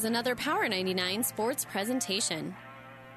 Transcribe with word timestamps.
is 0.00 0.04
another 0.04 0.36
Power 0.36 0.68
99 0.68 1.24
sports 1.24 1.64
presentation. 1.64 2.54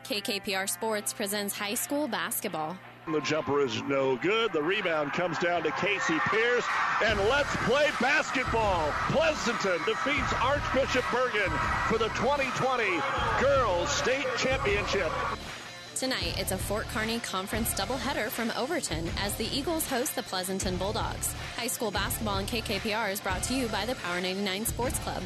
KKPR 0.03 0.67
Sports 0.67 1.13
presents 1.13 1.55
high 1.55 1.75
school 1.75 2.07
basketball. 2.07 2.75
The 3.05 3.21
jumper 3.21 3.63
is 3.63 3.83
no 3.83 4.15
good. 4.15 4.51
The 4.51 4.63
rebound 4.63 5.13
comes 5.13 5.37
down 5.37 5.61
to 5.61 5.71
Casey 5.73 6.17
Pierce. 6.29 6.65
And 7.03 7.19
let's 7.29 7.55
play 7.67 7.87
basketball. 8.01 8.91
Pleasanton 9.11 9.77
defeats 9.85 10.33
Archbishop 10.41 11.03
Bergan 11.03 11.55
for 11.87 11.99
the 11.99 12.07
2020 12.15 12.99
Girls 13.39 13.91
State 13.91 14.25
Championship. 14.37 15.11
Tonight, 15.93 16.33
it's 16.39 16.51
a 16.51 16.57
Fort 16.57 16.87
Kearney 16.87 17.19
Conference 17.19 17.75
doubleheader 17.75 18.29
from 18.29 18.51
Overton 18.57 19.07
as 19.19 19.35
the 19.35 19.45
Eagles 19.55 19.87
host 19.87 20.15
the 20.15 20.23
Pleasanton 20.23 20.77
Bulldogs. 20.77 21.35
High 21.57 21.67
school 21.67 21.91
basketball 21.91 22.39
and 22.39 22.47
KKPR 22.47 23.11
is 23.11 23.21
brought 23.21 23.43
to 23.43 23.53
you 23.53 23.67
by 23.67 23.85
the 23.85 23.93
Power 23.93 24.19
99 24.19 24.65
Sports 24.65 24.97
Club. 24.97 25.21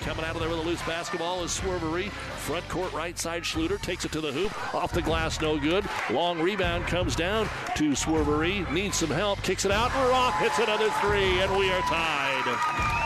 Coming 0.00 0.24
out 0.24 0.34
of 0.34 0.40
there 0.40 0.50
with 0.50 0.58
a 0.58 0.62
loose 0.62 0.82
basketball 0.82 1.42
is 1.44 1.58
Swervery. 1.58 2.10
Front 2.10 2.68
court 2.68 2.92
right 2.92 3.18
side. 3.18 3.42
Schluter 3.42 3.80
takes 3.80 4.04
it 4.04 4.12
to 4.12 4.20
the 4.20 4.32
hoop. 4.32 4.74
Off 4.74 4.92
the 4.92 5.02
glass, 5.02 5.40
no 5.40 5.58
good. 5.58 5.84
Long 6.10 6.40
rebound 6.40 6.86
comes 6.86 7.16
down 7.16 7.48
to 7.76 7.90
Swervery. 7.90 8.70
Needs 8.70 8.98
some 8.98 9.10
help. 9.10 9.42
Kicks 9.42 9.64
it 9.64 9.70
out. 9.70 9.92
Rock 10.10 10.38
hits 10.40 10.58
another 10.58 10.90
three, 11.00 11.40
and 11.40 11.56
we 11.56 11.70
are 11.70 11.80
tied. 11.82 13.03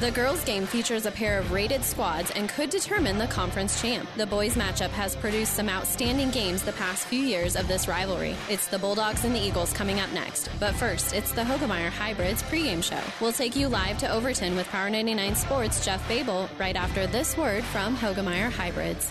The 0.00 0.12
girls' 0.12 0.44
game 0.44 0.64
features 0.64 1.06
a 1.06 1.10
pair 1.10 1.40
of 1.40 1.50
rated 1.50 1.82
squads 1.82 2.30
and 2.30 2.48
could 2.48 2.70
determine 2.70 3.18
the 3.18 3.26
conference 3.26 3.82
champ. 3.82 4.08
The 4.16 4.26
boys' 4.26 4.54
matchup 4.54 4.90
has 4.90 5.16
produced 5.16 5.54
some 5.54 5.68
outstanding 5.68 6.30
games 6.30 6.62
the 6.62 6.70
past 6.74 7.08
few 7.08 7.18
years 7.18 7.56
of 7.56 7.66
this 7.66 7.88
rivalry. 7.88 8.36
It's 8.48 8.68
the 8.68 8.78
Bulldogs 8.78 9.24
and 9.24 9.34
the 9.34 9.40
Eagles 9.40 9.72
coming 9.72 9.98
up 9.98 10.12
next. 10.12 10.50
But 10.60 10.76
first, 10.76 11.12
it's 11.14 11.32
the 11.32 11.42
Hoegemeyer 11.42 11.90
Hybrids 11.90 12.44
pregame 12.44 12.80
show. 12.80 13.00
We'll 13.20 13.32
take 13.32 13.56
you 13.56 13.66
live 13.66 13.98
to 13.98 14.08
Overton 14.08 14.54
with 14.54 14.68
Power 14.68 14.88
99 14.88 15.34
Sports' 15.34 15.84
Jeff 15.84 16.06
Babel 16.06 16.48
right 16.60 16.76
after 16.76 17.08
this 17.08 17.36
word 17.36 17.64
from 17.64 17.96
Hoegemeyer 17.96 18.52
Hybrids. 18.52 19.10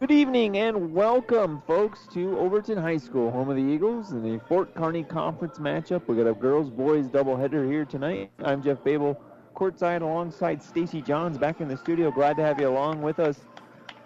Good 0.00 0.12
evening 0.12 0.56
and 0.56 0.94
welcome, 0.94 1.62
folks, 1.66 2.06
to 2.14 2.38
Overton 2.38 2.78
High 2.78 2.96
School, 2.96 3.30
home 3.30 3.50
of 3.50 3.56
the 3.56 3.62
Eagles, 3.62 4.12
in 4.12 4.22
the 4.22 4.40
Fort 4.48 4.74
Kearney 4.74 5.02
Conference 5.02 5.58
matchup. 5.58 6.08
We 6.08 6.16
got 6.16 6.26
a 6.26 6.32
girls-boys 6.32 7.08
doubleheader 7.08 7.70
here 7.70 7.84
tonight. 7.84 8.30
I'm 8.42 8.62
Jeff 8.62 8.82
Babel, 8.82 9.20
courtside 9.54 10.00
alongside 10.00 10.62
Stacy 10.62 11.02
Johns, 11.02 11.36
back 11.36 11.60
in 11.60 11.68
the 11.68 11.76
studio. 11.76 12.10
Glad 12.10 12.38
to 12.38 12.42
have 12.42 12.58
you 12.58 12.66
along 12.70 13.02
with 13.02 13.18
us 13.18 13.40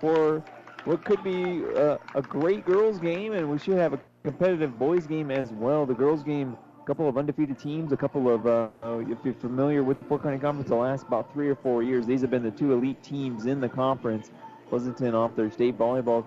for 0.01 0.43
what 0.85 1.05
could 1.05 1.23
be 1.23 1.63
a, 1.63 2.01
a 2.17 2.23
great 2.23 2.67
girls 2.67 2.99
game, 2.99 3.33
and 3.33 3.49
we 3.49 3.61
should 3.61 3.77
have 3.77 3.93
a 3.93 4.01
competitive 4.25 4.77
boys 4.77 5.07
game 5.07 5.31
as 5.31 5.53
well. 5.53 5.87
The 5.87 5.95
girls 5.95 6.25
game, 6.25 6.57
a 6.83 6.87
couple 6.87 7.09
of 7.09 7.17
undefeated 7.17 7.57
teams, 7.57 7.93
a 7.93 7.97
couple 7.97 8.29
of, 8.29 8.49
uh, 8.49 8.69
if 8.83 9.19
you're 9.23 9.33
familiar 9.35 9.85
with 9.85 10.01
the 10.01 10.07
Fort 10.07 10.23
Kearney 10.23 10.41
Conference, 10.41 10.71
the 10.71 10.75
last 10.75 11.07
about 11.07 11.33
three 11.33 11.49
or 11.49 11.55
four 11.55 11.85
years, 11.85 12.05
these 12.05 12.23
have 12.23 12.33
been 12.33 12.43
the 12.43 12.51
two 12.51 12.73
elite 12.73 13.01
teams 13.05 13.47
in 13.47 13.61
the 13.61 13.69
conference. 13.69 14.33
Pleasanton 14.75 15.15
off 15.15 15.37
their 15.37 15.53
state 15.53 15.79
volleyball 15.79 16.25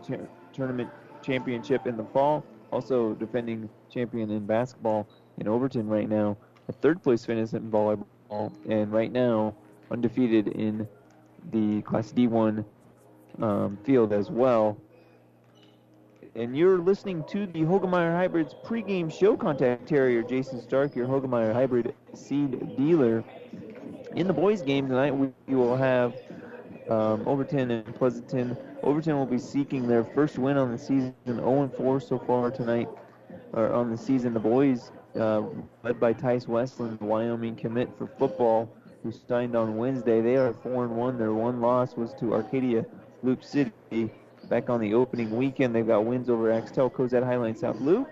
tournament 0.54 0.90
championship 1.22 1.86
in 1.86 1.98
the 1.98 2.06
fall. 2.06 2.46
Also 2.72 3.14
defending 3.16 3.70
champion 3.94 4.32
in 4.32 4.46
basketball 4.46 5.06
in 5.38 5.50
Overton 5.50 5.86
right 5.90 6.08
now. 6.08 6.38
A 6.70 6.72
third 6.72 7.04
place 7.04 7.26
finish 7.26 7.52
in 7.52 7.70
volleyball, 7.70 8.54
and 8.70 8.90
right 8.90 9.12
now 9.12 9.54
undefeated 9.92 10.48
in 10.48 10.88
the 11.52 11.82
Class 11.82 12.14
D1 12.14 12.64
um, 13.42 13.78
field 13.84 14.14
as 14.14 14.32
well. 14.32 14.78
And 16.34 16.56
you're 16.56 16.80
listening 16.80 17.26
to 17.26 17.48
the 17.48 17.64
Hoegemeyer 17.64 18.16
Hybrids 18.16 18.56
pregame 18.64 19.12
show. 19.12 19.36
Contact 19.36 19.86
Terrier 19.90 20.24
Jason 20.24 20.62
Stark, 20.62 20.96
your 20.96 21.06
Hoegemeyer 21.06 21.52
Hybrid 21.52 21.94
seed 22.14 22.78
dealer. 22.78 23.26
In 24.16 24.26
the 24.26 24.34
boys' 24.34 24.62
game 24.62 24.88
tonight, 24.88 25.14
we 25.14 25.34
will 25.54 25.76
have 25.76 26.16
um, 26.90 27.28
Overton 27.28 27.72
and 27.72 27.96
Pleasanton. 27.96 28.58
Overton 28.84 29.18
will 29.18 29.26
be 29.26 29.40
seeking 29.40 29.88
their 29.88 30.04
first 30.04 30.38
win 30.38 30.58
on 30.58 30.72
the 30.72 30.78
season, 30.78 31.14
0-4 31.28 32.08
so 32.08 32.20
far 32.20 32.52
tonight, 32.52 32.88
or 33.54 33.72
on 33.74 33.92
the 33.92 33.98
season. 33.98 34.34
The 34.34 34.40
boys, 34.40 34.92
uh, 35.20 35.44
led 35.84 36.00
by 36.00 36.14
Tice 36.14 36.48
Westland, 36.48 37.00
Wyoming 37.02 37.56
commit 37.56 37.90
for 37.98 38.08
football, 38.20 38.70
who 39.04 39.12
signed 39.12 39.56
on 39.56 39.78
Wednesday. 39.78 40.22
They 40.22 40.36
are 40.36 40.54
4-1. 40.54 41.18
Their 41.18 41.34
one 41.34 41.62
loss 41.62 41.96
was 41.96 42.14
to 42.16 42.34
Arcadia 42.34 42.86
Loop 43.24 43.44
City 43.44 44.12
back 44.50 44.70
on 44.70 44.80
the 44.80 44.94
opening 44.94 45.36
weekend. 45.36 45.76
They've 45.76 45.88
got 45.88 46.06
wins 46.06 46.30
over 46.30 46.52
Axtell, 46.52 46.90
Cozad, 46.90 47.24
Highline, 47.24 47.58
South 47.58 47.80
Loop. 47.80 48.08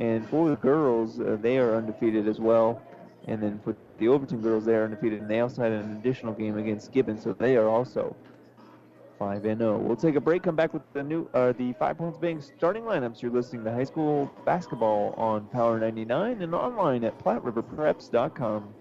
And 0.00 0.28
for 0.28 0.50
the 0.50 0.56
girls, 0.56 1.20
uh, 1.20 1.36
they 1.40 1.58
are 1.58 1.76
undefeated 1.76 2.26
as 2.28 2.40
well. 2.40 2.82
And 3.26 3.42
then 3.42 3.58
put 3.58 3.76
the 3.98 4.08
Overton 4.08 4.42
girls, 4.42 4.64
there 4.64 4.84
undefeated, 4.84 5.22
and 5.22 5.30
they 5.30 5.40
also 5.40 5.62
had 5.62 5.72
an 5.72 5.96
additional 5.96 6.34
game 6.34 6.58
against 6.58 6.92
Gibbon, 6.92 7.18
so 7.18 7.32
they 7.32 7.56
are 7.56 7.68
also 7.68 8.14
5 9.18 9.44
and 9.44 9.60
0. 9.60 9.78
We'll 9.78 9.96
take 9.96 10.16
a 10.16 10.20
break, 10.20 10.42
come 10.42 10.56
back 10.56 10.74
with 10.74 10.82
the 10.92 11.02
new 11.02 11.28
uh, 11.32 11.52
the 11.52 11.72
Five 11.74 11.96
Points 11.96 12.18
Bank 12.18 12.42
starting 12.42 12.84
lineups. 12.84 13.22
You're 13.22 13.32
listening 13.32 13.64
to 13.64 13.72
high 13.72 13.84
school 13.84 14.30
basketball 14.44 15.14
on 15.16 15.46
Power 15.46 15.78
99 15.78 16.42
and 16.42 16.54
online 16.54 17.04
at 17.04 17.18
PlatteRiverPreps.com. 17.18 18.74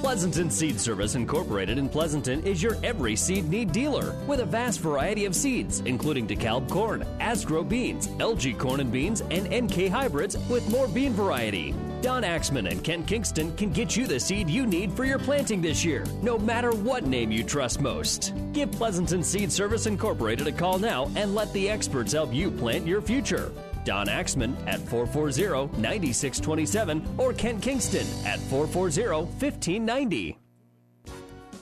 Pleasanton 0.00 0.50
Seed 0.50 0.78
Service 0.78 1.14
Incorporated 1.16 1.78
in 1.78 1.88
Pleasanton 1.88 2.40
is 2.44 2.62
your 2.62 2.76
every 2.84 3.16
seed 3.16 3.48
need 3.48 3.72
dealer 3.72 4.14
with 4.28 4.40
a 4.40 4.44
vast 4.44 4.80
variety 4.80 5.24
of 5.24 5.34
seeds, 5.34 5.80
including 5.80 6.28
DeKalb 6.28 6.70
corn, 6.70 7.04
Asgrow 7.18 7.68
beans, 7.68 8.06
LG 8.08 8.58
corn 8.58 8.80
and 8.80 8.92
beans, 8.92 9.22
and 9.32 9.48
NK 9.48 9.88
hybrids 9.88 10.36
with 10.48 10.68
more 10.70 10.86
bean 10.86 11.12
variety. 11.12 11.74
Don 12.02 12.24
Axman 12.24 12.66
and 12.66 12.84
Kent 12.84 13.06
Kingston 13.06 13.56
can 13.56 13.70
get 13.70 13.96
you 13.96 14.06
the 14.06 14.20
seed 14.20 14.48
you 14.48 14.66
need 14.66 14.92
for 14.92 15.04
your 15.04 15.18
planting 15.18 15.60
this 15.60 15.84
year, 15.84 16.04
no 16.22 16.38
matter 16.38 16.72
what 16.72 17.04
name 17.04 17.30
you 17.30 17.42
trust 17.42 17.80
most. 17.80 18.32
Give 18.52 18.70
Pleasanton 18.70 19.22
Seed 19.22 19.50
Service 19.50 19.86
Incorporated 19.86 20.46
a 20.46 20.52
call 20.52 20.78
now 20.78 21.10
and 21.16 21.34
let 21.34 21.52
the 21.52 21.68
experts 21.68 22.12
help 22.12 22.32
you 22.32 22.50
plant 22.50 22.86
your 22.86 23.00
future. 23.00 23.50
Don 23.84 24.08
Axman 24.08 24.56
at 24.66 24.80
440 24.80 25.80
9627 25.80 27.14
or 27.18 27.32
Kent 27.32 27.62
Kingston 27.62 28.06
at 28.24 28.38
440 28.40 29.24
1590. 29.24 30.45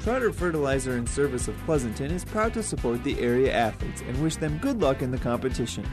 Trotter 0.00 0.32
Fertilizer 0.32 0.96
and 0.96 1.08
Service 1.08 1.48
of 1.48 1.56
Pleasanton 1.66 2.12
is 2.12 2.24
proud 2.24 2.54
to 2.54 2.62
support 2.62 3.02
the 3.02 3.18
area 3.18 3.52
athletes 3.52 4.00
and 4.02 4.22
wish 4.22 4.36
them 4.36 4.58
good 4.58 4.80
luck 4.80 5.02
in 5.02 5.10
the 5.10 5.18
competition. 5.18 5.84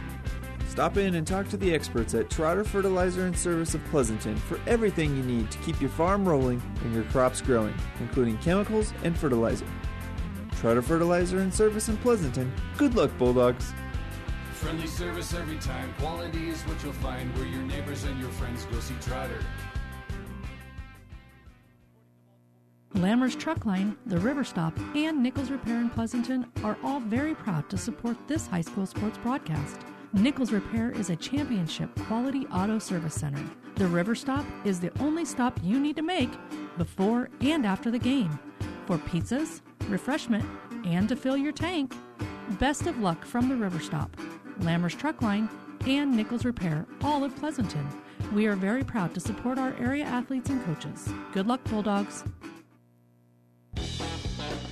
Stop 0.70 0.98
in 0.98 1.16
and 1.16 1.26
talk 1.26 1.50
to 1.50 1.58
the 1.58 1.74
experts 1.74 2.14
at 2.14 2.30
Trotter 2.30 2.64
Fertilizer 2.64 3.26
and 3.26 3.38
Service 3.38 3.74
of 3.74 3.84
Pleasanton 3.86 4.36
for 4.36 4.60
everything 4.68 5.16
you 5.16 5.24
need 5.24 5.50
to 5.50 5.58
keep 5.60 5.82
your 5.82 5.90
farm 5.90 6.28
rolling 6.28 6.62
and 6.84 6.94
your 6.94 7.04
crops 7.06 7.42
growing, 7.42 7.74
including 8.00 8.38
chemicals 8.38 8.94
and 9.04 9.18
fertilizer. 9.18 9.68
Trotter 10.58 10.82
Fertilizer 10.82 11.40
and 11.40 11.54
Service 11.54 11.90
in 11.90 11.98
Pleasanton. 11.98 12.54
Good 12.78 12.96
luck, 12.96 13.12
Bulldogs. 13.18 13.74
Friendly 14.54 14.88
service 14.88 15.34
every 15.34 15.58
time. 15.58 15.94
Quality 16.00 16.50
is 16.50 16.62
what 16.64 16.82
you'll 16.84 16.94
find 16.94 17.36
where 17.36 17.48
your 17.48 17.64
neighbors 17.64 18.04
and 18.04 18.20
your 18.20 18.30
friends 18.32 18.66
go 18.66 18.80
see 18.80 18.96
Trotter. 19.02 19.40
Lammer's 22.96 23.36
Truck 23.36 23.66
Line, 23.66 23.98
the 24.06 24.18
River 24.20 24.46
Stop, 24.46 24.74
and 24.96 25.22
Nichols 25.22 25.52
Repair 25.52 25.82
in 25.82 25.90
Pleasanton 25.90 26.46
are 26.64 26.78
all 26.82 27.02
very 27.02 27.36
proud 27.36 27.70
to 27.70 27.78
support 27.78 28.16
this 28.26 28.48
high 28.48 28.62
school 28.62 28.86
sports 28.86 29.18
broadcast. 29.18 29.82
Nichols 30.14 30.54
Repair 30.54 30.92
is 30.92 31.10
a 31.10 31.16
championship 31.18 31.94
quality 32.06 32.48
auto 32.54 32.80
service 32.80 33.14
center. 33.14 33.44
The 33.76 33.88
River 33.88 34.16
Stop 34.16 34.46
is 34.64 34.80
the 34.80 34.98
only 35.02 35.26
stop 35.26 35.60
you 35.62 35.78
need 35.78 35.98
to 35.98 36.02
make 36.02 36.30
before 36.78 37.30
and 37.42 37.66
after 37.66 37.92
the 37.92 38.00
game 38.00 38.40
for 38.86 38.98
pizzas, 38.98 39.60
refreshment, 39.90 40.46
and 40.86 41.10
to 41.10 41.18
fill 41.18 41.36
your 41.36 41.52
tank. 41.52 41.94
Best 42.60 42.88
of 42.88 43.00
luck 43.00 43.26
from 43.26 43.50
the 43.50 43.58
River 43.58 43.82
Stop, 43.82 44.16
Lammers 44.62 44.98
Truck 44.98 45.22
Line, 45.22 45.50
and 45.86 46.16
Nichols 46.16 46.46
Repair, 46.46 46.88
all 47.04 47.26
of 47.26 47.36
Pleasanton. 47.36 47.86
We 48.34 48.48
are 48.48 48.56
very 48.56 48.86
proud 48.86 49.14
to 49.16 49.20
support 49.20 49.58
our 49.60 49.76
area 49.80 50.06
athletes 50.06 50.50
and 50.50 50.64
coaches. 50.64 51.14
Good 51.34 51.46
luck, 51.46 51.62
Bulldogs. 51.66 52.24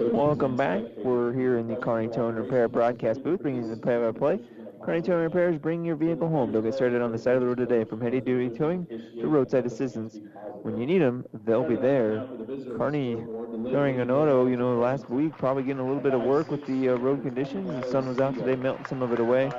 Welcome 0.00 0.54
back. 0.54 0.84
We're 0.98 1.32
here 1.32 1.58
in 1.58 1.66
the 1.66 1.74
Kearney 1.74 2.06
Towing 2.06 2.36
Repair 2.36 2.68
broadcast 2.68 3.24
booth, 3.24 3.42
bringing 3.42 3.64
you 3.64 3.74
the 3.74 3.80
play-by-play. 3.80 4.38
Kearney 4.84 5.02
Towing 5.02 5.22
Repairs, 5.22 5.58
bring 5.58 5.84
your 5.84 5.96
vehicle 5.96 6.28
home. 6.28 6.52
They'll 6.52 6.62
get 6.62 6.74
started 6.74 7.02
on 7.02 7.10
the 7.10 7.18
side 7.18 7.34
of 7.34 7.40
the 7.40 7.48
road 7.48 7.56
today, 7.56 7.82
from 7.82 8.00
heavy-duty 8.00 8.56
towing 8.56 8.86
to 8.86 9.26
roadside 9.26 9.66
assistance. 9.66 10.20
When 10.62 10.78
you 10.78 10.86
need 10.86 11.00
them, 11.00 11.24
they'll 11.44 11.68
be 11.68 11.74
there. 11.74 12.28
Kearney 12.76 13.16
Towing 13.16 13.98
an 13.98 14.12
auto, 14.12 14.46
you 14.46 14.56
know, 14.56 14.78
last 14.78 15.10
week 15.10 15.36
probably 15.36 15.64
getting 15.64 15.80
a 15.80 15.84
little 15.84 16.00
bit 16.00 16.14
of 16.14 16.22
work 16.22 16.48
with 16.48 16.64
the 16.66 16.90
uh, 16.90 16.96
road 16.96 17.24
conditions. 17.24 17.68
The 17.68 17.90
sun 17.90 18.06
was 18.06 18.20
out 18.20 18.36
today, 18.36 18.54
melting 18.54 18.86
some 18.86 19.02
of 19.02 19.12
it 19.12 19.18
away. 19.18 19.50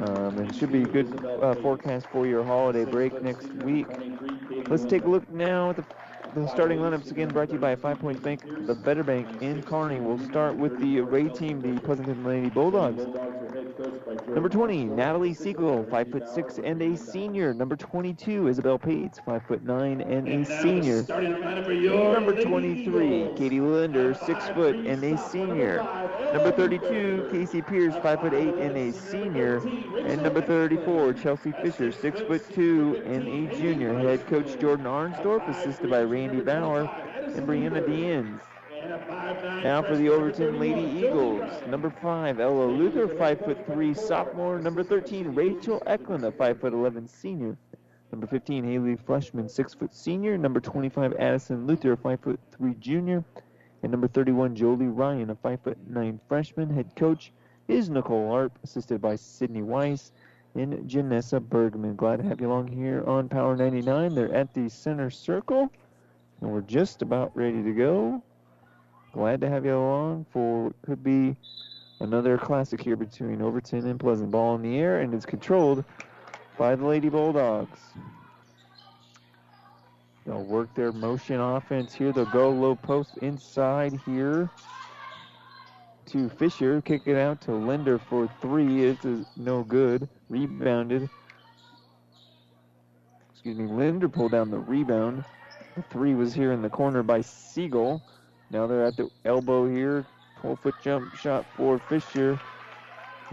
Um, 0.00 0.38
and 0.38 0.54
should 0.54 0.70
be 0.70 0.82
a 0.82 0.86
good 0.86 1.24
uh, 1.24 1.54
forecast 1.56 2.06
for 2.12 2.24
your 2.24 2.44
holiday 2.44 2.84
break 2.84 3.20
next 3.20 3.48
week. 3.64 3.86
Let's 4.68 4.84
take 4.84 5.04
a 5.04 5.08
look 5.08 5.28
now 5.30 5.70
at 5.70 5.76
the 5.76 5.84
the 6.34 6.46
starting 6.48 6.78
lineups 6.78 7.10
again 7.10 7.28
brought 7.28 7.48
to 7.48 7.54
you 7.54 7.60
by 7.60 7.76
Five 7.76 7.98
Points 7.98 8.20
Bank, 8.20 8.42
the 8.66 8.74
Better 8.74 9.02
Bank 9.02 9.26
and 9.40 9.64
Kearney. 9.64 10.00
We'll 10.00 10.18
start 10.18 10.56
with 10.56 10.78
the 10.78 11.00
Ray 11.00 11.28
team, 11.28 11.60
the 11.60 11.80
Pleasanton 11.80 12.24
Lady 12.24 12.50
Bulldogs. 12.50 13.06
Number 14.28 14.48
20, 14.48 14.84
Natalie 14.84 15.32
Siegel, 15.32 15.86
5 15.90 16.10
foot 16.10 16.28
6 16.28 16.58
and 16.58 16.82
a 16.82 16.96
senior. 16.96 17.54
Number 17.54 17.76
22, 17.76 18.48
Isabel 18.48 18.78
Pates, 18.78 19.20
5 19.24 19.42
foot 19.44 19.64
9 19.64 20.00
and 20.02 20.28
a 20.28 20.44
senior. 20.60 21.04
Number 22.12 22.42
23, 22.42 23.30
Katie 23.36 23.60
Linder, 23.60 24.14
6 24.14 24.48
foot 24.48 24.76
and 24.76 25.02
a 25.04 25.16
senior. 25.16 25.76
Number 26.32 26.50
32, 26.52 27.28
Casey 27.30 27.62
Pierce, 27.62 27.94
5 28.02 28.20
foot 28.20 28.34
8 28.34 28.54
and 28.56 28.76
a 28.76 28.92
senior. 28.92 29.58
And 30.06 30.22
number 30.22 30.42
34, 30.42 31.14
Chelsea 31.14 31.52
Fisher, 31.62 31.92
6 31.92 32.20
foot 32.22 32.54
2 32.54 33.04
and 33.06 33.26
a 33.26 33.56
junior. 33.56 33.98
Head 33.98 34.26
coach 34.26 34.58
Jordan 34.58 34.86
Arnsdorf, 34.86 35.48
assisted 35.48 35.88
by 35.88 36.02
Randy 36.02 36.25
Bauer 36.28 36.82
and 37.26 37.46
Brianna 37.46 37.86
Deans. 37.86 38.40
Now 39.62 39.82
for 39.82 39.96
the 39.96 40.08
Overton 40.08 40.60
Lady 40.60 40.82
Eagles. 40.98 41.50
Number 41.66 41.90
five, 41.90 42.40
Ella 42.40 42.64
Luther, 42.64 43.08
five 43.08 43.40
foot 43.40 43.66
three 43.66 43.94
sophomore. 43.94 44.58
Number 44.58 44.82
13, 44.82 45.34
Rachel 45.34 45.82
Eklund, 45.86 46.24
a 46.24 46.32
five 46.32 46.60
foot 46.60 46.72
11 46.72 47.08
senior. 47.08 47.56
Number 48.12 48.26
15, 48.26 48.64
Haley 48.64 48.96
Fleshman, 48.96 49.50
six 49.50 49.74
foot 49.74 49.94
senior. 49.94 50.38
Number 50.38 50.60
25, 50.60 51.14
Addison 51.14 51.66
Luther, 51.66 51.96
five 51.96 52.20
foot 52.20 52.38
three 52.52 52.74
junior. 52.74 53.24
And 53.82 53.92
number 53.92 54.08
31, 54.08 54.54
Jolie 54.54 54.86
Ryan, 54.86 55.30
a 55.30 55.34
five 55.36 55.60
foot 55.60 55.78
nine 55.88 56.20
freshman. 56.28 56.70
Head 56.70 56.94
coach 56.96 57.32
is 57.68 57.90
Nicole 57.90 58.30
Arp, 58.32 58.58
assisted 58.62 59.00
by 59.00 59.16
Sydney 59.16 59.62
Weiss 59.62 60.12
and 60.54 60.88
Janessa 60.88 61.40
Bergman. 61.40 61.96
Glad 61.96 62.18
to 62.18 62.22
have 62.24 62.40
you 62.40 62.48
along 62.48 62.68
here 62.68 63.04
on 63.06 63.28
Power 63.28 63.56
99. 63.56 64.14
They're 64.14 64.32
at 64.32 64.54
the 64.54 64.68
center 64.68 65.10
circle, 65.10 65.70
and 66.40 66.50
we're 66.50 66.60
just 66.60 67.02
about 67.02 67.36
ready 67.36 67.62
to 67.62 67.72
go. 67.72 68.22
Glad 69.12 69.40
to 69.40 69.48
have 69.48 69.64
you 69.64 69.76
along 69.76 70.26
for 70.32 70.64
what 70.64 70.82
could 70.82 71.02
be 71.02 71.36
another 72.00 72.36
classic 72.36 72.80
here 72.80 72.96
between 72.96 73.40
Overton 73.40 73.86
and 73.86 73.98
Pleasant. 73.98 74.30
Ball 74.30 74.56
in 74.56 74.62
the 74.62 74.78
air, 74.78 75.00
and 75.00 75.14
it's 75.14 75.24
controlled 75.24 75.84
by 76.58 76.76
the 76.76 76.84
Lady 76.84 77.08
Bulldogs. 77.08 77.80
They'll 80.26 80.42
work 80.42 80.74
their 80.74 80.92
motion 80.92 81.40
offense 81.40 81.94
here. 81.94 82.12
They'll 82.12 82.26
go 82.26 82.50
low 82.50 82.74
post 82.74 83.16
inside 83.22 83.98
here 84.04 84.50
to 86.06 86.28
Fisher. 86.30 86.80
Kick 86.80 87.02
it 87.06 87.16
out 87.16 87.40
to 87.42 87.52
Linder 87.52 87.98
for 87.98 88.28
three. 88.40 88.84
It's 88.84 89.06
no 89.36 89.62
good. 89.62 90.08
Rebounded. 90.28 91.08
Excuse 93.32 93.56
me. 93.56 93.66
Linder 93.66 94.08
pulled 94.08 94.32
down 94.32 94.50
the 94.50 94.58
rebound. 94.58 95.24
The 95.76 95.82
three 95.82 96.14
was 96.14 96.32
here 96.32 96.52
in 96.52 96.62
the 96.62 96.70
corner 96.70 97.02
by 97.02 97.20
Siegel. 97.20 98.02
Now 98.50 98.66
they're 98.66 98.86
at 98.86 98.96
the 98.96 99.10
elbow 99.26 99.68
here. 99.68 100.06
12 100.40 100.60
foot 100.60 100.74
jump 100.82 101.14
shot 101.16 101.44
for 101.54 101.78
Fisher 101.78 102.40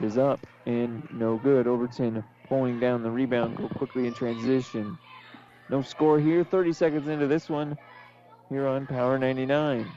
is 0.01 0.17
up 0.17 0.45
and 0.65 1.07
no 1.13 1.37
good. 1.37 1.67
Overton 1.67 2.21
pulling 2.49 2.81
down 2.81 3.01
the 3.01 3.09
rebound. 3.09 3.55
Go 3.55 3.69
quickly 3.69 4.07
in 4.07 4.13
transition. 4.13 4.97
No 5.69 5.81
score 5.81 6.19
here. 6.19 6.43
30 6.43 6.73
seconds 6.73 7.07
into 7.07 7.27
this 7.27 7.49
one 7.49 7.77
here 8.49 8.67
on 8.67 8.87
Power 8.87 9.17
99. 9.17 9.89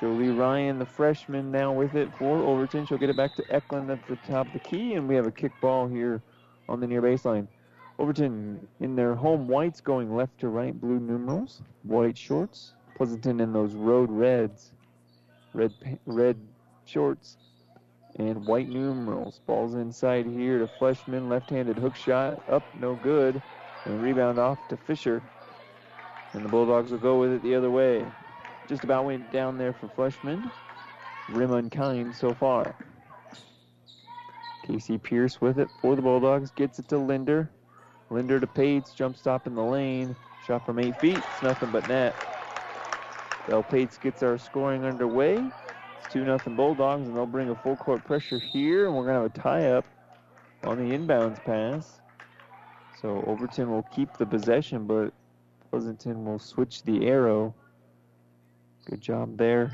Jolie 0.00 0.30
Ryan, 0.30 0.78
the 0.78 0.86
freshman, 0.86 1.50
now 1.50 1.72
with 1.72 1.94
it 1.94 2.08
for 2.18 2.38
Overton. 2.38 2.86
She'll 2.86 2.96
get 2.96 3.10
it 3.10 3.16
back 3.16 3.36
to 3.36 3.44
Eklund 3.50 3.90
at 3.90 4.06
the 4.08 4.16
top 4.16 4.46
of 4.46 4.54
the 4.54 4.58
key, 4.60 4.94
and 4.94 5.06
we 5.06 5.14
have 5.16 5.26
a 5.26 5.30
kick 5.30 5.52
ball 5.60 5.86
here 5.86 6.22
on 6.66 6.80
the 6.80 6.86
near 6.86 7.02
baseline. 7.02 7.46
Overton 8.00 8.66
in 8.80 8.96
their 8.96 9.14
home 9.14 9.46
whites 9.46 9.82
going 9.82 10.16
left 10.16 10.40
to 10.40 10.48
right, 10.48 10.72
blue 10.80 10.98
numerals, 10.98 11.60
white 11.82 12.16
shorts. 12.16 12.72
Pleasanton 12.96 13.40
in 13.40 13.52
those 13.52 13.74
road 13.74 14.10
reds, 14.10 14.72
red 15.52 15.70
red 16.06 16.38
shorts, 16.86 17.36
and 18.16 18.46
white 18.46 18.70
numerals. 18.70 19.42
Ball's 19.46 19.74
inside 19.74 20.24
here 20.24 20.58
to 20.58 20.66
Fleshman, 20.78 21.28
left-handed 21.28 21.76
hook 21.76 21.94
shot, 21.94 22.42
up, 22.48 22.62
no 22.80 22.94
good, 22.94 23.42
and 23.84 24.02
rebound 24.02 24.38
off 24.38 24.58
to 24.70 24.78
Fisher. 24.78 25.22
And 26.32 26.42
the 26.42 26.48
Bulldogs 26.48 26.92
will 26.92 26.98
go 26.98 27.20
with 27.20 27.32
it 27.32 27.42
the 27.42 27.54
other 27.54 27.70
way. 27.70 28.06
Just 28.66 28.82
about 28.82 29.04
went 29.04 29.30
down 29.30 29.58
there 29.58 29.74
for 29.74 29.88
Fleshman. 29.88 30.50
Rim 31.28 31.52
unkind 31.52 32.16
so 32.16 32.32
far. 32.32 32.74
Casey 34.66 34.96
Pierce 34.96 35.38
with 35.38 35.58
it 35.58 35.68
for 35.82 35.96
the 35.96 36.02
Bulldogs. 36.02 36.50
Gets 36.50 36.78
it 36.78 36.88
to 36.88 36.96
Linder. 36.96 37.50
Linder 38.10 38.40
to 38.40 38.46
Pates. 38.46 38.92
Jump 38.92 39.16
stop 39.16 39.46
in 39.46 39.54
the 39.54 39.62
lane. 39.62 40.14
Shot 40.46 40.66
from 40.66 40.78
eight 40.78 40.98
feet. 41.00 41.16
It's 41.16 41.42
nothing 41.42 41.70
but 41.70 41.88
net. 41.88 42.14
Bell 43.48 43.62
Pates 43.62 43.98
gets 43.98 44.22
our 44.22 44.36
scoring 44.36 44.84
underway. 44.84 45.36
It's 45.36 46.12
2 46.12 46.24
nothing 46.24 46.56
Bulldogs, 46.56 47.06
and 47.06 47.16
they'll 47.16 47.26
bring 47.26 47.50
a 47.50 47.54
full 47.54 47.76
court 47.76 48.04
pressure 48.04 48.38
here, 48.38 48.86
and 48.86 48.96
we're 48.96 49.04
going 49.04 49.16
to 49.16 49.22
have 49.22 49.34
a 49.34 49.38
tie 49.38 49.70
up 49.72 49.84
on 50.64 50.76
the 50.76 50.96
inbounds 50.96 51.42
pass. 51.44 52.00
So 53.00 53.22
Overton 53.26 53.70
will 53.70 53.86
keep 53.94 54.16
the 54.18 54.26
possession, 54.26 54.86
but 54.86 55.12
Pleasanton 55.70 56.24
will 56.24 56.38
switch 56.38 56.82
the 56.82 57.06
arrow. 57.06 57.54
Good 58.86 59.00
job 59.00 59.36
there 59.36 59.72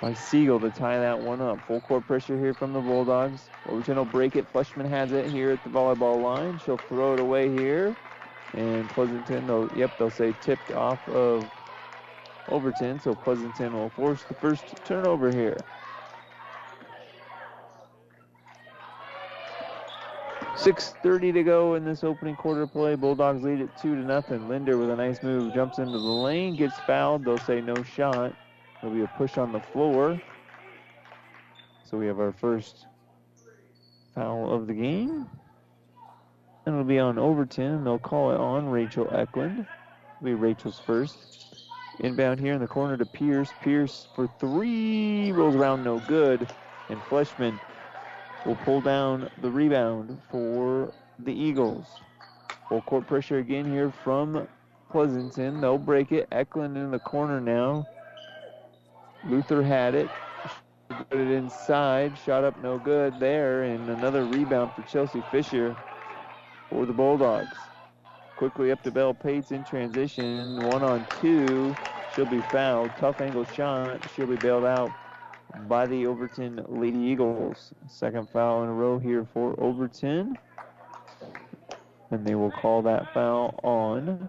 by 0.00 0.14
Siegel 0.14 0.58
to 0.60 0.70
tie 0.70 0.98
that 0.98 1.20
one 1.20 1.40
up. 1.40 1.64
Full 1.66 1.80
court 1.82 2.06
pressure 2.06 2.38
here 2.38 2.54
from 2.54 2.72
the 2.72 2.80
Bulldogs. 2.80 3.50
Overton 3.68 3.96
will 3.96 4.04
break 4.06 4.34
it. 4.34 4.50
Fleshman 4.52 4.88
has 4.88 5.12
it 5.12 5.30
here 5.30 5.50
at 5.50 5.62
the 5.62 5.70
volleyball 5.70 6.22
line. 6.22 6.58
She'll 6.64 6.78
throw 6.78 7.12
it 7.14 7.20
away 7.20 7.50
here. 7.50 7.94
And 8.54 8.88
Pleasanton, 8.88 9.46
they'll, 9.46 9.70
yep, 9.76 9.96
they'll 9.98 10.10
say 10.10 10.34
tipped 10.40 10.72
off 10.72 11.06
of 11.08 11.48
Overton. 12.48 12.98
So 12.98 13.14
Pleasanton 13.14 13.74
will 13.74 13.90
force 13.90 14.24
the 14.24 14.34
first 14.34 14.64
turnover 14.84 15.30
here. 15.30 15.58
6.30 20.54 21.32
to 21.32 21.42
go 21.42 21.74
in 21.74 21.84
this 21.84 22.04
opening 22.04 22.36
quarter 22.36 22.66
play. 22.66 22.94
Bulldogs 22.94 23.42
lead 23.42 23.60
it 23.60 23.70
2 23.80 23.94
to 23.96 24.00
nothing. 24.02 24.48
Linder 24.48 24.78
with 24.78 24.90
a 24.90 24.96
nice 24.96 25.22
move 25.22 25.54
jumps 25.54 25.78
into 25.78 25.92
the 25.92 25.98
lane, 25.98 26.56
gets 26.56 26.78
fouled. 26.80 27.24
They'll 27.24 27.38
say 27.38 27.60
no 27.60 27.82
shot. 27.82 28.34
There'll 28.80 28.96
be 28.96 29.02
a 29.02 29.12
push 29.18 29.36
on 29.36 29.52
the 29.52 29.60
floor. 29.60 30.20
So 31.84 31.98
we 31.98 32.06
have 32.06 32.20
our 32.20 32.32
first 32.32 32.86
foul 34.14 34.52
of 34.52 34.66
the 34.66 34.74
game. 34.74 35.26
And 36.64 36.74
it'll 36.74 36.84
be 36.84 36.98
on 36.98 37.18
Overton. 37.18 37.84
They'll 37.84 37.98
call 37.98 38.32
it 38.32 38.38
on 38.38 38.68
Rachel 38.68 39.08
Eklund. 39.12 39.60
It'll 39.60 40.24
be 40.24 40.34
Rachel's 40.34 40.78
first. 40.78 41.16
Inbound 42.00 42.40
here 42.40 42.54
in 42.54 42.60
the 42.60 42.66
corner 42.66 42.96
to 42.96 43.04
Pierce. 43.04 43.50
Pierce 43.62 44.08
for 44.14 44.28
three. 44.38 45.32
Rolls 45.32 45.54
around 45.54 45.84
no 45.84 46.00
good. 46.00 46.48
And 46.88 46.98
Fleshman 47.02 47.60
will 48.46 48.56
pull 48.56 48.80
down 48.80 49.30
the 49.42 49.50
rebound 49.50 50.20
for 50.30 50.92
the 51.18 51.32
Eagles. 51.32 51.86
Full 52.68 52.82
court 52.82 53.06
pressure 53.06 53.38
again 53.38 53.70
here 53.70 53.92
from 54.04 54.48
Pleasanton. 54.90 55.60
They'll 55.60 55.76
break 55.76 56.12
it. 56.12 56.28
Eklund 56.32 56.76
in 56.76 56.90
the 56.90 56.98
corner 56.98 57.40
now. 57.40 57.86
Luther 59.24 59.62
had 59.62 59.94
it. 59.94 60.10
Put 60.88 61.20
it 61.20 61.30
inside. 61.30 62.18
Shot 62.18 62.44
up 62.44 62.56
no 62.62 62.78
good 62.78 63.20
there. 63.20 63.62
And 63.62 63.88
another 63.90 64.24
rebound 64.26 64.72
for 64.74 64.82
Chelsea 64.82 65.22
Fisher 65.30 65.76
for 66.68 66.86
the 66.86 66.92
Bulldogs. 66.92 67.56
Quickly 68.36 68.72
up 68.72 68.82
to 68.82 68.90
Bell 68.90 69.14
Pates 69.14 69.52
in 69.52 69.64
transition. 69.64 70.62
One 70.62 70.82
on 70.82 71.06
two. 71.20 71.76
She'll 72.14 72.26
be 72.26 72.40
fouled. 72.40 72.96
Tough 72.96 73.20
angle 73.20 73.44
shot. 73.44 74.08
She'll 74.10 74.26
be 74.26 74.36
bailed 74.36 74.64
out 74.64 74.90
by 75.68 75.86
the 75.86 76.06
Overton 76.06 76.64
Lady 76.68 76.98
Eagles. 76.98 77.72
Second 77.88 78.28
foul 78.30 78.62
in 78.62 78.68
a 78.68 78.72
row 78.72 78.98
here 78.98 79.26
for 79.32 79.58
Overton. 79.60 80.38
And 82.10 82.26
they 82.26 82.34
will 82.34 82.50
call 82.50 82.82
that 82.82 83.12
foul 83.12 83.58
on 83.62 84.28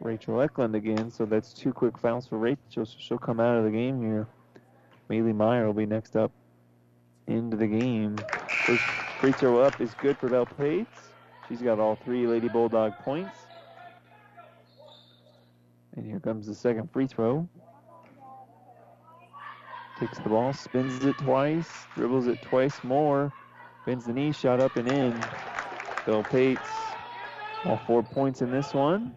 Rachel 0.00 0.40
Eklund 0.40 0.74
again. 0.74 1.10
So 1.10 1.24
that's 1.24 1.52
two 1.52 1.72
quick 1.72 1.98
fouls 1.98 2.26
for 2.26 2.38
Rachel. 2.38 2.86
So 2.86 2.96
she'll 2.98 3.18
come 3.18 3.40
out 3.40 3.56
of 3.56 3.64
the 3.64 3.70
game 3.70 4.00
here. 4.00 4.26
Maylee 5.10 5.34
Meyer 5.34 5.66
will 5.66 5.74
be 5.74 5.86
next 5.86 6.16
up 6.16 6.32
into 7.26 7.56
the 7.56 7.66
game. 7.66 8.16
First 8.66 8.82
free 9.20 9.32
throw 9.32 9.60
up 9.60 9.80
is 9.80 9.94
good 9.94 10.18
for 10.18 10.28
Bell 10.28 10.46
Pates. 10.46 11.10
She's 11.48 11.62
got 11.62 11.78
all 11.78 11.96
three 11.96 12.26
Lady 12.26 12.48
Bulldog 12.48 12.92
points. 12.98 13.36
And 15.96 16.06
here 16.06 16.20
comes 16.20 16.46
the 16.46 16.54
second 16.54 16.92
free 16.92 17.06
throw. 17.06 17.48
Takes 19.98 20.18
the 20.18 20.28
ball, 20.28 20.52
spins 20.52 21.04
it 21.04 21.18
twice, 21.18 21.68
dribbles 21.96 22.28
it 22.28 22.40
twice 22.42 22.84
more, 22.84 23.32
bends 23.84 24.04
the 24.04 24.12
knee, 24.12 24.30
shot 24.30 24.60
up 24.60 24.76
and 24.76 24.86
in. 24.86 25.20
Bell 26.06 26.22
Pates, 26.22 26.60
all 27.64 27.80
four 27.86 28.04
points 28.04 28.40
in 28.40 28.52
this 28.52 28.72
one. 28.72 29.16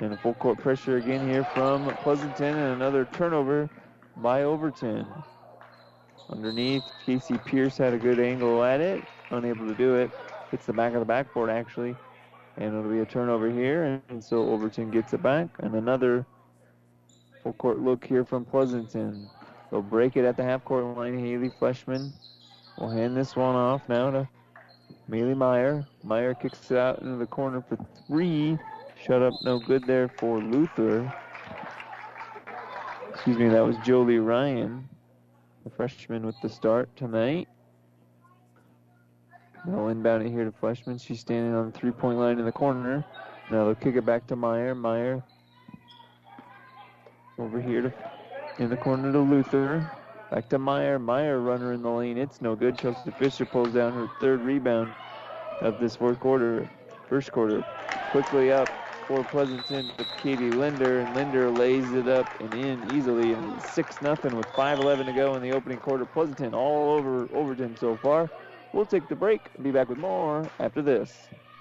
And 0.00 0.12
a 0.12 0.16
full 0.16 0.34
court 0.34 0.58
pressure 0.58 0.96
again 0.96 1.28
here 1.28 1.44
from 1.54 1.92
Pleasanton, 1.96 2.56
and 2.56 2.74
another 2.74 3.04
turnover 3.12 3.68
by 4.16 4.44
Overton. 4.44 5.06
Underneath, 6.30 6.84
Casey 7.04 7.36
Pierce 7.38 7.76
had 7.76 7.94
a 7.94 7.98
good 7.98 8.20
angle 8.20 8.62
at 8.62 8.80
it, 8.80 9.02
unable 9.30 9.66
to 9.66 9.74
do 9.74 9.96
it. 9.96 10.10
Hits 10.50 10.66
the 10.66 10.72
back 10.72 10.94
of 10.94 11.00
the 11.00 11.04
backboard 11.04 11.50
actually, 11.50 11.96
and 12.56 12.68
it'll 12.68 12.90
be 12.90 13.00
a 13.00 13.06
turnover 13.06 13.50
here, 13.50 14.00
and, 14.08 14.22
so 14.22 14.48
Overton 14.48 14.90
gets 14.90 15.12
it 15.14 15.22
back. 15.22 15.48
And 15.58 15.74
another 15.74 16.24
full 17.42 17.54
court 17.54 17.80
look 17.80 18.04
here 18.04 18.24
from 18.24 18.44
Pleasanton. 18.44 19.28
They'll 19.70 19.82
break 19.82 20.16
it 20.16 20.24
at 20.24 20.36
the 20.36 20.44
half 20.44 20.64
court 20.64 20.96
line. 20.96 21.18
Haley 21.18 21.50
Fleshman 21.50 22.12
will 22.78 22.90
hand 22.90 23.16
this 23.16 23.34
one 23.34 23.56
off 23.56 23.82
now 23.88 24.10
to 24.10 24.28
Maylee 25.10 25.36
Meyer. 25.36 25.84
Meyer 26.04 26.34
kicks 26.34 26.70
it 26.70 26.78
out 26.78 27.02
into 27.02 27.16
the 27.16 27.26
corner 27.26 27.62
for 27.68 27.76
three. 28.06 28.58
Shut 29.04 29.22
up, 29.22 29.34
no 29.42 29.60
good 29.60 29.86
there 29.86 30.08
for 30.08 30.40
Luther. 30.40 31.12
Excuse 33.10 33.38
me, 33.38 33.48
that 33.48 33.64
was 33.64 33.76
Jolie 33.84 34.18
Ryan, 34.18 34.88
the 35.64 35.70
freshman 35.70 36.26
with 36.26 36.34
the 36.42 36.48
start 36.48 36.94
tonight. 36.96 37.48
They'll 39.66 39.88
inbound 39.88 40.26
it 40.26 40.30
here 40.30 40.44
to 40.44 40.50
Fleshman. 40.50 41.00
She's 41.00 41.20
standing 41.20 41.54
on 41.54 41.70
the 41.70 41.78
three 41.78 41.90
point 41.90 42.18
line 42.18 42.38
in 42.38 42.44
the 42.44 42.52
corner. 42.52 43.04
Now 43.50 43.64
they'll 43.64 43.74
kick 43.74 43.96
it 43.96 44.04
back 44.04 44.26
to 44.28 44.36
Meyer. 44.36 44.74
Meyer 44.74 45.22
over 47.38 47.60
here 47.60 47.82
to 47.82 47.94
in 48.58 48.68
the 48.68 48.76
corner 48.76 49.12
to 49.12 49.20
Luther. 49.20 49.90
Back 50.30 50.48
to 50.48 50.58
Meyer. 50.58 50.98
Meyer 50.98 51.40
runner 51.40 51.72
in 51.72 51.82
the 51.82 51.90
lane. 51.90 52.18
It's 52.18 52.40
no 52.40 52.56
good. 52.56 52.78
Chelsea 52.78 53.10
Fisher 53.12 53.46
pulls 53.46 53.74
down 53.74 53.92
her 53.92 54.08
third 54.20 54.40
rebound 54.40 54.92
of 55.60 55.78
this 55.78 55.96
fourth 55.96 56.18
quarter, 56.18 56.68
first 57.08 57.30
quarter. 57.30 57.64
Quickly 58.10 58.50
up 58.50 58.68
for 59.08 59.24
Pleasanton 59.24 59.92
with 59.98 60.14
Katie 60.16 60.52
Linder, 60.52 61.00
and 61.00 61.14
Linder 61.14 61.50
lays 61.50 61.94
it 61.94 62.06
up 62.06 62.28
and 62.40 62.54
in 62.54 62.84
easily. 62.84 63.32
And 63.32 63.60
6 63.62 64.00
nothing 64.02 64.36
with 64.36 64.48
5:11 64.54 65.06
to 65.06 65.14
go 65.14 65.34
in 65.36 65.42
the 65.42 65.52
opening 65.52 65.80
quarter. 65.80 66.06
Pleasanton 66.06 66.54
all 66.54 66.92
over 66.92 67.26
Overton 67.32 67.76
so 67.76 67.96
far. 67.96 68.30
We'll 68.72 68.86
take 68.86 69.08
the 69.08 69.16
break 69.16 69.50
be 69.62 69.72
back 69.72 69.88
with 69.88 69.98
more 69.98 70.52
after 70.60 70.82
this. 70.82 71.30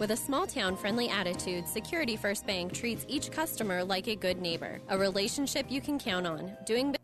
With 0.00 0.12
a 0.12 0.16
small 0.16 0.46
town 0.46 0.78
friendly 0.78 1.10
attitude, 1.10 1.68
Security 1.68 2.16
First 2.16 2.46
Bank 2.46 2.72
treats 2.72 3.04
each 3.06 3.30
customer 3.30 3.84
like 3.84 4.08
a 4.08 4.16
good 4.16 4.40
neighbor, 4.40 4.80
a 4.88 4.96
relationship 4.96 5.66
you 5.68 5.82
can 5.82 5.98
count 5.98 6.26
on. 6.26 6.56
Doing 6.64 6.96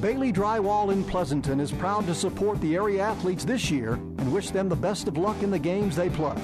Bailey 0.00 0.32
Drywall 0.32 0.92
in 0.92 1.04
Pleasanton 1.04 1.60
is 1.60 1.70
proud 1.70 2.08
to 2.08 2.14
support 2.14 2.60
the 2.60 2.74
area 2.74 3.04
athletes 3.04 3.44
this 3.44 3.70
year 3.70 3.92
and 3.92 4.32
wish 4.32 4.50
them 4.50 4.68
the 4.68 4.74
best 4.74 5.06
of 5.06 5.16
luck 5.16 5.40
in 5.44 5.52
the 5.52 5.58
games 5.58 5.94
they 5.94 6.10
play. 6.10 6.36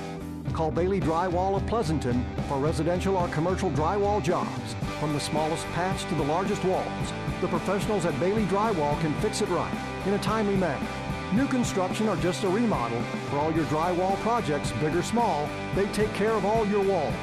Call 0.53 0.71
Bailey 0.71 1.01
Drywall 1.01 1.57
of 1.57 1.67
Pleasanton 1.67 2.25
for 2.49 2.61
residential 2.61 3.17
or 3.17 3.27
commercial 3.31 3.71
drywall 3.73 4.23
jobs. 4.23 4.77
From 5.01 5.13
the 5.13 5.19
smallest 5.19 5.67
patch 5.73 6.05
to 6.05 6.15
the 6.15 6.23
largest 6.23 6.65
walls, 6.65 7.13
the 7.41 7.49
professionals 7.49 8.05
at 8.05 8.19
Bailey 8.21 8.45
Drywall 8.45 8.99
can 9.01 9.13
fix 9.15 9.43
it 9.43 9.49
right 9.49 9.75
in 10.07 10.15
a 10.15 10.19
timely 10.19 10.57
manner. 10.57 10.87
New 11.33 11.47
construction 11.47 12.09
or 12.09 12.17
just 12.17 12.43
a 12.43 12.49
remodel, 12.49 13.01
for 13.29 13.37
all 13.37 13.53
your 13.53 13.65
drywall 13.67 14.17
projects, 14.19 14.73
big 14.81 14.97
or 14.97 15.03
small, 15.03 15.49
they 15.77 15.87
take 15.93 16.13
care 16.15 16.33
of 16.33 16.45
all 16.45 16.67
your 16.67 16.83
walls. 16.83 17.15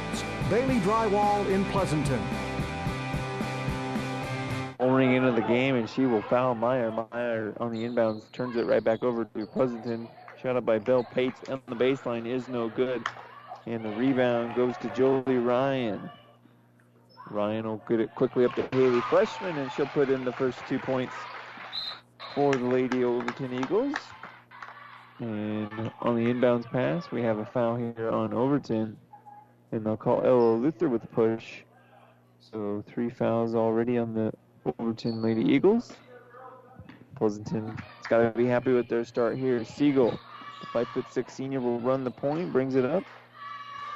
Bailey 0.50 0.80
Drywall 0.80 1.46
in 1.50 1.66
Pleasanton. 1.66 2.22
Owning 4.80 5.16
into 5.16 5.34
the 5.34 5.42
game, 5.42 5.76
and 5.76 5.90
she 5.90 6.06
will 6.06 6.22
foul 6.22 6.56
Meyer. 6.56 6.90
Meyer 7.12 7.54
on 7.60 7.74
the 7.74 7.84
inbounds 7.84 8.32
turns 8.32 8.56
it 8.56 8.66
right 8.66 8.82
back 8.82 9.04
over 9.04 9.26
to 9.26 9.46
Pleasanton. 9.46 10.08
Shot 10.42 10.56
up 10.56 10.66
by 10.66 10.80
Bell 10.80 11.04
Pates 11.04 11.42
on 11.50 11.62
the 11.68 11.76
baseline 11.76 12.26
is 12.26 12.48
no 12.48 12.70
good. 12.70 13.06
And 13.66 13.84
the 13.84 13.90
rebound 13.90 14.56
goes 14.56 14.78
to 14.78 14.90
Jolie 14.96 15.36
Ryan. 15.38 16.10
Ryan 17.30 17.68
will 17.68 17.84
get 17.90 18.00
it 18.00 18.16
quickly 18.16 18.46
up 18.46 18.56
to 18.56 18.66
Haley 18.72 19.02
Fleshman, 19.02 19.58
and 19.58 19.70
she'll 19.74 19.88
put 19.88 20.10
in 20.10 20.24
the 20.24 20.32
first 20.32 20.60
two 20.70 20.80
points 20.80 21.14
for 22.38 22.54
the 22.54 22.66
Lady 22.66 23.04
Overton 23.04 23.52
Eagles. 23.52 23.96
And 25.18 25.92
on 26.02 26.16
the 26.16 26.32
inbounds 26.32 26.70
pass, 26.70 27.10
we 27.10 27.24
have 27.24 27.40
a 27.40 27.46
foul 27.46 27.76
here 27.76 28.12
on 28.12 28.32
Overton. 28.32 28.96
And 29.72 29.84
they'll 29.84 29.98
call 29.98 30.22
Ella 30.24 30.54
Luther 30.54 30.88
with 30.88 31.04
a 31.04 31.08
push. 31.08 31.62
So 32.40 32.84
three 32.86 33.10
fouls 33.10 33.56
already 33.56 33.98
on 33.98 34.14
the 34.14 34.32
Overton 34.78 35.24
Lady 35.24 35.42
Eagles. 35.42 35.94
Pleasanton's 37.16 37.80
got 38.08 38.20
to 38.20 38.38
be 38.38 38.46
happy 38.46 38.72
with 38.72 38.88
their 38.88 39.04
start 39.04 39.36
here. 39.36 39.66
Siegel, 39.66 40.20
five 40.72 40.88
foot 40.90 41.06
six 41.10 41.34
senior, 41.34 41.60
will 41.60 41.80
run 41.80 42.04
the 42.04 42.12
point, 42.12 42.54
brings 42.54 42.76
it 42.76 42.86
up, 42.86 43.04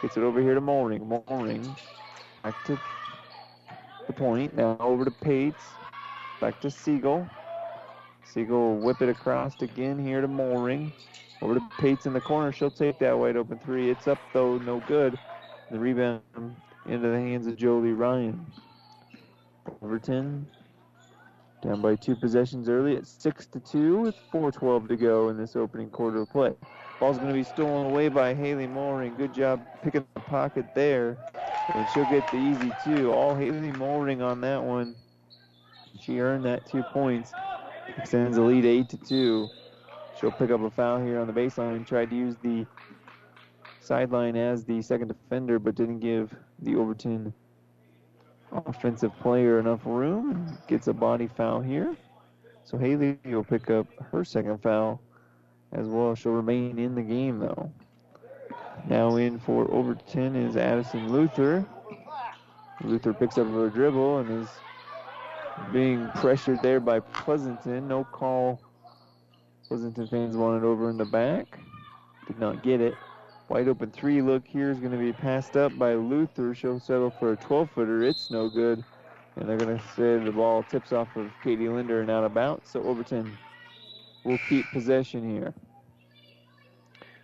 gets 0.02 0.18
it 0.18 0.24
over 0.24 0.42
here 0.42 0.56
to 0.56 0.62
Moring. 0.62 1.08
Moring 1.08 1.76
back 2.44 2.56
to 2.66 2.80
the 4.08 4.14
point. 4.14 4.58
Now 4.58 4.78
over 4.80 5.06
to 5.06 5.12
Pates, 5.12 5.62
back 6.40 6.60
to 6.62 6.72
Siegel. 6.72 7.30
Siegel 8.32 8.58
will 8.76 8.80
whip 8.80 9.02
it 9.02 9.10
across 9.10 9.62
again 9.62 10.00
here 10.00 10.22
to 10.22 10.28
Moring. 10.30 10.94
Over 11.42 11.56
to 11.56 11.62
Pates 11.78 12.06
in 12.06 12.14
the 12.14 12.22
corner. 12.22 12.52
She'll 12.52 12.72
take 12.72 13.00
that 13.00 13.18
wide 13.20 13.38
open 13.38 13.60
three. 13.60 13.90
It's 13.90 14.08
up 14.08 14.20
though, 14.34 14.58
no 14.58 14.80
good. 14.82 15.20
The 15.70 15.80
rebound 15.80 16.24
into 16.86 17.10
the 17.10 17.20
hands 17.20 17.48
of 17.48 17.58
Jolie 17.58 17.94
Ryan. 17.94 18.54
Overton 19.82 20.48
down 21.62 21.82
by 21.82 21.96
two 21.96 22.16
possessions 22.16 22.70
early 22.70 22.98
at 22.98 23.08
six 23.08 23.48
to 23.48 23.60
two 23.60 24.00
with 24.00 24.16
4:12 24.32 24.90
to 24.90 24.98
go 24.98 25.30
in 25.30 25.38
this 25.38 25.56
opening 25.56 25.90
quarter 25.92 26.22
of 26.22 26.30
play. 26.30 26.56
Ball's 27.00 27.18
going 27.20 27.30
to 27.30 27.36
be 27.36 27.44
stolen 27.44 27.88
away 27.88 28.10
by 28.10 28.34
Haley 28.36 28.68
Moring. 28.68 29.16
Good 29.16 29.34
job 29.34 29.66
picking 29.82 30.08
the 30.16 30.22
pocket 30.22 30.68
there, 30.76 31.20
and 31.74 31.88
she'll 31.90 32.06
get 32.06 32.32
the 32.32 32.38
easy 32.38 32.74
two. 32.74 33.12
All 33.12 33.36
Haley 33.36 33.72
Moring 33.74 34.22
on 34.22 34.42
that 34.42 34.64
one. 34.64 34.96
She 36.00 36.20
earned 36.20 36.46
that 36.46 36.66
two 36.66 36.84
points. 36.84 37.36
Extends 37.98 38.38
the 38.38 38.44
lead 38.44 38.66
eight 38.66 38.90
to 38.90 38.98
two. 38.98 39.50
She'll 40.20 40.32
pick 40.32 40.52
up 40.52 40.62
a 40.62 40.70
foul 40.70 41.04
here 41.04 41.20
on 41.20 41.28
the 41.28 41.34
baseline. 41.34 41.86
Tried 41.86 42.10
to 42.10 42.16
use 42.16 42.36
the 42.42 42.66
sideline 43.80 44.36
as 44.36 44.64
the 44.64 44.82
second 44.82 45.08
defender, 45.08 45.60
but 45.60 45.76
didn't 45.76 46.00
give 46.00 46.34
the 46.60 46.76
Overton 46.76 47.34
offensive 48.52 49.18
player 49.20 49.60
enough 49.60 49.82
room. 49.86 50.58
Gets 50.68 50.88
a 50.88 50.94
body 50.94 51.28
foul 51.28 51.62
here. 51.62 51.96
So 52.64 52.78
Haley 52.78 53.18
will 53.26 53.44
pick 53.44 53.70
up 53.70 53.88
her 54.12 54.24
second 54.24 54.62
foul 54.62 55.02
as 55.72 55.88
well. 55.88 56.16
She'll 56.16 56.34
remain 56.34 56.78
in 56.78 56.96
the 56.96 57.02
game, 57.02 57.40
though. 57.40 57.72
Now 58.88 59.16
in 59.16 59.40
for 59.40 59.70
Overton 59.72 60.36
is 60.36 60.56
Addison 60.56 61.12
Luther. 61.12 61.66
Luther 62.84 63.14
picks 63.14 63.38
up 63.38 63.48
a 63.48 63.70
dribble 63.70 64.20
and 64.20 64.44
is 64.44 64.50
being 65.72 66.10
pressured 66.16 66.62
there 66.62 66.80
by 66.80 67.00
Pleasanton. 67.00 67.88
No 67.88 68.04
call. 68.04 68.62
Pleasanton 69.68 70.08
fans 70.08 70.36
wanted 70.36 70.64
over 70.64 70.90
in 70.90 70.98
the 70.98 71.06
back. 71.06 71.60
Did 72.28 72.40
not 72.40 72.64
get 72.64 72.82
it. 72.82 72.94
Wide 73.50 73.68
open 73.68 73.92
three 73.92 74.22
look 74.22 74.48
here 74.48 74.70
is 74.70 74.80
going 74.80 74.92
to 74.92 74.98
be 74.98 75.12
passed 75.12 75.58
up 75.58 75.78
by 75.78 75.94
Luther. 75.94 76.56
She'll 76.56 76.80
settle 76.80 77.10
for 77.10 77.34
a 77.34 77.36
12 77.36 77.70
footer. 77.72 78.04
It's 78.04 78.32
no 78.32 78.50
good. 78.50 78.84
And 79.36 79.48
they're 79.48 79.58
going 79.58 79.78
to 79.78 79.84
say 79.96 80.24
the 80.24 80.32
ball 80.32 80.64
tips 80.64 80.94
off 80.94 81.16
of 81.16 81.32
Katie 81.44 81.70
Linder 81.70 82.02
and 82.02 82.10
out 82.10 82.24
of 82.24 82.34
bounds. 82.34 82.70
So 82.70 82.82
Overton 82.84 83.38
will 84.24 84.40
keep 84.50 84.66
possession 84.72 85.30
here. 85.30 85.54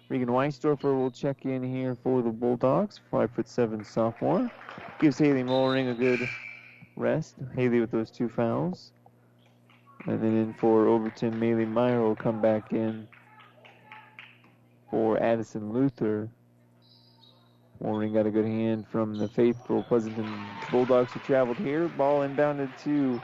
Regan 0.09 0.29
Weisdorfer 0.29 0.95
will 0.95 1.11
check 1.11 1.45
in 1.45 1.63
here 1.63 1.95
for 1.95 2.21
the 2.21 2.29
Bulldogs. 2.29 2.99
Five 3.11 3.31
foot 3.31 3.47
seven 3.47 3.83
sophomore. 3.83 4.49
Gives 4.99 5.17
Haley 5.17 5.43
Mollering 5.43 5.89
a 5.89 5.93
good 5.93 6.27
rest. 6.97 7.35
Haley 7.55 7.79
with 7.79 7.91
those 7.91 8.11
two 8.11 8.27
fouls. 8.27 8.91
And 10.05 10.21
then 10.21 10.35
in 10.37 10.53
for 10.53 10.87
Overton, 10.87 11.33
Maylee 11.33 11.67
Meyer 11.67 12.01
will 12.01 12.15
come 12.15 12.41
back 12.41 12.71
in 12.71 13.07
for 14.89 15.21
Addison 15.21 15.73
Luther. 15.73 16.29
Mollering 17.81 18.13
got 18.13 18.25
a 18.25 18.31
good 18.31 18.45
hand 18.45 18.87
from 18.87 19.17
the 19.17 19.27
faithful 19.27 19.83
Pleasanton 19.83 20.47
Bulldogs 20.71 21.11
who 21.11 21.19
traveled 21.19 21.57
here. 21.57 21.87
Ball 21.89 22.21
inbounded 22.27 22.71
to 22.83 23.21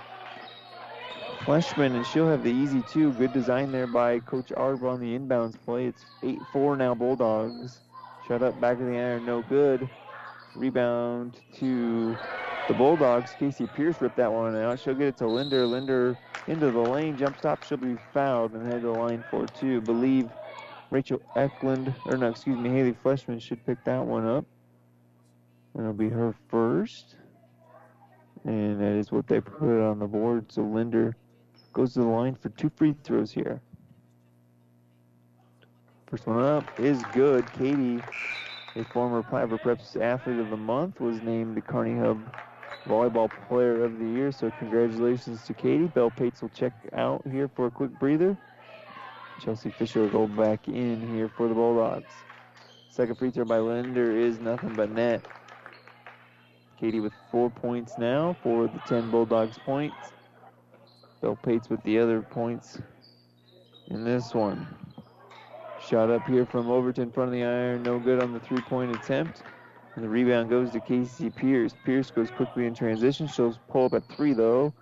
Fleshman, 1.40 1.96
and 1.96 2.06
she'll 2.06 2.30
have 2.30 2.44
the 2.44 2.52
easy 2.52 2.84
two. 2.84 3.12
Good 3.14 3.34
design 3.34 3.72
there 3.72 3.88
by 3.88 4.20
Coach 4.20 4.52
Arp 4.56 4.84
on 4.84 5.00
the 5.00 5.18
inbounds 5.18 5.60
play. 5.66 5.88
It's 5.88 6.06
8-4 6.22 6.78
now 6.78 6.94
Bulldogs. 6.94 7.80
Shut 8.28 8.44
up, 8.44 8.60
back 8.62 8.80
of 8.80 8.86
the 8.86 8.98
iron, 8.98 9.26
no 9.26 9.42
good. 9.42 9.90
Rebound 10.56 11.40
to 11.56 12.16
the 12.68 12.74
Bulldogs. 12.74 13.32
Casey 13.38 13.68
Pierce 13.68 14.00
ripped 14.02 14.18
that 14.18 14.32
one 14.32 14.56
out. 14.56 14.80
She'll 14.80 14.94
get 14.94 15.08
it 15.08 15.18
to 15.18 15.28
Linder. 15.28 15.66
Linder 15.66 16.18
into 16.48 16.72
the 16.72 16.80
lane, 16.80 17.18
jump 17.18 17.38
stop. 17.38 17.64
She'll 17.64 17.78
be 17.78 17.98
fouled 18.14 18.54
and 18.54 18.66
head 18.66 18.82
to 18.82 18.88
the 18.88 18.94
line 18.94 19.24
for 19.30 19.48
two. 19.48 19.82
Believe 19.82 20.30
Rachel 20.90 21.22
Eklund, 21.36 21.94
or 22.06 22.18
no, 22.18 22.30
excuse 22.30 22.58
me, 22.58 22.70
Haley 22.70 22.96
Fleshman 23.04 23.42
should 23.42 23.66
pick 23.66 23.84
that 23.86 24.06
one 24.06 24.26
up. 24.26 24.46
It'll 25.78 25.94
be 25.94 26.10
her 26.10 26.36
first. 26.50 27.16
And 28.44 28.80
that 28.80 28.92
is 28.92 29.12
what 29.12 29.28
they 29.28 29.40
put 29.40 29.82
on 29.82 30.00
the 30.00 30.08
board. 30.08 30.52
So 30.52 30.62
Linder 30.64 31.16
goes 31.72 31.94
to 31.94 32.00
the 32.00 32.06
line 32.06 32.36
for 32.36 32.50
two 32.50 32.70
free 32.76 32.96
throws 33.04 33.32
here. 33.32 33.62
First 36.08 36.28
one 36.28 36.44
up 36.44 36.80
is 36.80 37.02
good. 37.14 37.52
Katie, 37.54 38.00
a 38.76 38.84
former 38.84 39.24
Platte 39.24 39.50
Preps 39.50 40.00
Athlete 40.00 40.40
of 40.40 40.50
the 40.52 40.58
Month, 40.58 41.00
was 41.00 41.22
named 41.24 41.58
the 41.58 41.62
Kearney 41.62 41.98
Hub 41.98 42.20
Volleyball 42.86 43.32
Player 43.48 43.84
of 43.84 44.00
the 44.00 44.06
Year. 44.06 44.32
So 44.32 44.52
congratulations 44.60 45.44
to 45.44 45.54
Katie. 45.54 45.88
Bell 45.88 46.10
Pates 46.10 46.42
will 46.42 46.50
check 46.50 46.74
out 46.94 47.26
here 47.30 47.48
for 47.48 47.68
a 47.68 47.72
quick 47.72 47.98
breather. 48.00 48.38
Chelsea 49.44 49.72
Fisher 49.72 50.02
will 50.02 50.10
go 50.10 50.28
back 50.28 50.68
in 50.68 51.08
here 51.14 51.30
for 51.30 51.48
the 51.48 51.54
Bulldogs. 51.54 52.12
Second 52.90 53.16
free 53.16 53.32
throw 53.32 53.46
by 53.46 53.58
Linder 53.58 54.16
is 54.16 54.40
nothing 54.40 54.74
but 54.76 54.92
net. 54.92 55.26
Katie 56.80 57.00
with 57.00 57.14
four 57.32 57.50
points 57.50 57.98
now 57.98 58.36
for 58.44 58.68
the 58.68 58.80
10 58.88 59.10
Bulldogs 59.10 59.58
points. 59.58 59.96
Bell 61.22 61.38
Pates 61.42 61.70
with 61.70 61.82
the 61.84 61.98
other 61.98 62.22
points 62.22 62.80
in 63.88 64.04
this 64.04 64.34
one. 64.34 64.68
Shot 65.88 66.10
up 66.10 66.28
here 66.28 66.46
from 66.46 66.70
Overton, 66.70 67.12
front 67.12 67.30
of 67.30 67.34
the 67.34 67.44
iron, 67.44 67.84
no 67.84 68.00
good 68.00 68.22
on 68.22 68.34
the 68.34 68.40
three-point 68.40 68.96
attempt. 68.96 69.44
And 69.96 70.04
the 70.04 70.10
rebound 70.10 70.50
goes 70.50 70.72
to 70.72 70.80
Casey 70.80 71.30
Pierce. 71.30 71.74
Pierce 71.86 72.10
goes 72.10 72.32
quickly 72.32 72.66
in 72.66 72.74
transition. 72.74 73.28
She'll 73.28 73.58
pull 73.70 73.86
up 73.86 73.94
at 73.94 74.04
three 74.16 74.34
though. 74.34 74.74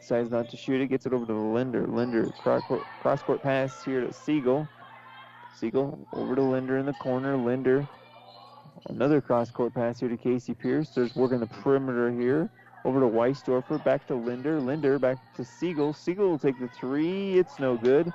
Decides 0.00 0.30
not 0.30 0.48
to 0.50 0.56
shoot 0.56 0.80
it. 0.80 0.88
Gets 0.88 1.06
it 1.06 1.12
over 1.12 1.26
to 1.26 1.32
Linder. 1.32 1.86
Linder 1.86 2.28
cross 2.42 3.22
court 3.22 3.42
pass 3.42 3.84
here 3.84 4.00
to 4.00 4.12
Siegel. 4.12 4.68
Siegel 5.56 6.06
over 6.12 6.34
to 6.34 6.42
Linder 6.42 6.78
in 6.78 6.86
the 6.86 6.92
corner. 6.94 7.36
Linder 7.36 7.88
another 8.86 9.20
cross 9.20 9.50
court 9.50 9.74
pass 9.74 10.00
here 10.00 10.08
to 10.08 10.16
Casey 10.16 10.54
Pierce. 10.54 10.90
There's 10.90 11.14
working 11.14 11.40
the 11.40 11.46
perimeter 11.46 12.10
here. 12.10 12.50
Over 12.84 13.00
to 13.00 13.06
Weisdorfer. 13.06 13.84
Back 13.84 14.06
to 14.06 14.14
Linder. 14.14 14.60
Linder 14.60 14.98
back 14.98 15.18
to 15.36 15.44
Siegel. 15.44 15.92
Siegel 15.92 16.30
will 16.30 16.38
take 16.38 16.58
the 16.58 16.68
three. 16.68 17.38
It's 17.38 17.58
no 17.58 17.76
good. 17.76 18.12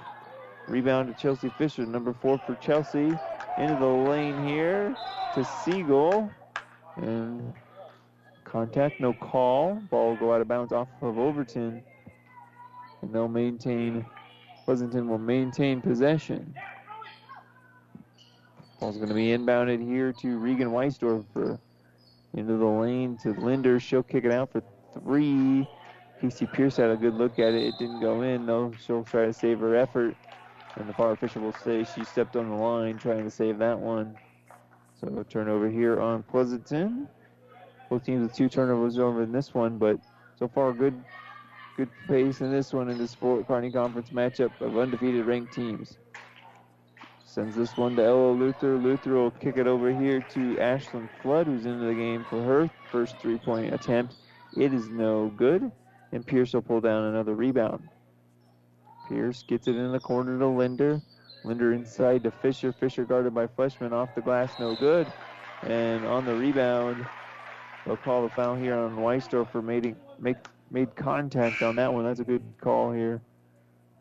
Rebound 0.67 1.13
to 1.13 1.21
Chelsea 1.21 1.49
Fisher, 1.57 1.85
number 1.85 2.13
four 2.13 2.37
for 2.39 2.55
Chelsea. 2.55 3.11
Into 3.57 3.75
the 3.79 3.85
lane 3.85 4.47
here 4.47 4.95
to 5.35 5.43
Siegel. 5.43 6.31
And 6.97 7.53
contact, 8.43 8.99
no 8.99 9.13
call. 9.13 9.81
Ball 9.89 10.09
will 10.09 10.17
go 10.17 10.33
out 10.33 10.41
of 10.41 10.47
bounds 10.47 10.71
off 10.71 10.87
of 11.01 11.17
Overton. 11.17 11.83
And 13.01 13.13
they'll 13.13 13.27
maintain, 13.27 14.05
Pleasanton 14.65 15.07
will 15.09 15.17
maintain 15.17 15.81
possession. 15.81 16.53
Ball's 18.79 18.97
going 18.97 19.09
to 19.09 19.15
be 19.15 19.27
inbounded 19.27 19.85
here 19.85 20.13
to 20.13 20.37
Regan 20.37 20.69
Weisdorfer. 20.69 21.59
Into 22.35 22.57
the 22.57 22.65
lane 22.65 23.17
to 23.17 23.31
Linder. 23.33 23.79
She'll 23.79 24.03
kick 24.03 24.25
it 24.25 24.31
out 24.31 24.51
for 24.51 24.63
three. 24.93 25.67
Casey 26.19 26.47
Pierce 26.47 26.77
had 26.77 26.89
a 26.89 26.95
good 26.95 27.15
look 27.15 27.37
at 27.37 27.53
it. 27.53 27.63
It 27.63 27.75
didn't 27.77 27.99
go 28.01 28.21
in, 28.21 28.45
though. 28.45 28.71
She'll 28.85 29.03
try 29.03 29.25
to 29.25 29.33
save 29.33 29.59
her 29.59 29.75
effort. 29.75 30.15
And 30.75 30.89
the 30.89 30.93
far 30.93 31.11
official 31.11 31.43
will 31.43 31.53
say 31.53 31.85
she 31.95 32.03
stepped 32.03 32.35
on 32.35 32.49
the 32.49 32.55
line 32.55 32.97
trying 32.97 33.23
to 33.23 33.29
save 33.29 33.59
that 33.59 33.77
one. 33.77 34.17
So 35.03 35.25
turnover 35.29 35.69
here 35.69 35.99
on 35.99 36.23
Pleasanton. 36.23 37.09
Both 37.89 38.05
teams 38.05 38.23
with 38.23 38.35
two 38.35 38.47
turnovers 38.47 38.97
over 38.97 39.21
in 39.21 39.33
this 39.33 39.53
one, 39.53 39.77
but 39.77 39.99
so 40.39 40.47
far 40.47 40.71
good 40.71 40.93
good 41.75 41.89
pace 42.07 42.39
in 42.39 42.51
this 42.51 42.71
one 42.71 42.89
in 42.89 42.97
the 42.97 43.07
Fort 43.07 43.45
Kearney 43.47 43.71
Conference 43.71 44.11
matchup 44.11 44.51
of 44.61 44.77
undefeated 44.77 45.25
ranked 45.25 45.53
teams. 45.53 45.97
Sends 47.25 47.55
this 47.55 47.75
one 47.75 47.95
to 47.97 48.03
Ella 48.03 48.31
Luther. 48.31 48.77
Luther 48.77 49.15
will 49.15 49.31
kick 49.31 49.57
it 49.57 49.67
over 49.67 49.91
here 49.91 50.21
to 50.21 50.55
Ashlyn 50.55 51.09
Flood, 51.21 51.47
who's 51.47 51.65
into 51.65 51.85
the 51.85 51.93
game 51.93 52.23
for 52.29 52.41
her 52.41 52.69
first 52.91 53.17
three-point 53.19 53.73
attempt. 53.73 54.15
It 54.55 54.73
is 54.73 54.87
no 54.87 55.33
good, 55.35 55.69
and 56.11 56.25
Pierce 56.25 56.53
will 56.53 56.61
pull 56.61 56.79
down 56.79 57.05
another 57.05 57.33
rebound. 57.33 57.89
Pierce 59.09 59.43
gets 59.43 59.67
it 59.67 59.75
in 59.75 59.91
the 59.91 59.99
corner 59.99 60.37
to 60.37 60.47
Linder. 60.47 61.01
Linder 61.43 61.73
inside 61.73 62.23
to 62.23 62.31
Fisher. 62.31 62.71
Fisher 62.71 63.05
guarded 63.05 63.33
by 63.33 63.47
Fleshman 63.47 63.91
off 63.91 64.15
the 64.15 64.21
glass, 64.21 64.51
no 64.59 64.75
good. 64.75 65.07
And 65.63 66.05
on 66.05 66.25
the 66.25 66.35
rebound, 66.35 67.05
they'll 67.85 67.97
call 67.97 68.23
the 68.23 68.29
foul 68.29 68.55
here 68.55 68.75
on 68.75 68.97
Weisdorfer. 68.97 69.63
Made, 69.63 69.95
make, 70.19 70.37
made 70.71 70.95
contact 70.95 71.61
on 71.61 71.75
that 71.77 71.93
one. 71.93 72.05
That's 72.05 72.19
a 72.19 72.25
good 72.25 72.43
call 72.61 72.91
here 72.91 73.21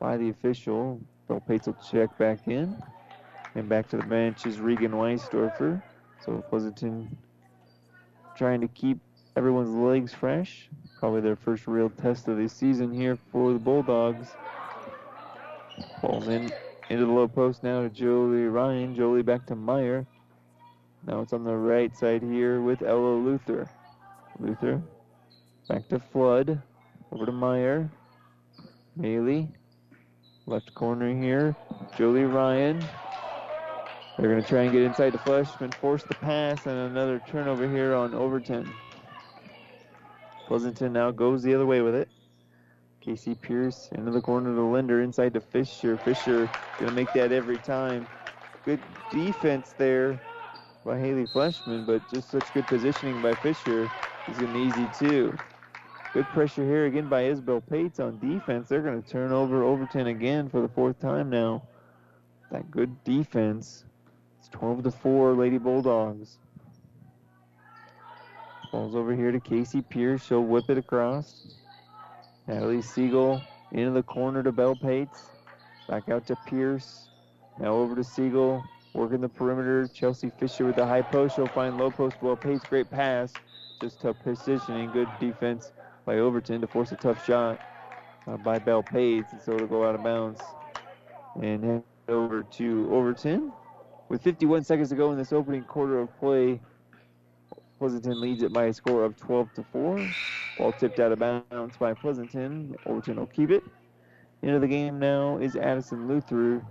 by 0.00 0.16
the 0.16 0.28
official. 0.30 1.00
Bell 1.28 1.40
Pates 1.40 1.66
will 1.66 1.76
check 1.90 2.16
back 2.18 2.48
in. 2.48 2.80
And 3.54 3.68
back 3.68 3.88
to 3.90 3.96
the 3.96 4.04
bench 4.04 4.46
is 4.46 4.58
Regan 4.58 4.92
Weisdorfer. 4.92 5.82
So 6.24 6.42
Pleasanton 6.48 7.16
trying 8.36 8.60
to 8.60 8.68
keep 8.68 8.98
everyone's 9.36 9.70
legs 9.70 10.12
fresh. 10.12 10.68
Probably 10.98 11.20
their 11.20 11.36
first 11.36 11.66
real 11.66 11.90
test 11.90 12.28
of 12.28 12.36
the 12.36 12.48
season 12.48 12.92
here 12.92 13.18
for 13.30 13.52
the 13.52 13.58
Bulldogs. 13.58 14.28
Ball's 16.00 16.28
in 16.28 16.52
into 16.92 17.06
the 17.06 17.12
low 17.12 17.26
post 17.26 17.62
now 17.62 17.80
to 17.80 17.88
Jolie 17.88 18.44
Ryan. 18.44 18.94
Jolie 18.94 19.22
back 19.22 19.46
to 19.46 19.56
Meyer. 19.56 20.06
Now 21.06 21.22
it's 21.22 21.32
on 21.32 21.42
the 21.42 21.56
right 21.56 21.96
side 21.96 22.22
here 22.22 22.60
with 22.60 22.82
Ella 22.82 23.14
Luther. 23.14 23.66
Luther 24.38 24.82
back 25.70 25.88
to 25.88 25.98
Flood. 25.98 26.60
Over 27.10 27.24
to 27.24 27.32
Meyer. 27.32 27.90
Maylee. 29.00 29.48
Left 30.44 30.74
corner 30.74 31.18
here. 31.18 31.56
Jolie 31.96 32.24
Ryan. 32.24 32.84
They're 34.18 34.28
going 34.28 34.42
to 34.42 34.48
try 34.48 34.64
and 34.64 34.72
get 34.72 34.82
inside 34.82 35.14
the 35.14 35.18
Fleshman, 35.18 35.72
force 35.72 36.02
the 36.02 36.14
pass, 36.16 36.66
and 36.66 36.76
another 36.76 37.22
turnover 37.26 37.66
here 37.66 37.94
on 37.94 38.12
Overton. 38.12 38.70
Pleasanton 40.46 40.92
now 40.92 41.10
goes 41.10 41.42
the 41.42 41.54
other 41.54 41.64
way 41.64 41.80
with 41.80 41.94
it. 41.94 42.10
Casey 43.02 43.34
Pierce 43.34 43.88
into 43.92 44.12
the 44.12 44.20
corner 44.20 44.54
to 44.54 44.62
Linder, 44.62 45.02
inside 45.02 45.34
to 45.34 45.40
Fisher. 45.40 45.96
Fisher 45.96 46.48
to 46.78 46.90
make 46.92 47.12
that 47.14 47.32
every 47.32 47.58
time. 47.58 48.06
Good 48.64 48.80
defense 49.10 49.74
there 49.76 50.20
by 50.84 50.98
Haley 50.98 51.26
Fleshman, 51.26 51.84
but 51.84 52.00
just 52.12 52.30
such 52.30 52.54
good 52.54 52.66
positioning 52.66 53.20
by 53.20 53.34
Fisher. 53.34 53.90
He's 54.26 54.38
an 54.38 54.54
easy 54.56 54.88
two. 54.96 55.36
Good 56.12 56.26
pressure 56.26 56.64
here 56.64 56.86
again 56.86 57.08
by 57.08 57.24
Isabel 57.24 57.60
Pates 57.60 57.98
on 57.98 58.18
defense. 58.20 58.68
They're 58.68 58.82
to 58.82 59.02
turn 59.02 59.32
over 59.32 59.64
Overton 59.64 60.06
again 60.06 60.48
for 60.48 60.60
the 60.60 60.68
fourth 60.68 61.00
time 61.00 61.28
now. 61.28 61.62
That 62.52 62.70
good 62.70 63.02
defense. 63.02 63.84
It's 64.38 64.48
12 64.50 64.84
to 64.84 64.90
4 64.90 65.32
Lady 65.34 65.58
Bulldogs. 65.58 66.38
Ball's 68.70 68.94
over 68.94 69.14
here 69.14 69.32
to 69.32 69.40
Casey 69.40 69.82
Pierce. 69.82 70.24
She'll 70.24 70.44
whip 70.44 70.70
it 70.70 70.78
across. 70.78 71.46
Natalie 72.52 72.82
Siegel 72.82 73.40
into 73.70 73.92
the 73.92 74.02
corner 74.02 74.42
to 74.42 74.52
Bell 74.52 74.76
Pates. 74.76 75.30
Back 75.88 76.10
out 76.10 76.26
to 76.26 76.36
Pierce. 76.46 77.08
Now 77.58 77.72
over 77.72 77.96
to 77.96 78.04
Siegel, 78.04 78.62
working 78.92 79.22
the 79.22 79.28
perimeter. 79.28 79.88
Chelsea 79.88 80.30
Fisher 80.38 80.66
with 80.66 80.76
the 80.76 80.86
high 80.86 81.00
post. 81.00 81.36
She'll 81.36 81.46
find 81.46 81.78
low 81.78 81.90
post. 81.90 82.16
Well, 82.20 82.36
Pates, 82.36 82.64
great 82.64 82.90
pass. 82.90 83.32
Just 83.80 84.02
tough 84.02 84.16
positioning. 84.22 84.90
Good 84.90 85.08
defense 85.18 85.72
by 86.04 86.18
Overton 86.18 86.60
to 86.60 86.66
force 86.66 86.92
a 86.92 86.96
tough 86.96 87.24
shot 87.24 87.58
uh, 88.26 88.36
by 88.36 88.58
Bell 88.58 88.82
Pates. 88.82 89.32
And 89.32 89.40
so 89.40 89.54
it'll 89.54 89.66
go 89.66 89.88
out 89.88 89.94
of 89.94 90.02
bounds. 90.02 90.42
And 91.40 91.64
head 91.64 91.82
over 92.08 92.42
to 92.42 92.88
Overton. 92.92 93.50
With 94.10 94.20
51 94.20 94.64
seconds 94.64 94.90
to 94.90 94.94
go 94.94 95.10
in 95.10 95.16
this 95.16 95.32
opening 95.32 95.64
quarter 95.64 96.00
of 96.00 96.14
play, 96.20 96.60
Pleasanton 97.78 98.20
leads 98.20 98.42
it 98.42 98.52
by 98.52 98.66
a 98.66 98.72
score 98.72 99.04
of 99.04 99.16
12 99.16 99.54
to 99.54 99.64
4. 99.72 100.08
Ball 100.58 100.72
tipped 100.72 101.00
out 101.00 101.12
of 101.12 101.18
bounds 101.18 101.76
by 101.78 101.94
Pleasanton. 101.94 102.76
Overton 102.86 103.16
will 103.16 103.26
keep 103.26 103.50
it. 103.50 103.62
Into 104.42 104.58
the 104.58 104.68
game 104.68 104.98
now 104.98 105.38
is 105.38 105.56
Addison 105.56 106.08
Luther 106.08 106.64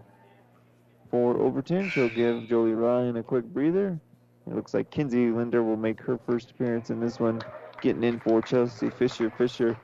for 1.10 1.38
Overton. 1.38 1.90
She'll 1.90 2.10
give 2.10 2.48
Jolie 2.48 2.74
Ryan 2.74 3.18
a 3.18 3.24
quick 3.24 3.46
breather. 3.46 4.00
It 4.48 4.56
looks 4.56 4.74
like 4.74 4.90
Kinsey 4.92 5.30
Linder 5.30 5.64
will 5.64 5.78
make 5.78 6.00
her 6.02 6.18
first 6.26 6.52
appearance 6.52 6.90
in 6.90 7.00
this 7.00 7.20
one, 7.20 7.42
getting 7.82 8.04
in 8.04 8.20
for 8.20 8.42
Chelsea 8.42 8.90
Fisher. 8.90 9.30
Fisher, 9.30 9.78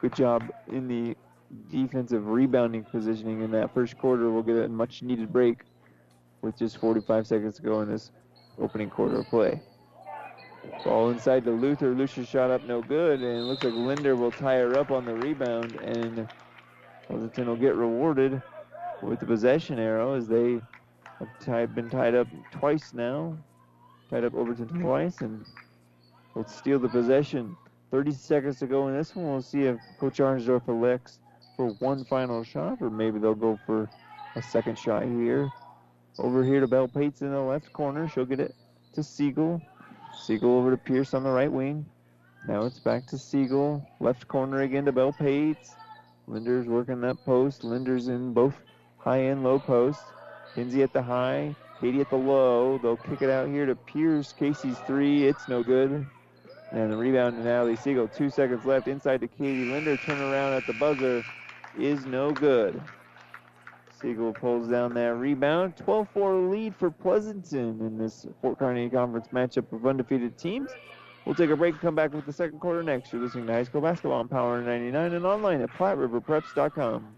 good 0.00 0.14
job 0.14 0.44
in 0.68 0.88
the 0.88 1.16
defensive 1.70 2.26
rebounding 2.26 2.84
positioning 2.84 3.42
in 3.42 3.50
that 3.50 3.74
first 3.74 3.98
quarter. 3.98 4.30
We'll 4.30 4.42
get 4.42 4.56
a 4.56 4.68
much 4.68 5.02
needed 5.02 5.32
break 5.32 5.62
with 6.42 6.56
just 6.56 6.78
45 6.78 7.26
seconds 7.26 7.56
to 7.56 7.62
go 7.62 7.80
in 7.80 7.90
this 7.90 8.12
opening 8.58 8.90
quarter 8.90 9.20
of 9.20 9.26
play. 9.26 9.60
Ball 10.84 11.10
inside 11.10 11.44
to 11.44 11.50
Luther. 11.50 11.94
Luther 11.94 12.24
shot 12.24 12.50
up 12.50 12.64
no 12.64 12.82
good, 12.82 13.20
and 13.20 13.38
it 13.38 13.42
looks 13.42 13.64
like 13.64 13.74
Linder 13.74 14.16
will 14.16 14.30
tie 14.30 14.56
her 14.56 14.78
up 14.78 14.90
on 14.90 15.04
the 15.04 15.14
rebound, 15.14 15.72
and 15.80 16.28
Pleasanton 17.06 17.46
will 17.46 17.56
get 17.56 17.74
rewarded 17.74 18.42
with 19.02 19.20
the 19.20 19.26
possession 19.26 19.78
arrow 19.78 20.14
as 20.14 20.28
they 20.28 20.60
have 21.18 21.28
tied, 21.40 21.74
been 21.74 21.90
tied 21.90 22.14
up 22.14 22.26
twice 22.52 22.92
now. 22.92 23.36
Tied 24.10 24.24
up 24.24 24.34
Overton 24.34 24.66
mm-hmm. 24.66 24.82
twice, 24.82 25.20
and 25.20 25.44
will 26.34 26.46
steal 26.46 26.78
the 26.78 26.88
possession. 26.88 27.56
30 27.90 28.12
seconds 28.12 28.58
to 28.58 28.66
go 28.66 28.88
in 28.88 28.96
this 28.96 29.14
one. 29.14 29.26
We'll 29.26 29.42
see 29.42 29.62
if 29.62 29.78
Coach 29.98 30.18
Arnsdorf 30.18 30.68
elects 30.68 31.18
for 31.56 31.70
one 31.80 32.04
final 32.04 32.44
shot, 32.44 32.78
or 32.80 32.90
maybe 32.90 33.18
they'll 33.18 33.34
go 33.34 33.58
for 33.66 33.88
a 34.36 34.42
second 34.42 34.78
shot 34.78 35.02
here. 35.02 35.50
Over 36.18 36.44
here 36.44 36.60
to 36.60 36.66
Bell 36.66 36.88
Pates 36.88 37.22
in 37.22 37.30
the 37.30 37.40
left 37.40 37.72
corner. 37.72 38.08
She'll 38.08 38.24
get 38.24 38.40
it 38.40 38.54
to 38.94 39.02
Siegel. 39.02 39.60
Siegel 40.18 40.58
over 40.58 40.70
to 40.70 40.76
Pierce 40.76 41.14
on 41.14 41.22
the 41.22 41.30
right 41.30 41.50
wing. 41.50 41.86
Now 42.46 42.64
it's 42.64 42.78
back 42.78 43.06
to 43.08 43.18
Siegel. 43.18 43.86
Left 44.00 44.28
corner 44.28 44.62
again 44.62 44.84
to 44.84 44.92
Bell 44.92 45.12
Pates. 45.12 45.74
Linder's 46.26 46.66
working 46.66 47.00
that 47.02 47.24
post. 47.24 47.64
Linder's 47.64 48.08
in 48.08 48.32
both 48.32 48.54
high 48.98 49.18
and 49.18 49.42
low 49.42 49.58
post. 49.58 50.02
Kinsey 50.54 50.82
at 50.82 50.92
the 50.92 51.02
high. 51.02 51.54
Katie 51.80 52.00
at 52.00 52.10
the 52.10 52.16
low. 52.16 52.78
They'll 52.78 52.96
kick 52.96 53.22
it 53.22 53.30
out 53.30 53.48
here 53.48 53.64
to 53.66 53.74
Pierce. 53.74 54.32
Casey's 54.32 54.78
three. 54.86 55.26
It's 55.26 55.48
no 55.48 55.62
good. 55.62 56.06
And 56.72 56.92
the 56.92 56.96
rebound 56.96 57.36
to 57.36 57.42
Natalie 57.42 57.76
Siegel. 57.76 58.08
Two 58.08 58.28
seconds 58.28 58.64
left. 58.64 58.88
Inside 58.88 59.20
to 59.20 59.28
Katie 59.28 59.70
Linder. 59.70 59.96
Turn 59.96 60.20
around 60.20 60.54
at 60.54 60.66
the 60.66 60.74
buzzer 60.74 61.22
is 61.78 62.04
no 62.04 62.32
good. 62.32 62.80
Siegel 64.00 64.32
pulls 64.32 64.68
down 64.68 64.94
that 64.94 65.14
rebound. 65.14 65.76
12-4 65.76 66.50
lead 66.50 66.74
for 66.74 66.90
Pleasanton 66.90 67.80
in 67.80 67.98
this 67.98 68.26
Fort 68.40 68.58
Kearney 68.58 68.88
Conference 68.88 69.28
matchup 69.32 69.72
of 69.72 69.86
undefeated 69.86 70.38
teams. 70.38 70.70
We'll 71.24 71.34
take 71.34 71.50
a 71.50 71.56
break 71.56 71.74
and 71.74 71.80
come 71.80 71.94
back 71.94 72.14
with 72.14 72.24
the 72.24 72.32
second 72.32 72.60
quarter 72.60 72.82
next. 72.82 73.12
You're 73.12 73.22
listening 73.22 73.46
to 73.48 73.52
High 73.52 73.64
School 73.64 73.80
Basketball 73.80 74.20
on 74.20 74.28
Power 74.28 74.62
99 74.62 75.12
and 75.12 75.26
online 75.26 75.60
at 75.60 75.70
PlatteRiverPreps.com. 75.70 77.17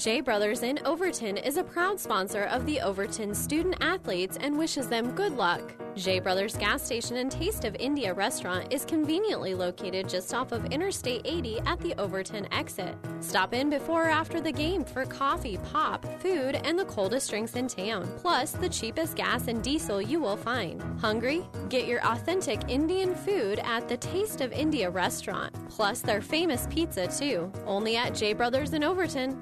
J 0.00 0.22
Brothers 0.22 0.62
in 0.62 0.78
Overton 0.86 1.36
is 1.36 1.58
a 1.58 1.62
proud 1.62 2.00
sponsor 2.00 2.44
of 2.44 2.64
the 2.64 2.80
Overton 2.80 3.34
student 3.34 3.76
athletes 3.82 4.38
and 4.40 4.56
wishes 4.56 4.88
them 4.88 5.10
good 5.10 5.36
luck. 5.36 5.74
J 5.94 6.20
Brothers 6.20 6.56
gas 6.56 6.82
station 6.82 7.18
and 7.18 7.30
Taste 7.30 7.66
of 7.66 7.76
India 7.78 8.14
restaurant 8.14 8.72
is 8.72 8.86
conveniently 8.86 9.54
located 9.54 10.08
just 10.08 10.32
off 10.32 10.52
of 10.52 10.64
Interstate 10.72 11.20
80 11.26 11.60
at 11.66 11.80
the 11.80 11.94
Overton 12.00 12.50
exit. 12.50 12.96
Stop 13.20 13.52
in 13.52 13.68
before 13.68 14.06
or 14.06 14.08
after 14.08 14.40
the 14.40 14.50
game 14.50 14.86
for 14.86 15.04
coffee, 15.04 15.58
pop, 15.70 16.06
food, 16.22 16.54
and 16.64 16.78
the 16.78 16.86
coldest 16.86 17.28
drinks 17.28 17.52
in 17.52 17.68
town, 17.68 18.10
plus 18.22 18.52
the 18.52 18.70
cheapest 18.70 19.16
gas 19.16 19.48
and 19.48 19.62
diesel 19.62 20.00
you 20.00 20.18
will 20.18 20.38
find. 20.38 20.82
Hungry? 20.98 21.44
Get 21.68 21.86
your 21.86 22.00
authentic 22.06 22.58
Indian 22.68 23.14
food 23.14 23.58
at 23.64 23.86
the 23.86 23.98
Taste 23.98 24.40
of 24.40 24.50
India 24.52 24.88
restaurant, 24.88 25.54
plus 25.68 26.00
their 26.00 26.22
famous 26.22 26.66
pizza 26.70 27.06
too, 27.06 27.52
only 27.66 27.98
at 27.98 28.14
J 28.14 28.32
Brothers 28.32 28.72
in 28.72 28.82
Overton. 28.82 29.38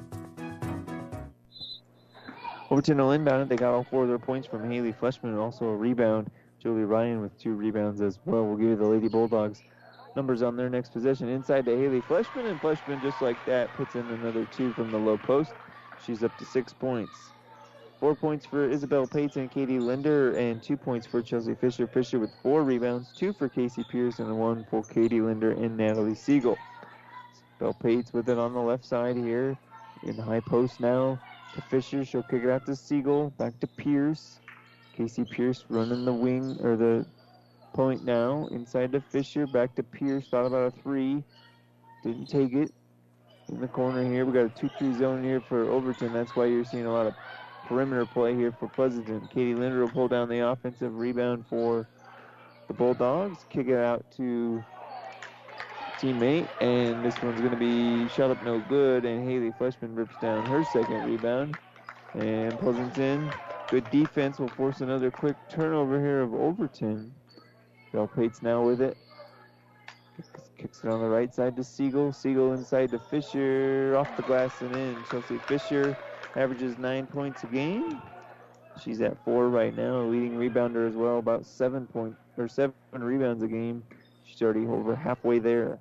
Overton 2.70 3.00
inbound. 3.00 3.48
They 3.48 3.56
got 3.56 3.72
all 3.72 3.84
four 3.84 4.02
of 4.02 4.08
their 4.08 4.18
points 4.18 4.46
from 4.46 4.70
Haley 4.70 4.92
Fleshman 4.92 5.38
also 5.38 5.66
a 5.66 5.76
rebound. 5.76 6.30
Jolie 6.62 6.84
Ryan 6.84 7.22
with 7.22 7.38
two 7.40 7.54
rebounds 7.54 8.00
as 8.00 8.18
well. 8.26 8.44
We'll 8.44 8.56
give 8.56 8.68
you 8.68 8.76
the 8.76 8.84
Lady 8.84 9.08
Bulldogs 9.08 9.62
numbers 10.16 10.42
on 10.42 10.56
their 10.56 10.68
next 10.68 10.92
possession. 10.92 11.28
Inside 11.28 11.64
to 11.66 11.76
Haley 11.76 12.02
Fleshman, 12.02 12.50
and 12.50 12.60
Fleshman 12.60 13.00
just 13.00 13.22
like 13.22 13.42
that 13.46 13.72
puts 13.74 13.94
in 13.94 14.10
another 14.10 14.44
two 14.44 14.72
from 14.72 14.90
the 14.90 14.98
low 14.98 15.16
post. 15.16 15.52
She's 16.04 16.22
up 16.22 16.36
to 16.38 16.44
six 16.44 16.72
points. 16.72 17.32
Four 18.00 18.14
points 18.14 18.44
for 18.46 18.68
Isabel 18.68 19.08
and 19.12 19.50
Katie 19.50 19.78
Linder, 19.78 20.36
and 20.36 20.62
two 20.62 20.76
points 20.76 21.06
for 21.06 21.22
Chelsea 21.22 21.54
Fisher. 21.54 21.86
Fisher 21.86 22.18
with 22.18 22.30
four 22.42 22.62
rebounds, 22.62 23.12
two 23.16 23.32
for 23.32 23.48
Casey 23.48 23.82
Pierce, 23.82 24.18
and 24.18 24.38
one 24.38 24.64
for 24.70 24.82
Katie 24.84 25.20
Linder 25.20 25.52
and 25.52 25.76
Natalie 25.76 26.14
Siegel. 26.14 26.58
Bell 27.58 27.74
Pates 27.74 28.12
with 28.12 28.28
it 28.28 28.38
on 28.38 28.52
the 28.54 28.60
left 28.60 28.84
side 28.84 29.16
here 29.16 29.56
in 30.04 30.16
the 30.16 30.22
high 30.22 30.40
post 30.40 30.80
now 30.80 31.18
to 31.54 31.62
Fisher. 31.62 32.04
She'll 32.04 32.22
kick 32.22 32.42
it 32.44 32.50
out 32.50 32.66
to 32.66 32.76
Siegel. 32.76 33.30
Back 33.38 33.58
to 33.60 33.66
Pierce. 33.66 34.40
Casey 34.96 35.24
Pierce 35.24 35.64
running 35.68 36.04
the 36.04 36.12
wing 36.12 36.58
or 36.62 36.76
the 36.76 37.06
point 37.72 38.04
now. 38.04 38.48
Inside 38.50 38.92
to 38.92 39.00
Fisher. 39.00 39.46
Back 39.46 39.74
to 39.76 39.82
Pierce. 39.82 40.28
Thought 40.28 40.46
about 40.46 40.72
a 40.72 40.82
three. 40.82 41.22
Didn't 42.02 42.26
take 42.26 42.52
it. 42.52 42.72
In 43.48 43.60
the 43.60 43.68
corner 43.68 44.04
here, 44.04 44.26
we 44.26 44.32
got 44.32 44.44
a 44.44 44.66
2-3 44.66 44.98
zone 44.98 45.24
here 45.24 45.40
for 45.40 45.70
Overton. 45.70 46.12
That's 46.12 46.36
why 46.36 46.46
you're 46.46 46.64
seeing 46.64 46.84
a 46.84 46.92
lot 46.92 47.06
of 47.06 47.14
perimeter 47.66 48.04
play 48.04 48.34
here 48.34 48.52
for 48.52 48.68
Pleasanton. 48.68 49.26
Katie 49.32 49.54
Linder 49.54 49.80
will 49.80 49.88
pull 49.88 50.08
down 50.08 50.28
the 50.28 50.46
offensive 50.46 50.96
rebound 50.96 51.46
for 51.48 51.88
the 52.66 52.74
Bulldogs. 52.74 53.46
Kick 53.48 53.68
it 53.68 53.78
out 53.78 54.04
to 54.16 54.62
teammate, 55.98 56.48
and 56.60 57.04
this 57.04 57.20
one's 57.22 57.40
going 57.40 57.50
to 57.52 57.56
be 57.56 58.08
shot 58.08 58.30
up 58.30 58.42
no 58.42 58.60
good, 58.60 59.04
and 59.04 59.28
Haley 59.28 59.50
Fleshman 59.50 59.96
rips 59.96 60.16
down 60.20 60.46
her 60.46 60.64
second 60.64 61.04
rebound. 61.04 61.56
And 62.14 62.58
Pleasanton, 62.58 63.30
good 63.70 63.90
defense, 63.90 64.38
will 64.38 64.48
force 64.48 64.80
another 64.80 65.10
quick 65.10 65.36
turnover 65.48 66.00
here 66.00 66.20
of 66.20 66.32
Overton. 66.34 67.12
Bell 67.92 68.06
Pates 68.06 68.42
now 68.42 68.62
with 68.62 68.80
it. 68.80 68.96
Kicks, 70.16 70.30
kicks 70.56 70.84
it 70.84 70.90
on 70.90 71.00
the 71.00 71.08
right 71.08 71.32
side 71.34 71.56
to 71.56 71.64
Siegel. 71.64 72.12
Siegel 72.12 72.52
inside 72.52 72.90
to 72.90 72.98
Fisher, 72.98 73.94
off 73.96 74.16
the 74.16 74.22
glass 74.22 74.60
and 74.60 74.74
in. 74.74 75.04
Chelsea 75.10 75.38
Fisher 75.46 75.96
averages 76.36 76.78
nine 76.78 77.06
points 77.06 77.44
a 77.44 77.46
game. 77.46 78.02
She's 78.82 79.00
at 79.00 79.22
four 79.24 79.48
right 79.48 79.74
now, 79.74 80.02
leading 80.02 80.36
rebounder 80.36 80.88
as 80.88 80.94
well, 80.94 81.18
about 81.18 81.46
seven 81.46 81.86
point 81.86 82.16
or 82.36 82.48
seven 82.48 82.74
rebounds 82.92 83.42
a 83.42 83.48
game. 83.48 83.82
She's 84.24 84.40
already 84.42 84.66
over 84.66 84.94
halfway 84.94 85.38
there. 85.38 85.78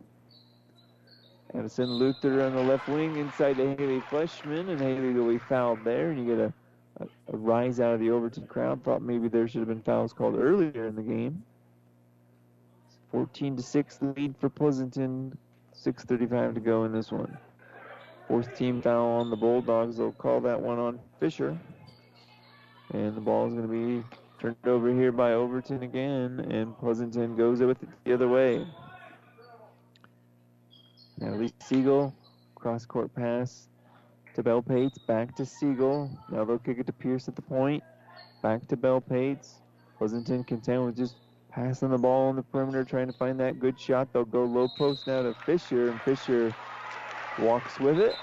Addison 1.54 1.94
Luther 1.94 2.42
on 2.42 2.56
the 2.56 2.62
left 2.62 2.88
wing 2.88 3.18
inside 3.18 3.58
to 3.58 3.76
Haley 3.76 4.02
Fleshman, 4.02 4.70
and 4.70 4.80
Haley 4.80 5.14
will 5.14 5.30
be 5.30 5.38
fouled 5.38 5.84
there, 5.84 6.12
and 6.12 6.20
you 6.20 6.36
get 6.36 6.44
a, 6.44 6.54
a, 7.04 7.34
a 7.34 7.38
rise 7.38 7.80
out 7.80 7.94
of 7.94 8.00
the 8.00 8.10
Overton 8.10 8.48
crowd. 8.48 8.84
Thought 8.84 9.02
maybe 9.02 9.28
there 9.28 9.48
should 9.48 9.60
have 9.60 9.68
been 9.68 9.82
fouls 9.82 10.14
called 10.14 10.38
earlier 10.38 10.88
in 10.88 10.96
the 10.96 11.02
game. 11.02 11.44
14 13.12 13.56
to 13.56 13.64
6 13.64 14.00
lead 14.02 14.36
for 14.38 14.50
Pleasanton. 14.50 15.38
6.35 15.74 16.56
to 16.56 16.60
go 16.60 16.84
in 16.84 16.92
this 16.92 17.12
one. 17.12 17.38
Fourth 18.28 18.54
team 18.58 18.82
foul 18.82 19.08
on 19.20 19.30
the 19.30 19.36
Bulldogs. 19.36 19.98
They'll 19.98 20.12
call 20.12 20.42
that 20.42 20.60
one 20.60 20.80
on 20.80 21.00
Fisher. 21.20 21.58
And 22.94 23.16
the 23.16 23.22
ball 23.22 23.48
is 23.48 23.54
going 23.54 23.68
to 23.68 24.02
be 24.02 24.18
turned 24.40 24.56
over 24.66 24.94
here 24.94 25.12
by 25.12 25.34
Overton 25.34 25.84
again, 25.84 26.40
and 26.52 26.78
Pleasanton 26.78 27.36
goes 27.36 27.60
with 27.60 27.82
it 27.82 27.90
the 28.04 28.14
other 28.14 28.28
way. 28.28 28.66
Now 31.20 31.34
Lee 31.34 31.52
Siegel, 31.60 32.14
cross 32.56 32.86
court 32.86 33.14
pass 33.16 33.70
to 34.36 34.44
Bell 34.44 34.62
Pates, 34.62 35.00
back 35.00 35.36
to 35.36 35.46
Siegel. 35.46 36.12
Now 36.30 36.46
they'll 36.46 36.60
kick 36.60 36.78
it 36.78 36.86
to 36.86 36.94
Pierce 36.94 37.28
at 37.28 37.36
the 37.36 37.42
point. 37.42 37.84
Back 38.44 38.68
to 38.68 38.78
Bell 38.78 39.02
Pates. 39.02 39.62
Pleasanton 39.98 40.44
content 40.44 40.86
with 40.86 40.96
just 40.96 41.16
passing 41.50 41.90
the 41.90 41.98
ball 41.98 42.30
on 42.30 42.36
the 42.36 42.44
perimeter, 42.44 42.84
trying 42.84 43.08
to 43.08 43.14
find 43.14 43.40
that 43.40 43.60
good 43.60 43.80
shot. 43.80 44.14
They'll 44.14 44.26
go 44.26 44.44
low 44.46 44.68
post 44.68 45.08
now 45.08 45.24
to 45.24 45.34
Fisher, 45.44 45.90
and 45.90 46.00
Fisher 46.02 46.54
walks 47.40 47.80
with 47.80 48.00
it. 48.00 48.16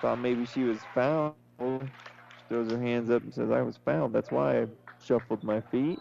Thought 0.00 0.20
maybe 0.20 0.46
she 0.46 0.62
was 0.62 0.78
fouled. 0.94 1.34
She 1.58 2.44
throws 2.48 2.70
her 2.70 2.80
hands 2.80 3.10
up 3.10 3.22
and 3.22 3.34
says, 3.34 3.50
I 3.50 3.62
was 3.62 3.76
fouled. 3.84 4.12
That's 4.12 4.30
why 4.30 4.62
I 4.62 4.66
shuffled 5.04 5.42
my 5.42 5.60
feet. 5.60 5.98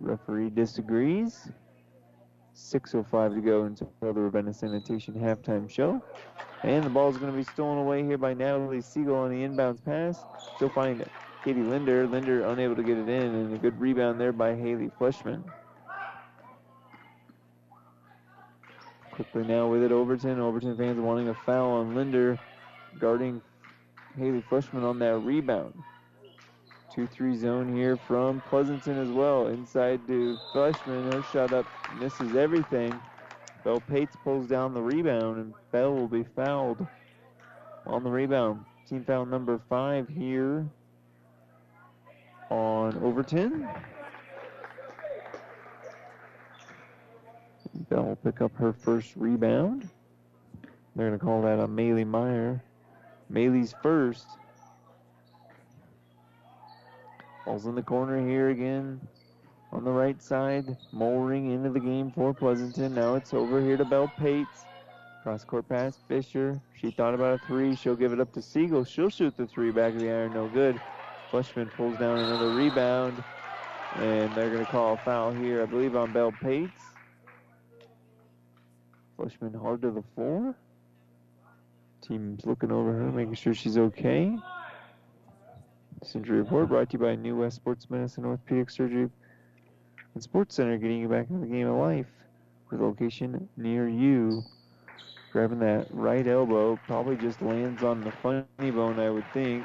Referee 0.00 0.50
disagrees. 0.50 1.48
6.05 2.58 3.34
to 3.34 3.40
go 3.40 3.62
until 3.62 3.90
the 4.00 4.12
Ravenna 4.12 4.52
Sanitation 4.52 5.14
halftime 5.14 5.70
show. 5.70 6.02
And 6.64 6.84
the 6.84 6.90
ball 6.90 7.08
is 7.08 7.16
going 7.16 7.30
to 7.30 7.36
be 7.36 7.44
stolen 7.44 7.78
away 7.78 8.02
here 8.02 8.18
by 8.18 8.34
Natalie 8.34 8.80
Siegel 8.80 9.14
on 9.14 9.30
the 9.30 9.36
inbounds 9.36 9.82
pass. 9.84 10.24
She'll 10.58 10.68
find 10.68 11.08
Katie 11.44 11.62
Linder. 11.62 12.06
Linder 12.06 12.44
unable 12.46 12.74
to 12.74 12.82
get 12.82 12.98
it 12.98 13.08
in, 13.08 13.22
and 13.22 13.54
a 13.54 13.58
good 13.58 13.80
rebound 13.80 14.20
there 14.20 14.32
by 14.32 14.56
Haley 14.56 14.90
Fleshman. 15.00 15.42
Quickly 19.12 19.44
now 19.44 19.68
with 19.68 19.82
it, 19.84 19.92
Overton. 19.92 20.40
Overton 20.40 20.76
fans 20.76 20.98
wanting 20.98 21.28
a 21.28 21.34
foul 21.34 21.70
on 21.70 21.94
Linder, 21.94 22.38
guarding 22.98 23.40
Haley 24.16 24.42
Fleshman 24.50 24.82
on 24.82 24.98
that 24.98 25.16
rebound. 25.18 25.74
2-3 26.98 27.36
zone 27.36 27.76
here 27.76 27.96
from 27.96 28.40
Pleasanton 28.48 28.98
as 28.98 29.08
well. 29.08 29.46
Inside 29.46 30.04
to 30.08 30.36
Fleshman. 30.52 31.12
Her 31.12 31.22
shot 31.32 31.52
up 31.52 31.64
misses 32.00 32.34
everything. 32.34 32.92
Bell 33.62 33.80
Pates 33.88 34.16
pulls 34.24 34.48
down 34.48 34.74
the 34.74 34.82
rebound, 34.82 35.38
and 35.38 35.54
Bell 35.70 35.94
will 35.94 36.08
be 36.08 36.24
fouled 36.24 36.84
on 37.86 38.02
the 38.02 38.10
rebound. 38.10 38.64
Team 38.88 39.04
foul 39.04 39.26
number 39.26 39.60
five 39.68 40.08
here 40.08 40.66
on 42.50 42.98
Overton. 42.98 43.68
Bell 47.88 48.02
will 48.02 48.16
pick 48.16 48.40
up 48.40 48.56
her 48.56 48.72
first 48.72 49.12
rebound. 49.14 49.88
They're 50.96 51.08
going 51.08 51.18
to 51.18 51.24
call 51.24 51.42
that 51.42 51.60
a 51.60 51.68
Maylee 51.68 52.06
Meyer. 52.06 52.60
Maylee's 53.32 53.72
first. 53.84 54.26
Ball's 57.48 57.64
in 57.64 57.74
the 57.74 57.82
corner 57.82 58.28
here 58.28 58.50
again 58.50 59.00
on 59.72 59.82
the 59.82 59.90
right 59.90 60.22
side. 60.22 60.76
Mollering 60.92 61.50
into 61.50 61.70
the 61.70 61.80
game 61.80 62.10
for 62.10 62.34
Pleasanton. 62.34 62.94
Now 62.94 63.14
it's 63.14 63.32
over 63.32 63.62
here 63.62 63.78
to 63.78 63.86
Bell 63.86 64.12
Pates. 64.18 64.66
Cross 65.22 65.44
court 65.44 65.66
pass, 65.66 65.96
Fisher. 66.08 66.60
She 66.78 66.90
thought 66.90 67.14
about 67.14 67.40
a 67.40 67.46
three. 67.46 67.74
She'll 67.74 67.96
give 67.96 68.12
it 68.12 68.20
up 68.20 68.34
to 68.34 68.42
Siegel. 68.42 68.84
She'll 68.84 69.08
shoot 69.08 69.34
the 69.38 69.46
three 69.46 69.70
back 69.70 69.94
of 69.94 70.00
the 70.00 70.10
iron. 70.10 70.34
No 70.34 70.46
good. 70.46 70.78
Fleshman 71.30 71.70
pulls 71.74 71.96
down 71.96 72.18
another 72.18 72.54
rebound. 72.54 73.24
And 73.94 74.30
they're 74.34 74.50
going 74.50 74.66
to 74.66 74.70
call 74.70 74.92
a 74.92 74.98
foul 74.98 75.32
here, 75.32 75.62
I 75.62 75.64
believe, 75.64 75.96
on 75.96 76.12
Bell 76.12 76.34
Pates. 76.42 76.82
Fleshman 79.18 79.58
hard 79.58 79.80
to 79.80 79.90
the 79.90 80.04
floor. 80.14 80.54
Team's 82.02 82.44
looking 82.44 82.70
over 82.70 82.92
her, 82.92 83.10
making 83.10 83.36
sure 83.36 83.54
she's 83.54 83.78
okay. 83.78 84.36
This 86.00 86.14
injury 86.14 86.38
report 86.38 86.68
brought 86.68 86.90
to 86.90 86.92
you 86.94 87.04
by 87.04 87.16
New 87.16 87.36
West 87.36 87.56
Sports 87.56 87.90
Medicine 87.90 88.24
Orthopedic 88.24 88.70
Surgery 88.70 89.10
and 90.14 90.22
Sports 90.22 90.54
Center, 90.54 90.78
getting 90.78 91.00
you 91.00 91.08
back 91.08 91.28
into 91.28 91.44
the 91.44 91.52
game 91.52 91.66
of 91.66 91.76
life 91.76 92.06
with 92.70 92.80
a 92.80 92.84
location 92.84 93.48
near 93.56 93.88
you. 93.88 94.44
Grabbing 95.32 95.58
that 95.58 95.88
right 95.90 96.26
elbow, 96.26 96.78
probably 96.86 97.16
just 97.16 97.42
lands 97.42 97.82
on 97.82 98.00
the 98.00 98.12
funny 98.12 98.44
bone, 98.70 99.00
I 99.00 99.10
would 99.10 99.24
think. 99.32 99.64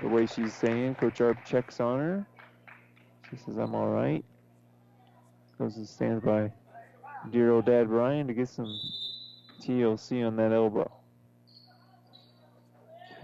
The 0.00 0.08
way 0.08 0.26
she's 0.26 0.54
saying, 0.54 0.94
Coach 0.94 1.20
Arp 1.20 1.44
checks 1.44 1.80
on 1.80 1.98
her. 1.98 2.26
She 3.30 3.36
says, 3.36 3.56
I'm 3.56 3.74
all 3.74 3.88
right. 3.88 4.24
Goes 5.58 5.76
and 5.76 5.88
stands 5.88 6.24
by 6.24 6.52
dear 7.30 7.52
old 7.52 7.64
dad 7.64 7.88
Brian 7.88 8.26
to 8.28 8.34
get 8.34 8.48
some 8.48 8.78
TLC 9.60 10.26
on 10.26 10.36
that 10.36 10.52
elbow. 10.52 10.90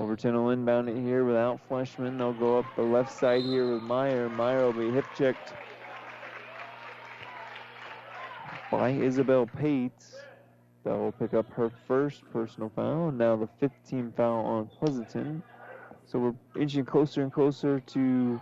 Overton 0.01 0.35
will 0.35 0.49
inbound 0.49 0.89
it 0.89 0.97
here 0.97 1.25
without 1.27 1.61
Fleshman. 1.69 2.17
They'll 2.17 2.33
go 2.33 2.59
up 2.59 2.65
the 2.75 2.83
left 2.83 3.13
side 3.13 3.43
here 3.43 3.75
with 3.75 3.83
Meyer. 3.83 4.31
Meyer 4.31 4.65
will 4.65 4.73
be 4.73 4.91
hip 4.91 5.05
checked 5.15 5.53
by 8.71 8.93
Isabel 8.93 9.47
Pates. 9.47 10.17
That 10.85 10.97
will 10.97 11.13
pick 11.13 11.35
up 11.35 11.53
her 11.53 11.71
first 11.87 12.23
personal 12.33 12.73
foul. 12.75 13.13
Now 13.13 13.37
the 13.37 13.49
fifth 13.59 13.87
team 13.87 14.15
foul 14.17 14.47
on 14.47 14.71
Pleasanton. 14.79 15.43
So 16.07 16.19
we're 16.19 16.63
inching 16.63 16.87
closer 16.87 17.21
and 17.21 17.31
closer 17.31 17.81
to 17.81 18.41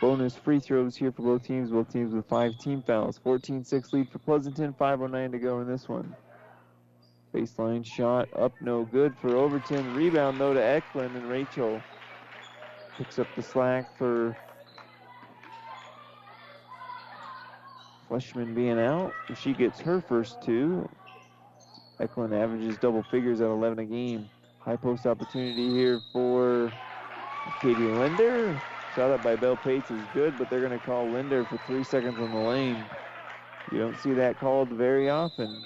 bonus 0.00 0.36
free 0.36 0.60
throws 0.60 0.94
here 0.94 1.10
for 1.10 1.22
both 1.22 1.44
teams. 1.44 1.72
Both 1.72 1.92
teams 1.92 2.14
with 2.14 2.28
five 2.28 2.56
team 2.58 2.80
fouls. 2.80 3.18
14-6 3.26 3.92
lead 3.92 4.08
for 4.08 4.20
Pleasanton. 4.20 4.72
5.09 4.80 5.32
to 5.32 5.38
go 5.40 5.60
in 5.62 5.66
this 5.66 5.88
one. 5.88 6.14
Baseline 7.34 7.84
shot 7.84 8.28
up 8.36 8.52
no 8.60 8.84
good 8.84 9.14
for 9.20 9.36
Overton. 9.36 9.94
Rebound 9.94 10.38
though 10.38 10.52
to 10.52 10.62
Eklund 10.62 11.16
and 11.16 11.28
Rachel 11.28 11.82
picks 12.98 13.18
up 13.18 13.34
the 13.34 13.42
slack 13.42 13.96
for 13.96 14.36
Fleshman 18.10 18.54
being 18.54 18.78
out. 18.78 19.14
She 19.34 19.54
gets 19.54 19.80
her 19.80 20.00
first 20.00 20.42
two. 20.42 20.88
Eklund 22.00 22.34
averages 22.34 22.76
double 22.78 23.02
figures 23.04 23.40
at 23.40 23.46
11 23.46 23.78
a 23.78 23.84
game. 23.84 24.28
High 24.60 24.76
post 24.76 25.06
opportunity 25.06 25.70
here 25.70 26.00
for 26.12 26.72
Katie 27.60 27.74
Linder. 27.74 28.60
Shot 28.94 29.10
up 29.10 29.22
by 29.22 29.36
Bell 29.36 29.56
Pates 29.56 29.90
is 29.90 30.02
good, 30.12 30.36
but 30.38 30.50
they're 30.50 30.60
going 30.60 30.78
to 30.78 30.84
call 30.84 31.08
Linder 31.08 31.44
for 31.44 31.58
three 31.66 31.82
seconds 31.82 32.18
on 32.18 32.30
the 32.30 32.38
lane. 32.38 32.84
You 33.70 33.78
don't 33.78 33.98
see 33.98 34.12
that 34.12 34.38
called 34.38 34.68
very 34.68 35.08
often, 35.08 35.64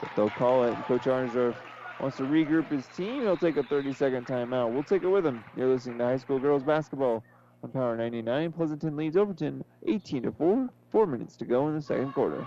but 0.00 0.14
they'll 0.16 0.30
call 0.30 0.64
it. 0.64 0.76
Coach 0.86 1.04
Arnsdorf 1.04 1.54
wants 2.00 2.16
to 2.16 2.24
regroup 2.24 2.70
his 2.70 2.86
team. 2.88 3.22
He'll 3.22 3.36
take 3.36 3.56
a 3.56 3.62
30-second 3.62 4.26
timeout. 4.26 4.72
We'll 4.72 4.82
take 4.82 5.02
it 5.02 5.08
with 5.08 5.26
him. 5.26 5.44
You're 5.56 5.68
listening 5.68 5.98
to 5.98 6.04
High 6.04 6.16
School 6.16 6.38
Girls 6.38 6.62
Basketball 6.62 7.22
on 7.62 7.70
Power 7.70 7.96
99. 7.96 8.52
Pleasanton 8.52 8.96
leads 8.96 9.16
Overton 9.16 9.64
18 9.86 10.24
to 10.24 10.32
4. 10.32 10.68
Four 10.90 11.06
minutes 11.06 11.36
to 11.36 11.44
go 11.44 11.68
in 11.68 11.74
the 11.74 11.82
second 11.82 12.12
quarter. 12.12 12.46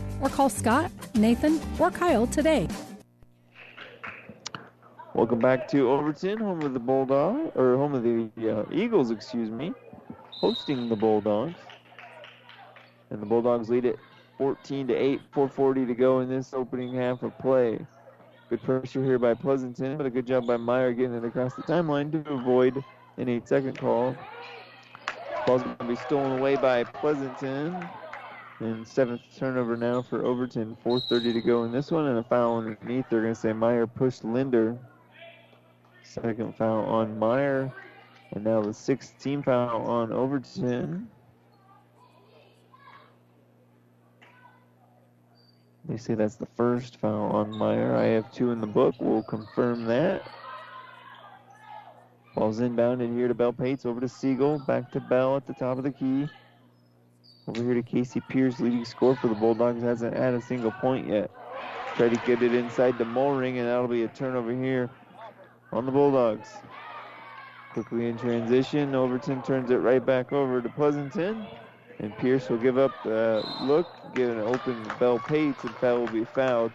or 0.21 0.29
call 0.29 0.49
Scott, 0.49 0.91
Nathan, 1.15 1.59
or 1.79 1.91
Kyle 1.91 2.27
today. 2.27 2.67
Welcome 5.13 5.39
back 5.39 5.67
to 5.69 5.89
Overton, 5.89 6.37
home 6.37 6.61
of 6.61 6.73
the 6.73 6.79
Bulldog, 6.79 7.51
or 7.55 7.75
home 7.75 7.93
of 7.95 8.03
the 8.03 8.59
uh, 8.59 8.63
Eagles, 8.71 9.11
excuse 9.11 9.49
me, 9.49 9.73
hosting 10.29 10.87
the 10.87 10.95
Bulldogs. 10.95 11.55
And 13.09 13.21
the 13.21 13.25
Bulldogs 13.25 13.69
lead 13.69 13.83
it 13.83 13.99
14 14.37 14.87
to 14.87 14.95
8, 14.95 15.21
440 15.33 15.85
to 15.85 15.93
go 15.93 16.21
in 16.21 16.29
this 16.29 16.53
opening 16.53 16.95
half 16.95 17.23
of 17.23 17.37
play. 17.39 17.85
Good 18.49 18.63
pressure 18.63 19.03
here 19.03 19.19
by 19.19 19.33
Pleasanton, 19.33 19.97
but 19.97 20.05
a 20.05 20.09
good 20.09 20.25
job 20.25 20.47
by 20.47 20.57
Meyer 20.57 20.93
getting 20.93 21.15
it 21.15 21.25
across 21.25 21.55
the 21.55 21.61
timeline 21.63 22.11
to 22.11 22.31
avoid 22.31 22.83
an 23.17 23.29
eight 23.29 23.47
second 23.47 23.77
call. 23.77 24.15
Ball's 25.45 25.61
going 25.63 25.75
to 25.77 25.83
be 25.85 25.95
stolen 25.95 26.39
away 26.39 26.55
by 26.55 26.83
Pleasanton. 26.83 27.87
And 28.61 28.87
seventh 28.87 29.21
turnover 29.35 29.75
now 29.75 30.03
for 30.03 30.23
Overton. 30.23 30.77
4.30 30.85 31.33
to 31.33 31.41
go 31.41 31.63
in 31.63 31.71
this 31.71 31.89
one, 31.89 32.05
and 32.05 32.19
a 32.19 32.23
foul 32.23 32.59
underneath. 32.59 33.05
They're 33.09 33.23
going 33.23 33.33
to 33.33 33.39
say 33.39 33.53
Meyer 33.53 33.87
pushed 33.87 34.23
Linder. 34.23 34.77
Second 36.03 36.55
foul 36.55 36.85
on 36.85 37.17
Meyer. 37.17 37.73
And 38.33 38.43
now 38.43 38.61
the 38.61 38.71
sixth 38.71 39.17
team 39.17 39.41
foul 39.41 39.81
on 39.87 40.13
Overton. 40.13 41.09
They 45.85 45.97
say 45.97 46.13
that's 46.13 46.35
the 46.35 46.45
first 46.45 46.97
foul 46.97 47.31
on 47.31 47.49
Meyer. 47.57 47.95
I 47.95 48.05
have 48.09 48.31
two 48.31 48.51
in 48.51 48.61
the 48.61 48.67
book. 48.67 48.93
We'll 48.99 49.23
confirm 49.23 49.85
that. 49.85 50.21
Ball's 52.35 52.59
inbounded 52.59 53.11
here 53.15 53.27
to 53.27 53.33
Bell 53.33 53.53
Pates. 53.53 53.87
Over 53.87 54.01
to 54.01 54.07
Siegel. 54.07 54.59
Back 54.59 54.91
to 54.91 54.99
Bell 54.99 55.35
at 55.35 55.47
the 55.47 55.53
top 55.53 55.79
of 55.79 55.83
the 55.83 55.91
key. 55.91 56.29
Over 57.51 57.63
here 57.63 57.73
to 57.73 57.83
Casey 57.83 58.21
Pierce, 58.21 58.61
leading 58.61 58.85
scorer 58.85 59.17
for 59.17 59.27
the 59.27 59.35
Bulldogs, 59.35 59.83
hasn't 59.83 60.15
had 60.15 60.33
a 60.33 60.41
single 60.41 60.71
point 60.71 61.05
yet. 61.05 61.29
Try 61.97 62.07
to 62.07 62.15
get 62.25 62.41
it 62.41 62.53
inside 62.53 62.97
the 62.97 63.03
Mollering, 63.03 63.57
and 63.57 63.67
that'll 63.67 63.89
be 63.89 64.03
a 64.03 64.07
turnover 64.07 64.53
here 64.53 64.89
on 65.73 65.85
the 65.85 65.91
Bulldogs. 65.91 66.47
Quickly 67.73 68.07
in 68.07 68.17
transition, 68.17 68.95
Overton 68.95 69.41
turns 69.41 69.69
it 69.69 69.79
right 69.79 70.05
back 70.05 70.31
over 70.31 70.61
to 70.61 70.69
Pleasanton. 70.69 71.45
And 71.99 72.17
Pierce 72.19 72.47
will 72.47 72.57
give 72.57 72.77
up 72.77 72.93
the 73.03 73.43
look, 73.63 73.85
get 74.15 74.29
an 74.29 74.39
open 74.39 74.89
Bell 74.97 75.19
Pates, 75.19 75.61
and 75.65 75.75
foul 75.75 75.99
will 75.99 76.07
be 76.07 76.23
fouled. 76.23 76.71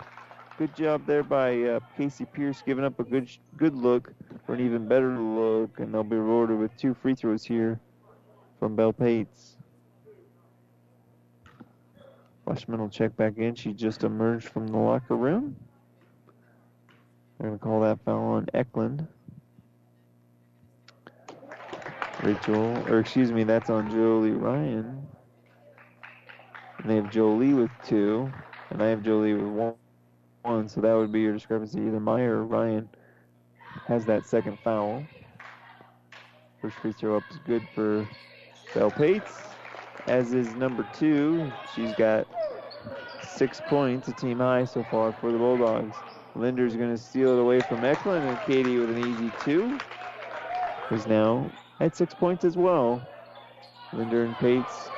Good 0.58 0.76
job 0.76 1.06
there 1.06 1.22
by 1.22 1.58
uh, 1.62 1.80
Casey 1.96 2.26
Pierce 2.26 2.62
giving 2.66 2.84
up 2.84 3.00
a 3.00 3.04
good 3.04 3.30
good 3.56 3.74
look 3.74 4.12
for 4.44 4.52
an 4.54 4.60
even 4.60 4.86
better 4.86 5.18
look, 5.18 5.80
and 5.80 5.94
they'll 5.94 6.04
be 6.04 6.16
rewarded 6.16 6.58
with 6.58 6.76
two 6.76 6.92
free 6.92 7.14
throws 7.14 7.44
here 7.44 7.80
from 8.58 8.76
Bell 8.76 8.92
Pates. 8.92 9.55
Fleshman 12.46 12.78
will 12.80 12.90
check 12.90 13.16
back 13.16 13.38
in. 13.38 13.54
She 13.56 13.74
just 13.74 14.04
emerged 14.04 14.48
from 14.48 14.68
the 14.68 14.78
locker 14.78 15.16
room. 15.16 15.56
They're 17.38 17.48
going 17.50 17.58
to 17.58 17.64
call 17.64 17.80
that 17.82 18.00
foul 18.04 18.24
on 18.34 18.48
Eklund. 18.54 19.08
Rachel, 22.22 22.84
or 22.88 23.00
excuse 23.00 23.32
me, 23.32 23.44
that's 23.44 23.70
on 23.70 23.90
Jolie 23.90 24.32
Ryan. 24.32 25.08
And 26.78 26.90
they 26.90 26.96
have 26.96 27.10
Jolie 27.10 27.54
with 27.54 27.70
two, 27.84 28.32
and 28.70 28.82
I 28.82 28.88
have 28.88 29.02
Jolie 29.02 29.34
with 29.34 29.44
one. 29.44 29.74
One, 30.42 30.68
so 30.68 30.80
that 30.80 30.94
would 30.94 31.12
be 31.12 31.20
your 31.20 31.34
discrepancy. 31.34 31.80
Either 31.80 32.00
Meyer 32.00 32.38
or 32.38 32.44
Ryan 32.46 32.88
has 33.88 34.06
that 34.06 34.26
second 34.26 34.58
foul. 34.64 35.08
First 36.62 36.76
free 36.78 36.92
throw 36.92 37.16
up 37.16 37.24
is 37.30 37.38
good 37.38 37.68
for 37.74 38.08
Bell 38.74 38.90
Pates, 38.92 39.56
as 40.06 40.34
is 40.34 40.54
number 40.54 40.84
two. 40.84 41.52
She's 41.64 41.94
got 41.94 42.28
six 43.36 43.60
points, 43.66 44.08
a 44.08 44.12
team 44.12 44.38
high 44.38 44.64
so 44.64 44.82
far 44.84 45.12
for 45.12 45.30
the 45.30 45.38
Bulldogs. 45.38 45.94
Linder's 46.34 46.74
going 46.74 46.90
to 46.90 46.98
steal 46.98 47.30
it 47.30 47.40
away 47.40 47.60
from 47.60 47.84
Eklund, 47.84 48.24
and 48.24 48.38
Katie 48.46 48.78
with 48.78 48.90
an 48.90 48.98
easy 48.98 49.30
two 49.44 49.78
is 50.90 51.06
now 51.06 51.50
at 51.80 51.94
six 51.96 52.14
points 52.14 52.44
as 52.44 52.56
well. 52.56 53.06
Linder 53.92 54.24
and 54.24 54.36
Pates 54.36 54.88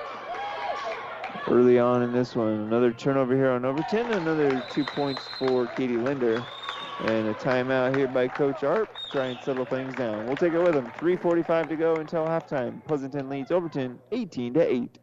early 1.48 1.78
on 1.78 2.02
in 2.02 2.12
this 2.12 2.36
one. 2.36 2.52
Another 2.52 2.92
turnover 2.92 3.34
here 3.34 3.50
on 3.50 3.64
Overton, 3.64 4.10
another 4.12 4.64
two 4.70 4.84
points 4.84 5.22
for 5.38 5.66
Katie 5.68 5.96
Linder. 5.96 6.44
And 7.00 7.28
a 7.28 7.34
timeout 7.34 7.96
here 7.96 8.08
by 8.08 8.26
Coach 8.26 8.64
Arp. 8.64 8.88
Try 9.12 9.26
and 9.26 9.38
settle 9.44 9.64
things 9.64 9.94
down. 9.94 10.26
We'll 10.26 10.36
take 10.36 10.52
it 10.52 10.60
with 10.60 10.74
them. 10.74 10.90
3.45 10.98 11.68
to 11.68 11.76
go 11.76 11.94
until 11.94 12.26
halftime. 12.26 12.84
Pleasanton 12.86 13.28
leads 13.28 13.52
Overton 13.52 14.00
18 14.10 14.54
to 14.54 14.60
8. 14.60 14.98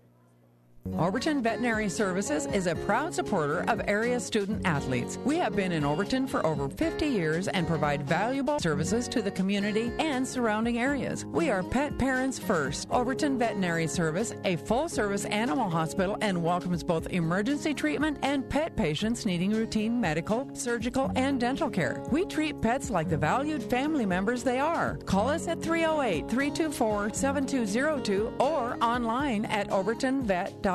Overton 0.99 1.41
Veterinary 1.41 1.89
Services 1.89 2.45
is 2.45 2.67
a 2.67 2.75
proud 2.75 3.11
supporter 3.13 3.65
of 3.67 3.81
area 3.87 4.19
student 4.19 4.65
athletes. 4.65 5.17
We 5.25 5.35
have 5.37 5.55
been 5.55 5.71
in 5.71 5.83
Overton 5.83 6.27
for 6.27 6.45
over 6.45 6.69
50 6.69 7.07
years 7.07 7.47
and 7.47 7.67
provide 7.67 8.07
valuable 8.07 8.59
services 8.59 9.07
to 9.07 9.21
the 9.23 9.31
community 9.31 9.91
and 9.97 10.27
surrounding 10.27 10.77
areas. 10.77 11.25
We 11.25 11.49
are 11.49 11.63
pet 11.63 11.97
parents 11.97 12.37
first. 12.37 12.87
Overton 12.91 13.39
Veterinary 13.39 13.87
Service, 13.87 14.35
a 14.45 14.57
full 14.57 14.87
service 14.87 15.25
animal 15.25 15.71
hospital, 15.71 16.17
and 16.21 16.41
welcomes 16.41 16.83
both 16.83 17.07
emergency 17.09 17.73
treatment 17.73 18.19
and 18.21 18.47
pet 18.47 18.77
patients 18.77 19.25
needing 19.25 19.51
routine 19.51 19.99
medical, 19.99 20.47
surgical, 20.53 21.11
and 21.15 21.39
dental 21.39 21.69
care. 21.69 22.03
We 22.11 22.25
treat 22.25 22.61
pets 22.61 22.91
like 22.91 23.09
the 23.09 23.17
valued 23.17 23.63
family 23.63 24.05
members 24.05 24.43
they 24.43 24.59
are. 24.59 24.97
Call 25.05 25.29
us 25.29 25.47
at 25.47 25.61
308 25.63 26.29
324 26.29 27.11
7202 27.13 28.33
or 28.39 28.77
online 28.81 29.45
at 29.45 29.67
overtonvet.com. 29.69 30.74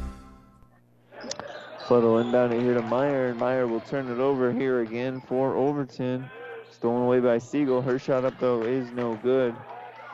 Will 1.91 2.19
inbound 2.19 2.53
it 2.53 2.61
here 2.61 2.73
to 2.73 2.81
Meyer, 2.83 3.27
and 3.27 3.37
Meyer 3.37 3.67
will 3.67 3.81
turn 3.81 4.09
it 4.09 4.17
over 4.17 4.53
here 4.53 4.79
again 4.79 5.19
for 5.27 5.57
Overton. 5.57 6.25
Stolen 6.71 7.03
away 7.03 7.19
by 7.19 7.37
Siegel. 7.37 7.81
Her 7.81 7.99
shot 7.99 8.23
up, 8.23 8.39
though, 8.39 8.61
is 8.61 8.89
no 8.91 9.15
good. 9.21 9.53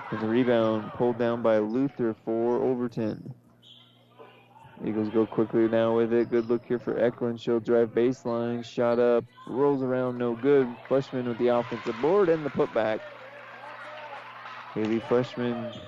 And 0.10 0.20
the 0.20 0.26
rebound 0.26 0.92
pulled 0.94 1.20
down 1.20 1.44
by 1.44 1.60
Luther 1.60 2.16
for 2.26 2.64
Overton. 2.64 3.32
Eagles 4.84 5.10
go 5.10 5.28
quickly 5.28 5.68
now 5.68 5.96
with 5.96 6.12
it. 6.14 6.32
Good 6.32 6.50
look 6.50 6.66
here 6.66 6.80
for 6.80 6.98
Eklund. 6.98 7.40
She'll 7.40 7.60
drive 7.60 7.90
baseline. 7.90 8.66
Shot 8.66 8.98
up. 8.98 9.26
Rolls 9.46 9.84
around. 9.84 10.18
No 10.18 10.34
good. 10.34 10.68
Fleshman 10.90 11.28
with 11.28 11.38
the 11.38 11.50
offensive 11.50 11.96
board 12.02 12.28
and 12.30 12.44
the 12.44 12.50
putback. 12.50 13.02
Haley 14.74 15.00
Fleshman, 15.02 15.80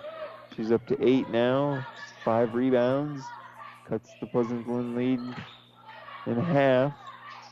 she's 0.55 0.71
up 0.71 0.85
to 0.85 1.03
eight 1.03 1.31
now. 1.31 1.83
Five 2.23 2.53
rebounds. 2.53 3.23
Cuts 3.87 4.11
the 4.19 4.27
Pleasanton 4.27 4.95
lead 4.95 5.19
in 6.25 6.35
half. 6.35 6.93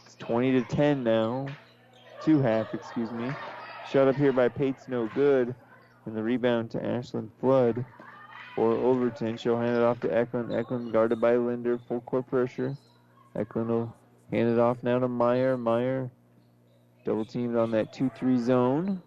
It's 0.06 0.16
20 0.16 0.52
to 0.54 0.62
10 0.62 1.04
now. 1.04 1.48
Two 2.22 2.40
half, 2.40 2.74
excuse 2.74 3.12
me. 3.12 3.32
Shot 3.92 4.08
up 4.08 4.16
here 4.16 4.34
by 4.34 4.50
Pates, 4.50 4.88
no 4.88 5.08
good. 5.14 5.56
And 6.06 6.16
the 6.16 6.24
rebound 6.24 6.72
to 6.72 6.86
Ashland 6.86 7.32
Flood 7.40 7.86
for 8.56 8.72
Overton. 8.72 9.38
She'll 9.38 9.60
hand 9.60 9.76
it 9.76 9.84
off 9.84 10.00
to 10.02 10.14
Eklund. 10.14 10.52
Eklund 10.52 10.92
guarded 10.92 11.22
by 11.22 11.36
Linder. 11.36 11.78
Full 11.78 12.02
court 12.02 12.28
pressure. 12.28 12.76
Eklund 13.36 13.70
will 13.70 13.96
hand 14.32 14.50
it 14.50 14.60
off 14.60 14.82
now 14.84 15.00
to 15.00 15.08
Meyer. 15.08 15.58
Meyer 15.58 16.10
double 17.06 17.24
teamed 17.24 17.56
on 17.56 17.72
that 17.72 17.94
2 17.94 18.10
3 18.16 18.40
zone. 18.40 19.02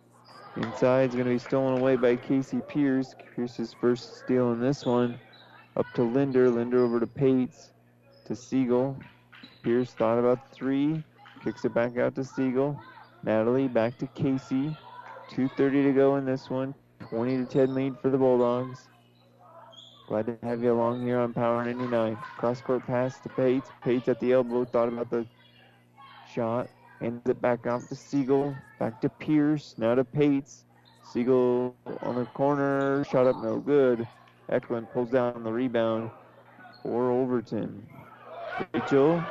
Inside 0.57 1.11
is 1.11 1.15
going 1.15 1.27
to 1.27 1.33
be 1.33 1.39
stolen 1.39 1.81
away 1.81 1.97
by 1.97 2.17
Casey 2.17 2.61
Pierce. 2.69 3.15
Pierce's 3.35 3.75
first 3.81 4.19
steal 4.19 4.53
in 4.53 4.61
this 4.61 4.85
one. 4.85 5.19
Up 5.77 5.87
to 5.95 6.03
Linder. 6.03 6.49
Linder 6.49 6.85
over 6.85 7.01
to 7.01 7.07
Pates. 7.07 7.71
To 8.27 8.37
Siegel. 8.37 8.97
Pierce 9.63 9.91
thought 9.93 10.19
about 10.19 10.53
three. 10.53 11.03
Kicks 11.45 11.65
it 11.65 11.75
back 11.75 11.99
out 11.99 12.15
to 12.15 12.25
Siegel. 12.25 12.81
Natalie 13.23 13.69
back 13.69 13.99
to 13.99 14.07
Casey. 14.09 14.77
2.30 15.31 15.57
to 15.85 15.93
go 15.93 16.17
in 16.17 16.25
this 16.25 16.51
one. 16.51 16.75
20 17.09 17.39
to 17.39 17.45
10 17.45 17.75
lead 17.75 17.99
for 18.01 18.11
the 18.11 18.19
Bulldogs. 18.19 18.89
Glad 20.09 20.27
to 20.27 20.39
have 20.43 20.63
you 20.63 20.73
along 20.73 21.03
here 21.03 21.21
on 21.21 21.33
Power 21.33 21.65
99. 21.65 22.17
Cross 22.17 22.63
court 22.63 22.87
pass 22.87 23.21
to 23.21 23.29
Pates. 23.29 23.71
Pates 23.83 24.09
at 24.09 24.19
the 24.21 24.33
elbow. 24.33 24.65
Thought 24.65 24.89
about 24.89 25.11
the 25.11 25.27
shot. 26.35 26.69
Hands 27.01 27.23
it 27.27 27.41
back 27.41 27.67
off 27.67 27.89
to 27.89 27.95
Siegel. 27.95 28.57
Back 28.79 29.01
to 29.03 29.09
Pierce. 29.09 29.75
Now 29.79 29.95
to 29.95 30.05
Pates. 30.05 30.65
Siegel 31.13 31.77
on 32.03 32.17
the 32.17 32.25
corner. 32.27 33.05
Shot 33.05 33.27
up 33.27 33.37
no 33.43 33.59
good. 33.59 34.07
Eklund 34.49 34.91
pulls 34.93 35.11
down 35.11 35.45
the 35.45 35.53
rebound 35.53 36.11
for 36.83 37.11
Overton. 37.11 37.87
Rachel 38.75 39.25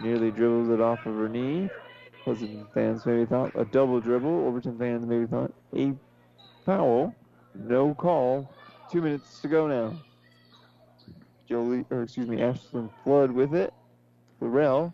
nearly 0.00 0.30
dribbles 0.30 0.70
it 0.70 0.80
off 0.80 1.04
of 1.06 1.14
her 1.14 1.28
knee. 1.28 1.68
Pleasanton 2.24 2.66
fans 2.74 3.06
maybe 3.06 3.24
thought 3.24 3.52
a 3.54 3.64
double 3.64 4.00
dribble. 4.00 4.46
Overton 4.46 4.78
fans 4.78 5.06
maybe 5.06 5.26
thought 5.26 5.52
a 5.74 5.94
foul. 6.64 7.14
No 7.54 7.94
call. 7.94 8.50
Two 8.90 9.00
minutes 9.02 9.40
to 9.40 9.48
go 9.48 9.66
now. 9.66 9.96
Jolie, 11.48 11.84
or 11.90 12.02
excuse 12.02 12.28
me, 12.28 12.38
Ashlyn 12.38 12.90
Flood 13.04 13.30
with 13.30 13.54
it. 13.54 13.72
Farrell. 14.40 14.92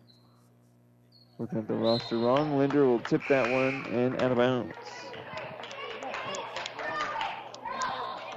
Looking 1.38 1.58
at 1.58 1.68
the 1.68 1.74
roster 1.74 2.18
wrong. 2.18 2.56
Linder 2.58 2.86
will 2.86 3.00
tip 3.00 3.22
that 3.28 3.50
one 3.50 3.86
and 3.90 4.20
out 4.22 4.32
of 4.32 4.36
bounds. 4.36 4.74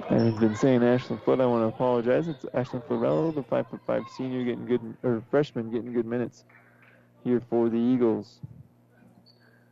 I've 0.08 0.38
been 0.38 0.54
saying 0.54 0.82
Ashlyn 0.82 1.22
Flood. 1.24 1.40
I 1.40 1.46
want 1.46 1.62
to 1.62 1.74
apologize. 1.74 2.28
It's 2.28 2.44
Ashlyn 2.46 2.82
Florell, 2.84 3.34
the 3.34 3.42
five 3.42 3.68
foot 3.68 3.80
five 3.86 4.04
senior, 4.16 4.44
getting 4.44 4.64
good 4.64 4.96
or 5.02 5.20
freshman, 5.30 5.72
getting 5.72 5.92
good 5.92 6.06
minutes 6.06 6.44
here 7.24 7.42
for 7.50 7.68
the 7.68 7.78
Eagles. 7.78 8.38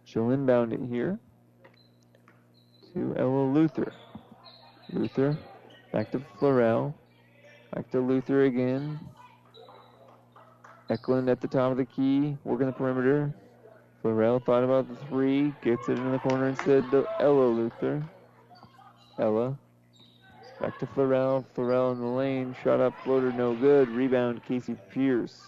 She'll 0.05 0.31
inbound 0.31 0.73
it 0.73 0.81
here 0.89 1.21
to 2.95 3.15
Ella 3.17 3.45
Luther. 3.53 3.93
Luther 4.93 5.39
back 5.93 6.11
to 6.11 6.19
Florell. 6.41 6.95
Back 7.73 7.89
to 7.93 8.01
Luther 8.01 8.45
again. 8.45 8.99
Eklund 10.91 11.29
at 11.29 11.41
the 11.41 11.49
top 11.49 11.71
of 11.71 11.77
the 11.77 11.85
key, 11.85 12.37
working 12.43 12.67
the 12.67 12.73
perimeter. 12.73 13.33
Florell 14.03 14.45
thought 14.45 14.65
about 14.65 14.89
the 14.89 14.97
three, 15.07 15.55
gets 15.63 15.89
it 15.89 15.97
in 15.97 16.11
the 16.11 16.19
corner 16.19 16.49
instead 16.49 16.91
to 16.91 17.07
Ella 17.21 17.47
Luther. 17.47 18.03
Ella 19.19 19.57
back 20.65 20.79
to 20.79 20.87
Florell. 20.87 21.45
Florell 21.55 21.93
in 21.93 22.01
the 22.01 22.07
lane, 22.07 22.57
shot 22.65 22.81
up, 22.81 22.95
floater, 23.05 23.31
no 23.33 23.55
good. 23.55 23.87
Rebound, 23.91 24.43
Casey 24.45 24.75
Pierce. 24.91 25.43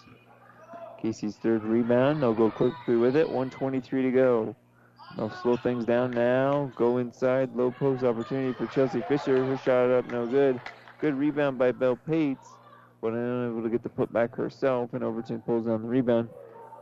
Casey's 1.00 1.36
third 1.36 1.62
rebound. 1.62 2.22
They'll 2.22 2.34
go 2.34 2.50
quickly 2.50 2.96
with 2.96 3.16
it. 3.16 3.26
123 3.26 4.02
to 4.02 4.10
go. 4.10 4.54
They'll 5.16 5.30
slow 5.30 5.56
things 5.56 5.86
down 5.86 6.10
now. 6.10 6.70
Go 6.76 6.98
inside. 6.98 7.56
Low 7.56 7.70
post 7.70 8.04
opportunity 8.04 8.52
for 8.52 8.66
Chelsea 8.66 9.00
Fisher. 9.08 9.42
Her 9.42 9.56
shot 9.56 9.90
up, 9.90 10.10
no 10.10 10.26
good. 10.26 10.60
Good 11.00 11.14
rebound 11.14 11.56
by 11.56 11.72
Bell 11.72 11.96
Pates, 11.96 12.48
but 13.00 13.14
unable 13.14 13.62
to 13.62 13.70
get 13.70 13.82
the 13.82 13.88
put 13.88 14.12
back 14.12 14.36
herself. 14.36 14.92
And 14.92 15.02
Overton 15.02 15.40
pulls 15.40 15.64
down 15.64 15.80
the 15.80 15.88
rebound, 15.88 16.28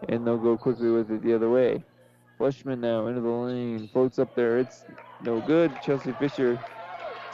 and 0.09 0.27
they'll 0.27 0.39
go 0.39 0.57
quickly 0.57 0.91
with 0.91 1.09
it 1.13 1.23
the 1.23 1.35
other 1.35 1.51
way. 1.51 1.85
Fleshman 2.41 2.81
now 2.81 3.07
into 3.07 3.21
the 3.21 3.29
lane. 3.29 3.89
Floats 3.93 4.19
up 4.19 4.35
there. 4.35 4.59
It's 4.59 4.85
no 5.23 5.41
good. 5.41 5.73
Chelsea 5.85 6.11
Fisher 6.19 6.59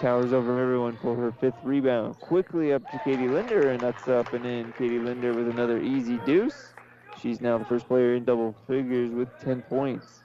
towers 0.00 0.32
over 0.32 0.58
everyone 0.58 0.96
for 1.02 1.14
her 1.14 1.30
fifth 1.30 1.62
rebound. 1.62 2.18
Quickly 2.20 2.72
up 2.72 2.90
to 2.90 2.98
Katie 3.04 3.28
Linder, 3.28 3.68
and 3.68 3.80
that's 3.80 4.08
up 4.08 4.32
and 4.32 4.46
in. 4.46 4.72
Katie 4.72 4.98
Linder 4.98 5.34
with 5.34 5.48
another 5.48 5.78
easy 5.78 6.16
deuce. 6.24 6.72
She's 7.20 7.42
now 7.42 7.58
the 7.58 7.66
first 7.66 7.86
player 7.86 8.14
in 8.14 8.24
double 8.24 8.56
figures 8.66 9.10
with 9.10 9.28
10 9.40 9.60
points. 9.62 10.22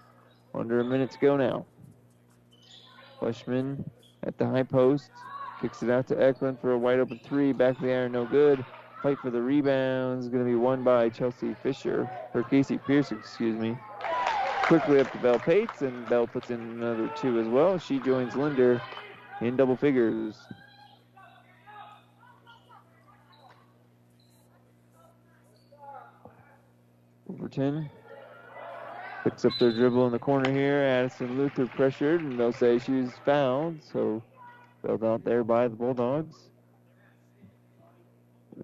Under 0.54 0.80
a 0.80 0.84
minute 0.86 1.12
to 1.12 1.20
go 1.20 1.36
now. 1.36 1.66
Fleshman 3.20 3.84
at 4.24 4.38
the 4.38 4.48
high 4.48 4.64
post. 4.64 5.12
Kicks 5.62 5.84
it 5.84 5.90
out 5.90 6.08
to 6.08 6.24
Eklund 6.24 6.58
for 6.62 6.72
a 6.72 6.78
wide 6.78 7.00
open 7.00 7.20
three. 7.26 7.52
Back 7.52 7.76
of 7.76 7.82
the 7.82 7.92
iron, 7.92 8.14
no 8.14 8.26
good. 8.26 8.64
Fight 9.04 9.20
for 9.20 9.30
the 9.30 9.42
rebounds. 9.42 10.30
Going 10.30 10.44
to 10.46 10.50
be 10.50 10.56
won 10.56 10.84
by 10.84 11.10
Chelsea 11.10 11.54
Fisher. 11.62 12.10
Or 12.34 12.44
Casey 12.44 12.78
Pierce, 12.78 13.12
excuse 13.12 13.60
me. 13.60 13.78
Quickly 14.64 15.02
up 15.02 15.12
to 15.12 15.18
Bell 15.18 15.38
Pates, 15.38 15.82
and 15.82 16.08
Bell 16.08 16.28
puts 16.28 16.50
in 16.50 16.62
another 16.62 17.10
two 17.18 17.40
as 17.40 17.48
well. 17.48 17.78
She 17.78 18.00
joins 18.00 18.36
Linder 18.38 18.82
in 19.42 19.56
double 19.56 19.76
figures. 19.76 20.38
Overton 27.30 27.90
picks 29.24 29.44
up 29.44 29.52
their 29.60 29.72
dribble 29.72 30.06
in 30.06 30.12
the 30.12 30.20
corner 30.20 30.52
here. 30.52 30.82
Addison 30.82 31.38
Luther 31.38 31.66
pressured, 31.66 32.22
and 32.22 32.40
they'll 32.40 32.54
say 32.54 32.78
she's 32.80 33.12
fouled. 33.26 33.82
So 33.92 34.22
filled 34.82 35.04
out 35.04 35.24
there 35.24 35.44
by 35.44 35.68
the 35.68 35.76
Bulldogs. 35.76 36.36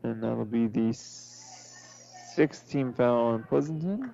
And 0.04 0.24
that'll 0.24 0.46
be 0.46 0.68
the 0.68 0.94
sixth 0.94 2.70
team 2.70 2.94
foul 2.94 3.26
on 3.26 3.44
Pleasanton. 3.44 4.12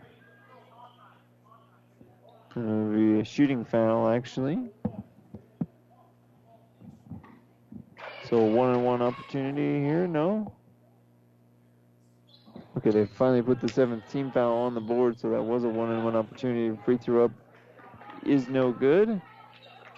It'll 2.55 2.91
be 2.91 3.19
a 3.19 3.23
shooting 3.23 3.63
foul, 3.63 4.09
actually. 4.09 4.57
So 8.29 8.43
one 8.43 8.75
on 8.75 8.83
one 8.83 9.01
opportunity 9.01 9.79
here, 9.81 10.05
no? 10.05 10.51
Okay, 12.75 12.91
they 12.91 13.05
finally 13.05 13.41
put 13.41 13.61
the 13.61 13.69
seventh 13.69 14.11
team 14.11 14.31
foul 14.31 14.57
on 14.57 14.73
the 14.73 14.81
board, 14.81 15.17
so 15.17 15.29
that 15.29 15.41
was 15.41 15.63
a 15.63 15.69
one 15.69 15.89
on 15.89 16.03
one 16.03 16.15
opportunity. 16.15 16.77
Free 16.83 16.97
throw 16.97 17.25
up 17.25 17.31
is 18.25 18.49
no 18.49 18.73
good. 18.73 19.21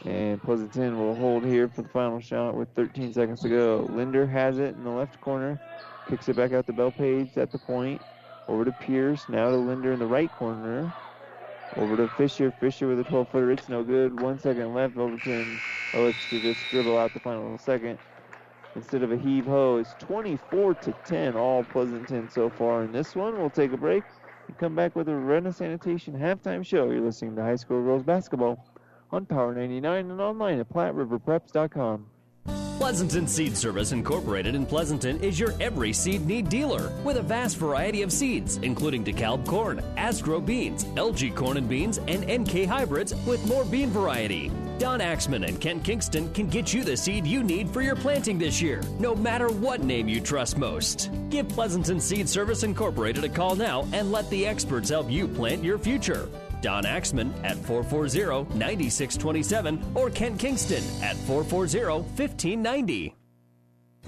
And 0.06 0.42
Pleasanton 0.42 0.98
will 0.98 1.16
hold 1.16 1.44
here 1.44 1.68
for 1.68 1.82
the 1.82 1.90
final 1.90 2.20
shot 2.20 2.56
with 2.56 2.70
13 2.76 3.14
seconds 3.14 3.42
to 3.42 3.50
go. 3.50 3.90
Linder 3.90 4.28
has 4.28 4.60
it 4.60 4.76
in 4.76 4.84
the 4.84 4.92
left 4.92 5.20
corner. 5.20 5.60
Kicks 6.08 6.30
it 6.30 6.36
back 6.36 6.54
out 6.54 6.68
to 6.68 6.74
Bell 6.74 6.92
Pates 6.92 7.36
at 7.36 7.52
the 7.52 7.58
point. 7.58 8.00
Over 8.48 8.64
to 8.64 8.72
Pierce. 8.72 9.28
Now 9.28 9.50
to 9.50 9.58
Linder 9.58 9.92
in 9.92 10.00
the 10.00 10.06
right 10.06 10.32
corner. 10.32 10.94
Over 11.76 11.98
to 11.98 12.08
Fisher. 12.10 12.54
Fisher 12.60 12.88
with 12.88 13.00
a 13.00 13.04
12 13.04 13.28
footer. 13.30 13.52
It's 13.52 13.68
no 13.68 13.84
good. 13.84 14.22
One 14.22 14.40
second 14.40 14.74
left. 14.76 14.98
Overton 14.98 15.60
elects 15.94 16.30
to 16.30 16.40
just 16.40 16.62
dribble 16.70 16.98
out 16.98 17.14
the 17.14 17.20
final 17.20 17.58
second. 17.58 17.98
Instead 18.76 19.04
of 19.04 19.12
a 19.12 19.18
heave 19.18 19.46
ho, 19.46 19.78
it's 19.78 19.96
24 20.00 20.76
to 20.76 20.94
10. 21.06 21.36
All 21.36 21.64
Pleasanton 21.64 22.30
so 22.30 22.50
far 22.50 22.84
in 22.84 22.92
this 22.92 23.16
one. 23.16 23.38
We'll 23.38 23.50
take 23.50 23.74
a 23.74 23.78
break 23.78 24.04
and 24.48 24.58
come 24.58 24.76
back 24.76 24.96
with 24.96 25.10
a 25.10 25.16
Ravenna 25.16 25.52
Sanitation 25.52 26.14
halftime 26.14 26.66
show. 26.66 26.90
You're 26.90 27.02
listening 27.02 27.36
to 27.36 27.42
High 27.42 27.56
School 27.56 27.84
Girls 27.84 28.04
Basketball 28.04 28.66
on 29.12 29.26
Power 29.26 29.56
99 29.56 30.12
and 30.12 30.22
online 30.22 30.60
at 30.60 30.70
PlatteRiverPreps.com. 30.70 32.06
Pleasanton 32.80 33.28
Seed 33.28 33.58
Service 33.58 33.92
Incorporated 33.92 34.56
in 34.56 34.66
Pleasanton 34.66 35.20
is 35.22 35.38
your 35.38 35.54
every 35.60 35.92
seed 35.92 36.26
need 36.26 36.48
dealer 36.48 36.94
with 37.04 37.18
a 37.18 37.22
vast 37.22 37.58
variety 37.58 38.04
of 38.04 38.12
seeds, 38.12 38.56
including 38.58 39.04
DeKalb 39.04 39.46
corn, 39.46 39.84
Asgrow 39.98 40.44
beans, 40.46 40.86
LG 40.86 41.36
corn 41.36 41.58
and 41.58 41.68
beans, 41.68 41.98
and 42.08 42.24
NK 42.26 42.66
hybrids 42.66 43.14
with 43.26 43.46
more 43.48 43.66
bean 43.66 43.90
variety. 43.90 44.50
Don 44.80 45.02
Axman 45.02 45.44
and 45.44 45.60
Kent 45.60 45.84
Kingston 45.84 46.34
can 46.34 46.48
get 46.48 46.74
you 46.74 46.86
the 46.86 46.96
seed 46.96 47.28
you 47.28 47.44
need 47.44 47.70
for 47.70 47.82
your 47.82 47.98
planting 47.98 48.40
this 48.40 48.62
year, 48.62 48.82
no 48.98 49.14
matter 49.14 49.50
what 49.50 49.84
name 49.84 50.08
you 50.08 50.22
trust 50.22 50.58
most. 50.58 51.12
Give 51.30 51.48
Pleasanton 51.50 52.00
Seed 52.00 52.30
Service 52.30 52.64
Incorporated 52.64 53.26
a 53.26 53.30
call 53.30 53.58
now 53.58 53.86
and 53.92 54.10
let 54.10 54.30
the 54.30 54.48
experts 54.48 54.88
help 54.88 55.12
you 55.12 55.28
plant 55.28 55.66
your 55.66 55.78
future. 55.78 56.30
Don 56.62 56.86
Axman 56.86 57.34
at 57.44 57.58
440 57.58 58.58
9627 58.58 59.92
or 59.96 60.10
Kent 60.10 60.40
Kingston 60.40 60.84
at 61.04 61.18
440 61.18 62.00
1590. 62.16 63.19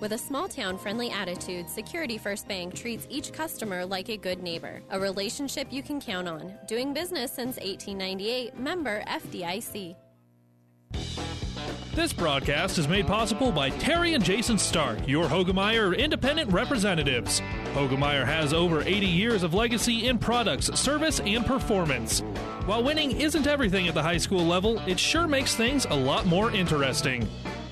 With 0.00 0.12
a 0.12 0.18
small 0.18 0.46
town 0.46 0.78
friendly 0.78 1.10
attitude, 1.10 1.68
Security 1.68 2.18
First 2.18 2.46
Bank 2.46 2.72
treats 2.74 3.04
each 3.10 3.32
customer 3.32 3.84
like 3.84 4.08
a 4.08 4.16
good 4.16 4.44
neighbor, 4.44 4.80
a 4.90 5.00
relationship 5.00 5.72
you 5.72 5.82
can 5.82 6.00
count 6.00 6.28
on. 6.28 6.54
Doing 6.68 6.94
business 6.94 7.32
since 7.32 7.56
1898, 7.56 8.56
member 8.56 9.02
FDIC. 9.08 9.96
This 11.96 12.12
broadcast 12.12 12.78
is 12.78 12.86
made 12.86 13.08
possible 13.08 13.50
by 13.50 13.70
Terry 13.70 14.14
and 14.14 14.24
Jason 14.24 14.56
Stark, 14.56 15.08
your 15.08 15.26
Hoegemeyer 15.26 15.98
independent 15.98 16.52
representatives. 16.52 17.40
Hoegemeyer 17.74 18.24
has 18.24 18.54
over 18.54 18.82
80 18.82 19.04
years 19.04 19.42
of 19.42 19.52
legacy 19.52 20.06
in 20.06 20.16
products, 20.16 20.66
service, 20.78 21.18
and 21.18 21.44
performance. 21.44 22.20
While 22.66 22.84
winning 22.84 23.20
isn't 23.20 23.48
everything 23.48 23.88
at 23.88 23.94
the 23.94 24.02
high 24.02 24.18
school 24.18 24.44
level, 24.44 24.78
it 24.86 25.00
sure 25.00 25.26
makes 25.26 25.56
things 25.56 25.86
a 25.90 25.96
lot 25.96 26.24
more 26.26 26.52
interesting. 26.52 27.28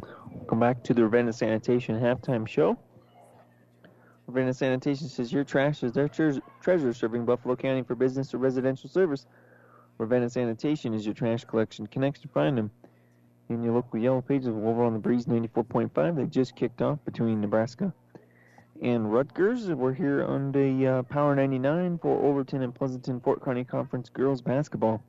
Welcome 0.00 0.60
back 0.60 0.82
to 0.84 0.94
the 0.94 1.02
Ravenna 1.02 1.32
Sanitation 1.32 2.00
halftime 2.00 2.46
show. 2.46 2.78
Ravenna 4.26 4.54
Sanitation 4.54 5.08
says 5.08 5.32
your 5.32 5.44
trash 5.44 5.82
is 5.82 5.92
their 5.92 6.08
tre- 6.08 6.40
treasure, 6.60 6.92
serving 6.92 7.24
Buffalo 7.24 7.56
County 7.56 7.82
for 7.82 7.94
business 7.94 8.32
or 8.32 8.38
residential 8.38 8.88
service. 8.88 9.26
Ravenna 9.98 10.30
Sanitation 10.30 10.94
is 10.94 11.04
your 11.04 11.14
trash 11.14 11.44
collection. 11.44 11.86
Connects 11.86 12.20
to 12.20 12.28
find 12.28 12.56
them 12.56 12.70
in 13.48 13.62
your 13.62 13.74
local 13.74 13.98
Yellow 13.98 14.22
Pages 14.22 14.48
over 14.48 14.82
on 14.82 14.94
the 14.94 14.98
Breeze 14.98 15.26
94.5. 15.26 16.16
They 16.16 16.24
just 16.26 16.56
kicked 16.56 16.80
off 16.80 16.98
between 17.04 17.40
Nebraska 17.40 17.92
and 18.80 19.12
Rutgers. 19.12 19.68
We're 19.68 19.92
here 19.92 20.24
on 20.24 20.52
the 20.52 20.86
uh, 20.86 21.02
Power 21.02 21.36
99 21.36 21.98
for 21.98 22.18
Overton 22.24 22.62
and 22.62 22.74
Pleasanton 22.74 23.20
Fort 23.20 23.40
Kearney 23.40 23.64
Conference 23.64 24.08
girls 24.08 24.40
basketball. 24.40 25.02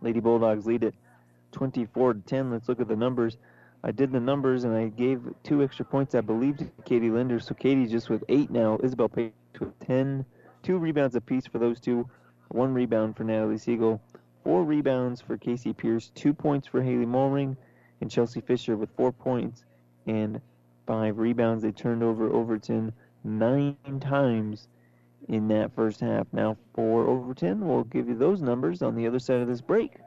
Lady 0.00 0.20
Bulldogs 0.20 0.66
lead 0.66 0.84
it 0.84 0.94
24 1.52 2.14
to 2.14 2.20
10. 2.20 2.50
Let's 2.50 2.68
look 2.68 2.80
at 2.80 2.88
the 2.88 2.96
numbers. 2.96 3.36
I 3.84 3.92
did 3.92 4.10
the 4.10 4.20
numbers 4.20 4.64
and 4.64 4.74
I 4.74 4.88
gave 4.88 5.20
two 5.44 5.62
extra 5.62 5.84
points, 5.84 6.14
I 6.14 6.20
believe, 6.20 6.56
to 6.58 6.68
Katie 6.84 7.10
Linder. 7.10 7.38
So 7.38 7.54
Katie's 7.54 7.90
just 7.90 8.10
with 8.10 8.24
eight 8.28 8.50
now. 8.50 8.78
Isabel 8.82 9.08
Pates 9.08 9.34
with 9.60 9.78
10. 9.80 10.24
Two 10.62 10.78
rebounds 10.78 11.14
apiece 11.14 11.46
for 11.46 11.58
those 11.58 11.78
two. 11.78 12.08
One 12.48 12.74
rebound 12.74 13.16
for 13.16 13.24
Natalie 13.24 13.58
Siegel. 13.58 14.00
Four 14.42 14.64
rebounds 14.64 15.20
for 15.20 15.36
Casey 15.36 15.72
Pierce. 15.72 16.10
Two 16.14 16.34
points 16.34 16.66
for 16.66 16.82
Haley 16.82 17.06
Mulring. 17.06 17.56
And 18.00 18.10
Chelsea 18.10 18.40
Fisher 18.40 18.76
with 18.76 18.90
four 18.96 19.12
points 19.12 19.64
and 20.06 20.40
five 20.86 21.18
rebounds. 21.18 21.62
They 21.62 21.72
turned 21.72 22.02
over 22.02 22.32
Overton 22.32 22.92
nine 23.22 23.76
times 24.00 24.68
in 25.28 25.48
that 25.48 25.74
first 25.74 26.00
half. 26.00 26.26
Now 26.32 26.56
for 26.74 27.06
Overton, 27.06 27.66
we'll 27.66 27.84
give 27.84 28.08
you 28.08 28.16
those 28.16 28.42
numbers 28.42 28.82
on 28.82 28.94
the 28.96 29.06
other 29.06 29.18
side 29.18 29.40
of 29.40 29.48
this 29.48 29.60
break. 29.60 29.98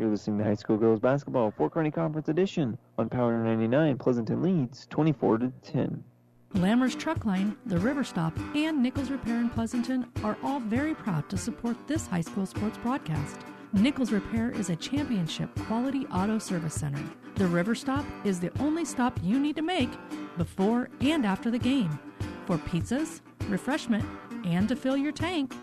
You're 0.00 0.08
listening 0.08 0.38
to 0.38 0.44
High 0.44 0.54
School 0.54 0.78
Girls 0.78 0.98
Basketball, 0.98 1.50
Fort 1.50 1.74
Kearney 1.74 1.90
Conference 1.90 2.30
Edition 2.30 2.78
on 2.96 3.10
Power 3.10 3.36
99. 3.36 3.98
Pleasanton 3.98 4.40
leads 4.40 4.86
24 4.86 5.36
to 5.36 5.52
10. 5.62 6.02
Lammers 6.54 6.98
Truck 6.98 7.26
Line, 7.26 7.54
the 7.66 7.76
River 7.76 8.02
Stop, 8.02 8.34
and 8.54 8.82
Nichols 8.82 9.10
Repair 9.10 9.36
in 9.36 9.50
Pleasanton 9.50 10.06
are 10.24 10.38
all 10.42 10.58
very 10.58 10.94
proud 10.94 11.28
to 11.28 11.36
support 11.36 11.76
this 11.86 12.06
high 12.06 12.22
school 12.22 12.46
sports 12.46 12.78
broadcast. 12.78 13.40
Nichols 13.74 14.10
Repair 14.10 14.50
is 14.52 14.70
a 14.70 14.76
championship 14.76 15.54
quality 15.66 16.06
auto 16.06 16.38
service 16.38 16.72
center. 16.72 17.04
The 17.34 17.46
River 17.46 17.74
Stop 17.74 18.06
is 18.24 18.40
the 18.40 18.50
only 18.58 18.86
stop 18.86 19.20
you 19.22 19.38
need 19.38 19.56
to 19.56 19.62
make 19.62 19.90
before 20.38 20.88
and 21.02 21.26
after 21.26 21.50
the 21.50 21.58
game 21.58 21.98
for 22.46 22.56
pizzas, 22.56 23.20
refreshment, 23.50 24.06
and 24.46 24.66
to 24.70 24.76
fill 24.76 24.96
your 24.96 25.12
tank. 25.12 25.54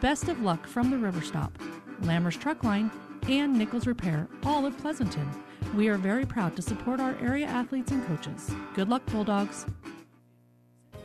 Best 0.00 0.28
of 0.28 0.40
luck 0.40 0.68
from 0.68 0.92
the 0.92 0.98
River 0.98 1.20
Stop, 1.20 1.58
Lammers 2.02 2.38
Truck 2.38 2.62
Line, 2.62 2.88
and 3.28 3.56
Nichols 3.56 3.86
Repair, 3.86 4.28
all 4.44 4.66
of 4.66 4.76
Pleasanton. 4.78 5.28
We 5.74 5.88
are 5.88 5.96
very 5.96 6.26
proud 6.26 6.56
to 6.56 6.62
support 6.62 7.00
our 7.00 7.16
area 7.22 7.46
athletes 7.46 7.92
and 7.92 8.06
coaches. 8.06 8.50
Good 8.74 8.88
luck, 8.88 9.04
Bulldogs. 9.06 9.66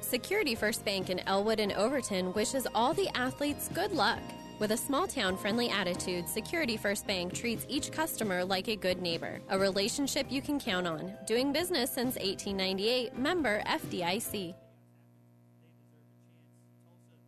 Security 0.01 0.55
First 0.55 0.85
Bank 0.85 1.09
in 1.09 1.19
Elwood 1.27 1.59
and 1.59 1.73
Overton 1.73 2.33
wishes 2.33 2.67
all 2.73 2.93
the 2.93 3.09
athletes 3.15 3.69
good 3.73 3.91
luck. 3.91 4.19
With 4.59 4.71
a 4.71 4.77
small 4.77 5.05
town 5.05 5.37
friendly 5.37 5.69
attitude, 5.69 6.27
Security 6.27 6.77
First 6.77 7.05
Bank 7.05 7.33
treats 7.33 7.65
each 7.69 7.91
customer 7.91 8.43
like 8.43 8.69
a 8.69 8.75
good 8.75 9.01
neighbor, 9.01 9.39
a 9.49 9.59
relationship 9.59 10.31
you 10.31 10.41
can 10.41 10.59
count 10.59 10.87
on. 10.87 11.13
Doing 11.27 11.53
business 11.53 11.91
since 11.91 12.15
1898, 12.15 13.17
member 13.17 13.61
FDIC. 13.67 14.55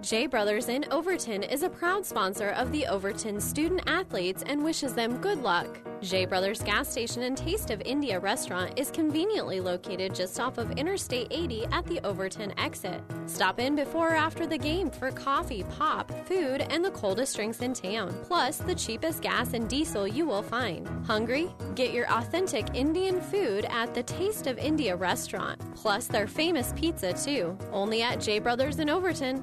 J 0.00 0.28
Brothers 0.28 0.68
in 0.68 0.84
Overton 0.92 1.42
is 1.42 1.64
a 1.64 1.68
proud 1.68 2.06
sponsor 2.06 2.50
of 2.50 2.70
the 2.70 2.86
Overton 2.86 3.40
student 3.40 3.82
athletes 3.88 4.44
and 4.46 4.62
wishes 4.62 4.94
them 4.94 5.18
good 5.18 5.42
luck. 5.42 5.66
J 6.02 6.24
Brothers 6.24 6.62
gas 6.62 6.88
station 6.88 7.24
and 7.24 7.36
Taste 7.36 7.72
of 7.72 7.80
India 7.80 8.20
restaurant 8.20 8.78
is 8.78 8.92
conveniently 8.92 9.60
located 9.60 10.14
just 10.14 10.38
off 10.38 10.56
of 10.56 10.70
Interstate 10.72 11.26
80 11.32 11.66
at 11.72 11.84
the 11.86 12.00
Overton 12.06 12.56
exit. 12.60 13.02
Stop 13.26 13.58
in 13.58 13.74
before 13.74 14.12
or 14.12 14.14
after 14.14 14.46
the 14.46 14.56
game 14.56 14.88
for 14.88 15.10
coffee, 15.10 15.64
pop, 15.64 16.12
food, 16.28 16.60
and 16.70 16.84
the 16.84 16.92
coldest 16.92 17.34
drinks 17.34 17.60
in 17.60 17.74
town, 17.74 18.16
plus 18.22 18.58
the 18.58 18.76
cheapest 18.76 19.20
gas 19.20 19.52
and 19.54 19.68
diesel 19.68 20.06
you 20.06 20.24
will 20.24 20.44
find. 20.44 20.86
Hungry? 21.06 21.52
Get 21.74 21.92
your 21.92 22.08
authentic 22.12 22.68
Indian 22.72 23.20
food 23.20 23.64
at 23.64 23.94
the 23.94 24.04
Taste 24.04 24.46
of 24.46 24.58
India 24.58 24.94
restaurant, 24.94 25.60
plus 25.74 26.06
their 26.06 26.28
famous 26.28 26.72
pizza 26.76 27.12
too, 27.12 27.58
only 27.72 28.02
at 28.02 28.20
J 28.20 28.38
Brothers 28.38 28.78
in 28.78 28.88
Overton. 28.88 29.42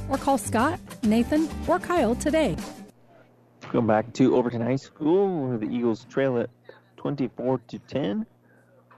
or 0.11 0.17
call 0.17 0.37
Scott, 0.37 0.79
Nathan, 1.03 1.49
or 1.67 1.79
Kyle 1.79 2.13
today. 2.13 2.55
Go 3.71 3.81
back 3.81 4.11
to 4.13 4.35
Overton 4.35 4.61
High 4.61 4.75
School 4.75 5.57
the 5.57 5.65
Eagles 5.65 6.05
trail 6.09 6.37
it 6.37 6.49
24 6.97 7.61
to 7.69 7.79
10. 7.79 8.25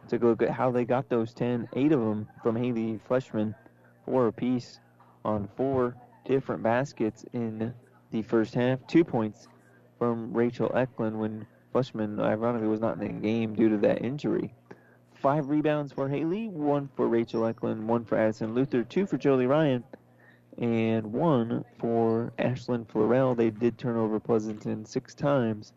Take 0.10 0.24
a 0.24 0.26
look 0.26 0.42
at 0.42 0.50
how 0.50 0.72
they 0.72 0.84
got 0.84 1.08
those 1.10 1.34
10. 1.34 1.70
Eight 1.74 1.92
of 1.92 2.00
them 2.00 2.28
from 2.42 2.56
Haley 2.56 3.00
Fleshman, 3.08 3.54
four 4.06 4.28
apiece 4.28 4.80
on 5.24 5.48
four 5.56 5.96
different 6.26 6.64
baskets 6.64 7.24
in 7.34 7.74
the 8.12 8.24
first 8.24 8.56
half. 8.56 8.86
Two 8.88 9.04
points 9.04 9.48
from 10.00 10.34
Rachel 10.34 10.72
Eklund 10.74 11.20
when 11.20 11.46
Fleshman, 11.74 12.20
ironically, 12.20 12.68
was 12.68 12.82
not 12.82 13.00
in 13.00 13.00
the 13.00 13.22
game 13.22 13.54
due 13.54 13.70
to 13.70 13.78
that 13.78 14.04
injury. 14.04 14.54
Five 15.14 15.50
rebounds 15.50 15.94
for 15.94 16.10
Haley, 16.10 16.50
one 16.50 16.90
for 16.96 17.08
Rachel 17.08 17.46
Eklund, 17.46 17.88
one 17.88 18.04
for 18.04 18.18
Addison 18.18 18.54
Luther, 18.54 18.84
two 18.84 19.06
for 19.06 19.18
Jolie 19.18 19.46
Ryan, 19.46 19.84
and 20.58 21.12
one 21.12 21.64
for 21.80 22.32
Ashland 22.38 22.88
Florell. 22.88 23.36
They 23.36 23.50
did 23.50 23.78
turn 23.78 23.98
over 23.98 24.20
Pleasanton 24.20 24.86
six 24.86 25.14
times, 25.16 25.74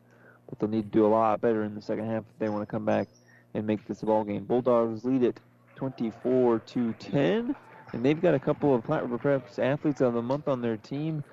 but 0.48 0.58
they'll 0.58 0.68
need 0.68 0.92
to 0.92 0.98
do 0.98 1.06
a 1.06 1.08
lot 1.08 1.40
better 1.40 1.64
in 1.64 1.74
the 1.74 1.82
second 1.82 2.06
half 2.06 2.24
if 2.28 2.38
they 2.38 2.48
want 2.48 2.62
to 2.62 2.66
come 2.66 2.84
back 2.84 3.08
and 3.54 3.66
make 3.66 3.86
this 3.86 4.02
a 4.02 4.06
ball 4.06 4.24
game. 4.24 4.44
Bulldogs 4.44 5.04
lead 5.04 5.22
it 5.22 5.40
24 5.76 6.58
to 6.60 6.92
10, 6.94 7.56
and 7.92 8.04
they've 8.04 8.20
got 8.20 8.34
a 8.34 8.38
couple 8.38 8.74
of 8.74 8.84
Platte 8.84 9.08
River 9.08 9.18
Preps 9.18 9.58
athletes 9.58 10.00
of 10.00 10.14
the 10.14 10.22
month 10.22 10.48
on 10.48 10.60
their 10.60 10.76
team. 10.76 11.24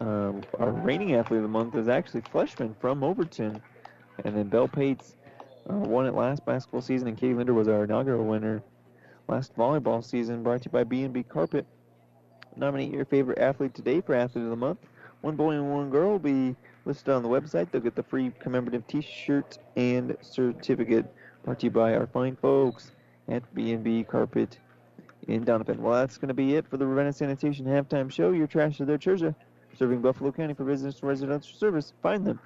Uh, 0.00 0.32
our 0.58 0.72
reigning 0.72 1.14
athlete 1.14 1.38
of 1.38 1.42
the 1.42 1.48
month 1.48 1.76
is 1.76 1.88
actually 1.88 2.22
Fleshman 2.22 2.74
from 2.80 3.04
Overton, 3.04 3.62
and 4.24 4.36
then 4.36 4.48
Bell 4.48 4.66
Pates 4.66 5.14
uh, 5.70 5.74
won 5.74 6.06
it 6.06 6.14
last 6.14 6.44
basketball 6.44 6.80
season, 6.80 7.08
and 7.08 7.16
Katie 7.16 7.34
Linder 7.34 7.54
was 7.54 7.68
our 7.68 7.84
inaugural 7.84 8.24
winner 8.24 8.62
last 9.28 9.56
volleyball 9.56 10.04
season. 10.04 10.42
Brought 10.42 10.62
to 10.62 10.68
you 10.68 10.72
by 10.72 10.84
B&B 10.84 11.22
Carpet. 11.22 11.66
Nominate 12.56 12.92
your 12.92 13.04
favorite 13.04 13.38
athlete 13.38 13.74
today 13.74 14.00
for 14.00 14.14
Athlete 14.14 14.44
of 14.44 14.50
the 14.50 14.56
Month. 14.56 14.80
One 15.22 15.36
boy 15.36 15.52
and 15.52 15.72
one 15.72 15.88
girl 15.90 16.12
will 16.12 16.18
be 16.18 16.54
listed 16.84 17.14
on 17.14 17.22
the 17.22 17.28
website. 17.28 17.70
They'll 17.70 17.80
get 17.80 17.94
the 17.94 18.02
free 18.02 18.32
commemorative 18.40 18.86
T-shirt 18.86 19.58
and 19.76 20.16
certificate. 20.20 21.06
Brought 21.44 21.60
to 21.60 21.66
you 21.66 21.70
by 21.70 21.94
our 21.94 22.06
fine 22.06 22.36
folks 22.36 22.92
at 23.28 23.42
B&B 23.54 24.04
Carpet 24.04 24.58
in 25.28 25.44
Donovan. 25.44 25.82
Well, 25.82 26.00
that's 26.00 26.18
going 26.18 26.28
to 26.28 26.34
be 26.34 26.56
it 26.56 26.68
for 26.68 26.76
the 26.76 26.86
Ravenna 26.86 27.12
Sanitation 27.12 27.64
halftime 27.64 28.10
show. 28.10 28.32
Your 28.32 28.46
trash 28.46 28.80
is 28.80 28.86
their 28.86 28.98
treasure. 28.98 29.34
Serving 29.78 30.02
Buffalo 30.02 30.30
County 30.32 30.54
for 30.54 30.64
business 30.64 31.00
and 31.00 31.08
residential 31.08 31.56
service. 31.56 31.94
Find 32.02 32.26
them 32.26 32.40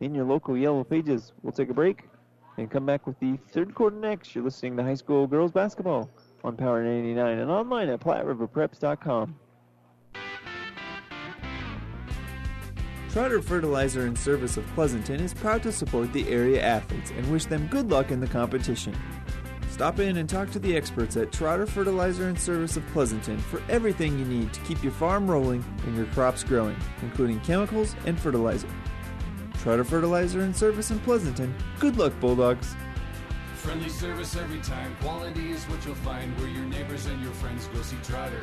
in 0.00 0.14
your 0.14 0.24
local 0.24 0.56
yellow 0.56 0.82
pages. 0.82 1.32
We'll 1.42 1.52
take 1.52 1.70
a 1.70 1.74
break 1.74 2.04
and 2.56 2.70
come 2.70 2.86
back 2.86 3.06
with 3.06 3.18
the 3.20 3.38
third 3.52 3.74
quarter 3.74 3.96
next. 3.96 4.34
You're 4.34 4.44
listening 4.44 4.76
to 4.78 4.82
high 4.82 4.94
school 4.94 5.26
girls 5.26 5.52
basketball 5.52 6.10
on 6.42 6.56
Power 6.56 6.82
99 6.82 7.38
and 7.38 7.50
online 7.50 7.88
at 7.88 8.00
PlatteRiverPreps.com. 8.00 9.36
Trotter 13.14 13.40
Fertilizer 13.40 14.06
and 14.06 14.18
Service 14.18 14.56
of 14.56 14.66
Pleasanton 14.74 15.20
is 15.20 15.32
proud 15.32 15.62
to 15.62 15.70
support 15.70 16.12
the 16.12 16.28
area 16.28 16.60
athletes 16.60 17.12
and 17.12 17.24
wish 17.30 17.44
them 17.44 17.68
good 17.68 17.88
luck 17.88 18.10
in 18.10 18.18
the 18.18 18.26
competition. 18.26 18.92
Stop 19.70 20.00
in 20.00 20.16
and 20.16 20.28
talk 20.28 20.50
to 20.50 20.58
the 20.58 20.76
experts 20.76 21.16
at 21.16 21.30
Trotter 21.30 21.64
Fertilizer 21.64 22.26
and 22.26 22.36
Service 22.36 22.76
of 22.76 22.84
Pleasanton 22.88 23.38
for 23.38 23.62
everything 23.68 24.18
you 24.18 24.24
need 24.24 24.52
to 24.52 24.58
keep 24.62 24.82
your 24.82 24.90
farm 24.90 25.30
rolling 25.30 25.64
and 25.86 25.96
your 25.96 26.06
crops 26.06 26.42
growing, 26.42 26.74
including 27.02 27.38
chemicals 27.42 27.94
and 28.04 28.18
fertilizer. 28.18 28.66
Trotter 29.62 29.84
Fertilizer 29.84 30.40
and 30.40 30.56
Service 30.56 30.90
in 30.90 30.98
Pleasanton. 30.98 31.54
Good 31.78 31.96
luck, 31.96 32.14
Bulldogs! 32.18 32.74
Friendly 33.54 33.90
service 33.90 34.34
every 34.34 34.58
time. 34.58 34.96
Quality 34.96 35.52
is 35.52 35.62
what 35.66 35.86
you'll 35.86 35.94
find 35.94 36.36
where 36.40 36.48
your 36.48 36.64
neighbors 36.64 37.06
and 37.06 37.22
your 37.22 37.32
friends 37.34 37.68
go 37.68 37.80
see 37.82 37.96
Trotter. 38.02 38.42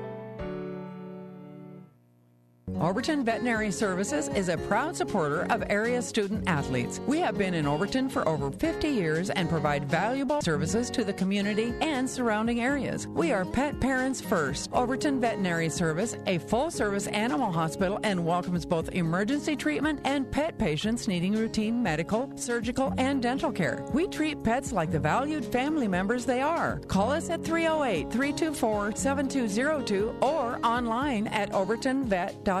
Overton 2.79 3.23
Veterinary 3.23 3.71
Services 3.71 4.27
is 4.29 4.49
a 4.49 4.57
proud 4.57 4.95
supporter 4.95 5.43
of 5.51 5.63
area 5.69 6.01
student 6.01 6.47
athletes. 6.47 6.99
We 7.05 7.19
have 7.19 7.37
been 7.37 7.53
in 7.53 7.67
Overton 7.67 8.09
for 8.09 8.27
over 8.27 8.51
50 8.51 8.87
years 8.87 9.29
and 9.29 9.49
provide 9.49 9.89
valuable 9.89 10.41
services 10.41 10.89
to 10.91 11.03
the 11.03 11.13
community 11.13 11.73
and 11.81 12.09
surrounding 12.09 12.61
areas. 12.61 13.07
We 13.07 13.31
are 13.31 13.45
pet 13.45 13.79
parents 13.79 14.21
first. 14.21 14.69
Overton 14.73 15.19
Veterinary 15.19 15.69
Service, 15.69 16.15
a 16.25 16.39
full 16.39 16.71
service 16.71 17.07
animal 17.07 17.51
hospital, 17.51 17.99
and 18.03 18.25
welcomes 18.25 18.65
both 18.65 18.89
emergency 18.93 19.55
treatment 19.55 19.99
and 20.05 20.29
pet 20.31 20.57
patients 20.57 21.07
needing 21.07 21.33
routine 21.33 21.83
medical, 21.83 22.31
surgical, 22.35 22.93
and 22.97 23.21
dental 23.21 23.51
care. 23.51 23.85
We 23.93 24.07
treat 24.07 24.43
pets 24.43 24.71
like 24.71 24.91
the 24.91 24.99
valued 24.99 25.45
family 25.45 25.87
members 25.87 26.25
they 26.25 26.41
are. 26.41 26.79
Call 26.87 27.11
us 27.11 27.29
at 27.29 27.43
308 27.43 28.11
324 28.11 28.95
7202 28.95 30.15
or 30.21 30.59
online 30.63 31.27
at 31.27 31.51
overtonvet.com. 31.51 32.60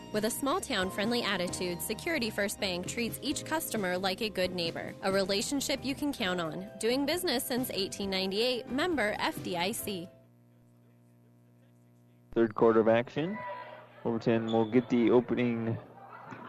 With 0.11 0.25
a 0.25 0.29
small 0.29 0.59
town 0.59 0.89
friendly 0.89 1.23
attitude, 1.23 1.81
Security 1.81 2.29
First 2.29 2.59
Bank 2.59 2.85
treats 2.85 3.17
each 3.21 3.45
customer 3.45 3.97
like 3.97 4.19
a 4.19 4.27
good 4.27 4.53
neighbor, 4.53 4.93
a 5.03 5.11
relationship 5.11 5.79
you 5.83 5.95
can 5.95 6.11
count 6.11 6.41
on. 6.41 6.67
Doing 6.81 7.05
business 7.05 7.45
since 7.45 7.69
1898, 7.69 8.69
member 8.69 9.15
FDIC. 9.21 10.09
Third 12.35 12.53
quarter 12.53 12.81
of 12.81 12.89
action. 12.89 13.37
Overton 14.03 14.51
will 14.51 14.69
get 14.69 14.89
the 14.89 15.11
opening 15.11 15.77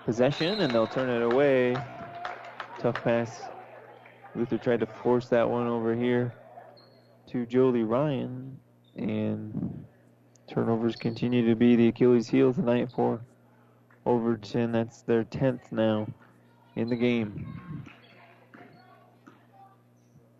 possession 0.05 0.61
and 0.61 0.73
they'll 0.73 0.89
turn 0.89 1.09
it 1.09 1.23
away. 1.23 1.77
Tough 2.81 2.97
pass. 3.05 3.43
Luther 4.35 4.59
tried 4.59 4.81
to 4.81 4.87
force 4.87 5.29
that 5.29 5.49
one 5.49 5.69
over 5.69 5.95
here 5.95 6.35
to 7.29 7.47
Jolie 7.47 7.85
Ryan, 7.85 8.59
and 8.97 9.85
turnovers 10.49 10.97
continue 10.97 11.49
to 11.49 11.55
be 11.55 11.77
the 11.77 11.89
Achilles 11.89 12.27
heel 12.27 12.53
tonight 12.53 12.91
for 12.91 13.21
Overton. 14.07 14.73
That's 14.73 15.03
their 15.03 15.25
10th 15.25 15.71
now 15.71 16.07
in 16.77 16.89
the 16.89 16.97
game. 16.97 17.85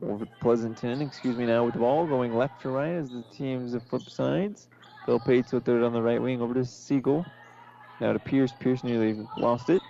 Over 0.03 0.27
Pleasanton, 0.41 1.01
excuse 1.01 1.37
me, 1.37 1.47
now 1.47 1.65
with 1.65 1.75
the 1.75 1.81
ball 1.81 2.07
going 2.07 2.35
left 2.35 2.63
to 2.63 2.71
right 2.71 2.93
as 2.93 3.11
the 3.11 3.23
teams 3.33 3.73
have 3.75 3.85
flipped 3.85 4.11
sides. 4.11 4.69
Bell 5.07 5.21
Pates 5.21 5.53
with 5.53 5.69
it 5.69 5.83
on 5.83 5.93
the 5.93 6.03
right 6.03 6.21
wing 6.21 6.43
over 6.43 6.55
to 6.55 6.65
Siegel. 6.65 7.25
Now 8.01 8.13
to 8.13 8.19
Pierce. 8.19 8.53
Pierce 8.59 8.83
nearly 8.83 9.27
lost 9.37 9.71
it. 9.71 9.81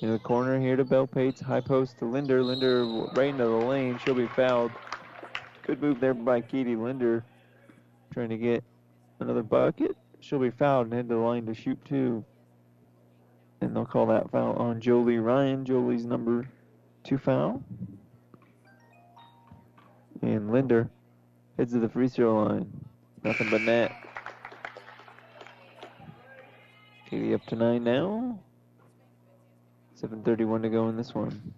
In 0.00 0.10
the 0.10 0.18
corner 0.18 0.58
here 0.58 0.76
to 0.76 0.84
Bell 0.84 1.06
Pates. 1.06 1.40
High 1.40 1.60
post 1.60 1.98
to 1.98 2.06
Linder. 2.06 2.42
Linder 2.42 2.86
right 3.14 3.28
into 3.28 3.44
the 3.44 3.50
lane. 3.50 3.98
She'll 3.98 4.14
be 4.14 4.26
fouled. 4.26 4.72
Good 5.66 5.82
move 5.82 6.00
there 6.00 6.14
by 6.14 6.40
Katie 6.40 6.76
Linder. 6.76 7.24
Trying 8.12 8.30
to 8.30 8.38
get 8.38 8.64
another 9.20 9.42
bucket. 9.42 9.96
She'll 10.20 10.38
be 10.38 10.50
fouled 10.50 10.86
and 10.86 10.94
head 10.94 11.08
to 11.08 11.14
the 11.14 11.20
line 11.20 11.44
to 11.46 11.54
shoot 11.54 11.78
two. 11.84 12.24
And 13.60 13.76
they'll 13.76 13.84
call 13.84 14.06
that 14.06 14.30
foul 14.30 14.54
on 14.54 14.80
Jolie 14.80 15.18
Ryan. 15.18 15.64
Jolie's 15.64 16.06
number 16.06 16.48
two 17.04 17.18
foul. 17.18 17.62
And 20.22 20.50
Linder 20.50 20.88
heads 21.56 21.72
to 21.72 21.78
the 21.78 21.88
free 21.88 22.08
throw 22.08 22.44
line. 22.44 22.70
Nothing 23.22 23.50
but 23.50 23.60
net. 23.62 23.92
Katie 27.08 27.34
up 27.34 27.44
to 27.46 27.56
nine 27.56 27.84
now. 27.84 28.38
7.31 30.00 30.62
to 30.62 30.68
go 30.70 30.88
in 30.88 30.96
this 30.96 31.14
one. 31.14 31.52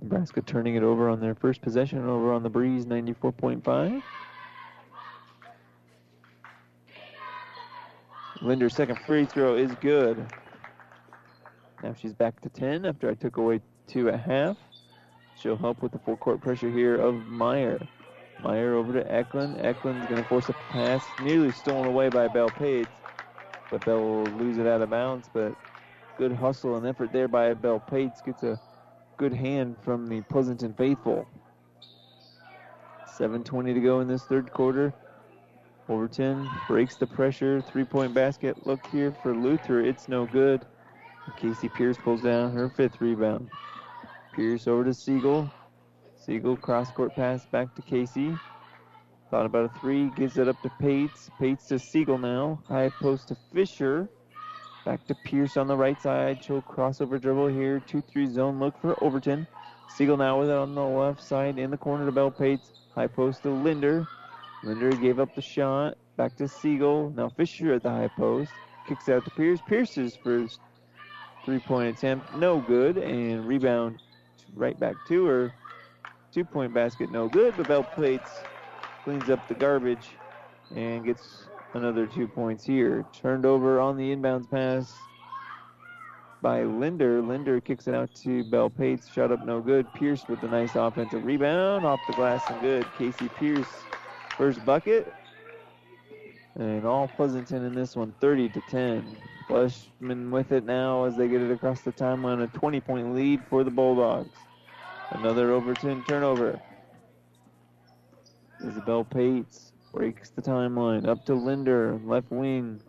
Nebraska 0.00 0.42
turning 0.42 0.76
it 0.76 0.82
over 0.82 1.08
on 1.08 1.20
their 1.20 1.34
first 1.34 1.62
possession 1.62 2.06
over 2.06 2.32
on 2.32 2.42
the 2.42 2.50
breeze, 2.50 2.84
94.5. 2.84 4.02
Linder's 8.42 8.76
second 8.76 8.98
free 9.06 9.24
throw 9.24 9.56
is 9.56 9.72
good. 9.80 10.24
Now 11.84 11.92
she's 12.00 12.14
back 12.14 12.40
to 12.40 12.48
10 12.48 12.86
after 12.86 13.10
I 13.10 13.14
took 13.14 13.36
away 13.36 13.60
two 13.86 14.08
at 14.08 14.18
half. 14.18 14.56
She'll 15.38 15.58
help 15.58 15.82
with 15.82 15.92
the 15.92 15.98
full 15.98 16.16
court 16.16 16.40
pressure 16.40 16.70
here 16.70 16.94
of 16.94 17.14
Meyer. 17.26 17.78
Meyer 18.42 18.72
over 18.72 18.94
to 18.94 19.12
Eklund. 19.12 19.58
Eklund's 19.60 20.08
going 20.08 20.22
to 20.22 20.26
force 20.26 20.48
a 20.48 20.54
pass, 20.70 21.04
nearly 21.20 21.52
stolen 21.52 21.86
away 21.86 22.08
by 22.08 22.26
Bell 22.26 22.48
Pates. 22.48 22.88
But 23.70 23.84
Bell 23.84 24.00
will 24.00 24.24
lose 24.24 24.56
it 24.56 24.66
out 24.66 24.80
of 24.80 24.88
bounds. 24.88 25.28
But 25.30 25.54
good 26.16 26.32
hustle 26.32 26.76
and 26.76 26.86
effort 26.86 27.12
there 27.12 27.28
by 27.28 27.52
Bell 27.52 27.80
Pates. 27.80 28.22
Gets 28.22 28.44
a 28.44 28.58
good 29.18 29.34
hand 29.34 29.76
from 29.82 30.06
the 30.06 30.22
Pleasanton 30.22 30.72
faithful. 30.72 31.28
7.20 33.18 33.74
to 33.74 33.80
go 33.80 34.00
in 34.00 34.08
this 34.08 34.24
third 34.24 34.50
quarter. 34.54 34.94
Overton 35.90 36.48
breaks 36.66 36.96
the 36.96 37.06
pressure. 37.06 37.60
Three 37.60 37.84
point 37.84 38.14
basket 38.14 38.66
look 38.66 38.86
here 38.86 39.14
for 39.22 39.36
Luther. 39.36 39.82
It's 39.82 40.08
no 40.08 40.24
good. 40.24 40.64
Casey 41.32 41.68
Pierce 41.68 41.96
pulls 41.96 42.22
down 42.22 42.52
her 42.52 42.68
fifth 42.68 43.00
rebound. 43.00 43.50
Pierce 44.34 44.66
over 44.66 44.84
to 44.84 44.94
Siegel. 44.94 45.50
Siegel 46.16 46.56
cross 46.56 46.90
court 46.90 47.14
pass 47.14 47.44
back 47.46 47.74
to 47.74 47.82
Casey. 47.82 48.36
Thought 49.30 49.46
about 49.46 49.64
a 49.74 49.80
three, 49.80 50.10
gives 50.16 50.38
it 50.38 50.48
up 50.48 50.60
to 50.62 50.70
Pates. 50.80 51.30
Pates 51.38 51.66
to 51.66 51.78
Siegel 51.78 52.18
now. 52.18 52.62
High 52.68 52.90
post 53.00 53.28
to 53.28 53.36
Fisher. 53.52 54.08
Back 54.84 55.06
to 55.06 55.14
Pierce 55.24 55.56
on 55.56 55.66
the 55.66 55.76
right 55.76 56.00
side. 56.00 56.44
She'll 56.44 56.62
crossover 56.62 57.20
dribble 57.20 57.48
here. 57.48 57.80
2 57.80 58.02
3 58.02 58.26
zone 58.26 58.58
look 58.58 58.78
for 58.80 59.02
Overton. 59.02 59.46
Siegel 59.88 60.16
now 60.16 60.38
with 60.38 60.50
it 60.50 60.56
on 60.56 60.74
the 60.74 60.84
left 60.84 61.22
side 61.22 61.58
in 61.58 61.70
the 61.70 61.76
corner 61.76 62.04
to 62.04 62.12
Bell 62.12 62.30
Pates. 62.30 62.70
High 62.94 63.06
post 63.06 63.42
to 63.42 63.50
Linder. 63.50 64.06
Linder 64.62 64.90
gave 64.90 65.18
up 65.18 65.34
the 65.34 65.42
shot. 65.42 65.96
Back 66.16 66.36
to 66.36 66.48
Siegel. 66.48 67.12
Now 67.16 67.30
Fisher 67.30 67.72
at 67.72 67.82
the 67.82 67.90
high 67.90 68.10
post. 68.16 68.52
Kicks 68.86 69.08
out 69.08 69.24
to 69.24 69.30
Pierce. 69.30 69.60
Pierce's 69.66 70.16
first 70.16 70.60
three 71.44 71.58
point 71.58 71.96
attempt. 71.96 72.34
No 72.36 72.60
good. 72.60 72.96
And 72.96 73.46
rebound 73.46 74.02
right 74.54 74.78
back 74.78 74.94
to 75.08 75.24
her. 75.26 75.52
Two 76.32 76.44
point 76.44 76.74
basket. 76.74 77.10
No 77.10 77.28
good. 77.28 77.54
But 77.56 77.68
Bell 77.68 77.84
Pates 77.84 78.30
cleans 79.04 79.30
up 79.30 79.46
the 79.48 79.54
garbage 79.54 80.08
and 80.74 81.04
gets 81.04 81.44
another 81.74 82.06
two 82.06 82.26
points 82.26 82.64
here. 82.64 83.04
Turned 83.12 83.46
over 83.46 83.80
on 83.80 83.96
the 83.96 84.14
inbounds 84.14 84.50
pass 84.50 84.94
by 86.44 86.62
Linder. 86.62 87.22
Linder 87.22 87.60
kicks 87.60 87.88
it 87.88 87.94
out 87.94 88.14
to 88.16 88.44
Bell 88.44 88.70
Pates. 88.70 89.10
Shot 89.10 89.32
up 89.32 89.44
no 89.44 89.60
good. 89.60 89.92
Pierce 89.94 90.28
with 90.28 90.42
a 90.42 90.48
nice 90.48 90.74
offensive 90.74 91.24
rebound. 91.24 91.84
Off 91.86 92.00
the 92.06 92.12
glass 92.12 92.42
and 92.48 92.60
good. 92.60 92.86
Casey 92.98 93.28
Pierce 93.28 93.66
first 94.36 94.64
bucket. 94.64 95.12
And 96.56 96.84
all 96.84 97.08
Pleasanton 97.08 97.64
in 97.64 97.74
this 97.74 97.96
one, 97.96 98.14
30 98.20 98.48
to 98.50 98.62
10. 98.70 99.16
Fleshman 99.48 100.30
with 100.30 100.52
it 100.52 100.64
now 100.64 101.04
as 101.04 101.16
they 101.16 101.28
get 101.28 101.42
it 101.42 101.50
across 101.50 101.82
the 101.82 101.92
timeline. 101.92 102.42
A 102.42 102.46
20 102.46 102.80
point 102.80 103.14
lead 103.14 103.42
for 103.48 103.64
the 103.64 103.70
Bulldogs. 103.70 104.36
Another 105.10 105.52
Overton 105.52 106.04
turnover. 106.08 106.60
Isabel 108.66 109.04
Pates 109.04 109.72
breaks 109.92 110.30
the 110.30 110.42
timeline. 110.42 111.06
Up 111.06 111.24
to 111.26 111.34
Linder, 111.34 112.00
left 112.04 112.30
wing. 112.30 112.80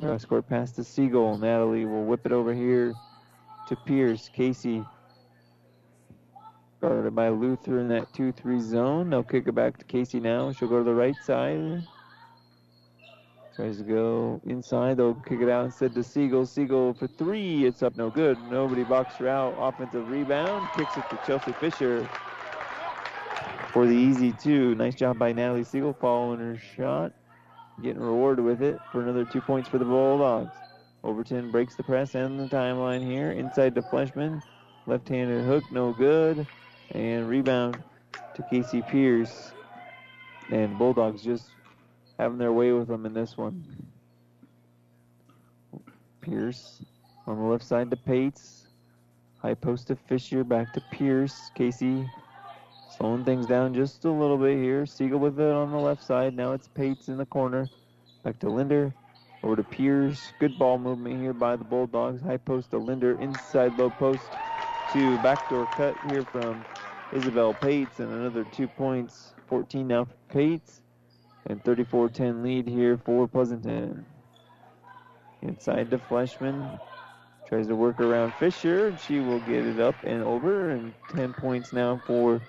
Cross 0.00 0.24
court 0.24 0.48
pass 0.48 0.72
to 0.72 0.84
Siegel. 0.84 1.38
Natalie 1.38 1.84
will 1.84 2.04
whip 2.04 2.26
it 2.26 2.32
over 2.32 2.52
here 2.52 2.92
to 3.68 3.76
Pierce. 3.76 4.28
Casey 4.34 4.84
guarded 6.80 7.14
by 7.14 7.28
Luther 7.28 7.78
in 7.78 7.88
that 7.88 8.12
2 8.12 8.32
3 8.32 8.60
zone. 8.60 9.10
They'll 9.10 9.22
kick 9.22 9.46
it 9.46 9.54
back 9.54 9.78
to 9.78 9.84
Casey 9.84 10.20
now. 10.20 10.52
She'll 10.52 10.68
go 10.68 10.78
to 10.78 10.84
the 10.84 10.94
right 10.94 11.16
side. 11.24 11.84
Tries 13.56 13.78
to 13.78 13.84
go 13.84 14.40
inside. 14.46 14.96
They'll 14.96 15.14
kick 15.14 15.40
it 15.40 15.48
out 15.48 15.66
instead 15.66 15.94
to 15.94 16.02
Siegel. 16.02 16.44
Siegel 16.44 16.92
for 16.94 17.06
three. 17.06 17.66
It's 17.66 17.84
up 17.84 17.96
no 17.96 18.10
good. 18.10 18.36
Nobody 18.50 18.82
boxed 18.82 19.18
her 19.18 19.28
out. 19.28 19.54
Offensive 19.58 20.08
rebound. 20.08 20.68
Kicks 20.76 20.96
it 20.96 21.04
to 21.10 21.18
Chelsea 21.24 21.52
Fisher 21.52 22.08
for 23.72 23.86
the 23.86 23.94
easy 23.94 24.32
two. 24.32 24.74
Nice 24.74 24.96
job 24.96 25.18
by 25.18 25.32
Natalie 25.32 25.62
Siegel 25.62 25.92
following 25.92 26.40
her 26.40 26.58
shot. 26.76 27.12
Getting 27.80 28.02
rewarded 28.02 28.44
with 28.44 28.60
it 28.60 28.78
for 28.90 29.02
another 29.02 29.24
two 29.24 29.40
points 29.40 29.68
for 29.68 29.78
the 29.78 29.84
Bulldogs. 29.84 30.56
Overton 31.04 31.50
breaks 31.50 31.76
the 31.76 31.82
press 31.82 32.14
and 32.14 32.38
the 32.38 32.48
timeline 32.48 33.04
here. 33.04 33.30
Inside 33.32 33.74
to 33.76 33.82
Fleshman. 33.82 34.42
Left-handed 34.86 35.44
hook, 35.44 35.64
no 35.70 35.92
good. 35.92 36.46
And 36.90 37.28
rebound 37.28 37.82
to 38.34 38.42
Casey 38.50 38.82
Pierce. 38.82 39.52
And 40.50 40.76
Bulldogs 40.76 41.22
just 41.22 41.50
having 42.18 42.38
their 42.38 42.52
way 42.52 42.72
with 42.72 42.88
them 42.88 43.06
in 43.06 43.14
this 43.14 43.36
one. 43.36 43.64
Pierce 46.20 46.82
on 47.26 47.38
the 47.38 47.44
left 47.44 47.64
side 47.64 47.90
to 47.90 47.96
Pates. 47.96 48.66
High 49.38 49.54
post 49.54 49.88
to 49.88 49.96
Fisher, 49.96 50.42
back 50.42 50.72
to 50.72 50.82
Pierce. 50.90 51.50
Casey 51.54 52.08
slowing 52.96 53.24
things 53.24 53.46
down 53.46 53.74
just 53.74 54.04
a 54.04 54.10
little 54.10 54.38
bit 54.38 54.56
here. 54.56 54.86
Siegel 54.86 55.18
with 55.18 55.38
it 55.38 55.52
on 55.52 55.70
the 55.70 55.78
left 55.78 56.02
side. 56.02 56.34
Now 56.34 56.52
it's 56.52 56.68
Pates 56.68 57.08
in 57.08 57.18
the 57.18 57.26
corner. 57.26 57.68
Back 58.22 58.38
to 58.38 58.48
Linder. 58.48 58.94
Over 59.42 59.56
to 59.56 59.62
Pierce. 59.62 60.32
Good 60.38 60.58
ball 60.58 60.78
movement 60.78 61.20
here 61.20 61.34
by 61.34 61.56
the 61.56 61.64
Bulldogs. 61.64 62.22
High 62.22 62.38
post 62.38 62.70
to 62.70 62.78
Linder. 62.78 63.20
Inside 63.20 63.78
low 63.78 63.90
post 63.90 64.22
to 64.94 65.18
backdoor 65.18 65.66
cut 65.66 65.94
here 66.08 66.22
from 66.22 66.64
Isabel 67.12 67.52
Pates. 67.52 68.00
And 68.00 68.10
another 68.10 68.44
two 68.44 68.68
points. 68.68 69.34
14 69.48 69.86
now 69.86 70.04
for 70.04 70.14
Pates. 70.30 70.80
And 71.46 71.62
34-10 71.62 72.42
lead 72.42 72.66
here 72.66 72.96
for 72.96 73.28
Pleasanton. 73.28 74.06
Inside 75.42 75.90
to 75.90 75.98
Fleshman. 75.98 76.80
Tries 77.46 77.66
to 77.66 77.76
work 77.76 78.00
around 78.00 78.32
Fisher. 78.34 78.88
and 78.88 78.98
She 78.98 79.20
will 79.20 79.40
get 79.40 79.66
it 79.66 79.78
up 79.78 79.94
and 80.04 80.22
over. 80.22 80.70
And 80.70 80.94
10 81.14 81.34
points 81.34 81.72
now 81.72 82.00
for 82.06 82.40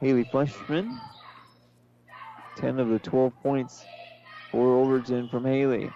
Haley 0.00 0.24
Fleshman. 0.24 0.98
10 2.56 2.78
of 2.78 2.88
the 2.88 2.98
12 3.00 3.32
points 3.42 3.84
for 4.52 4.76
Overton 4.76 5.28
from 5.28 5.44
Haley. 5.44 5.90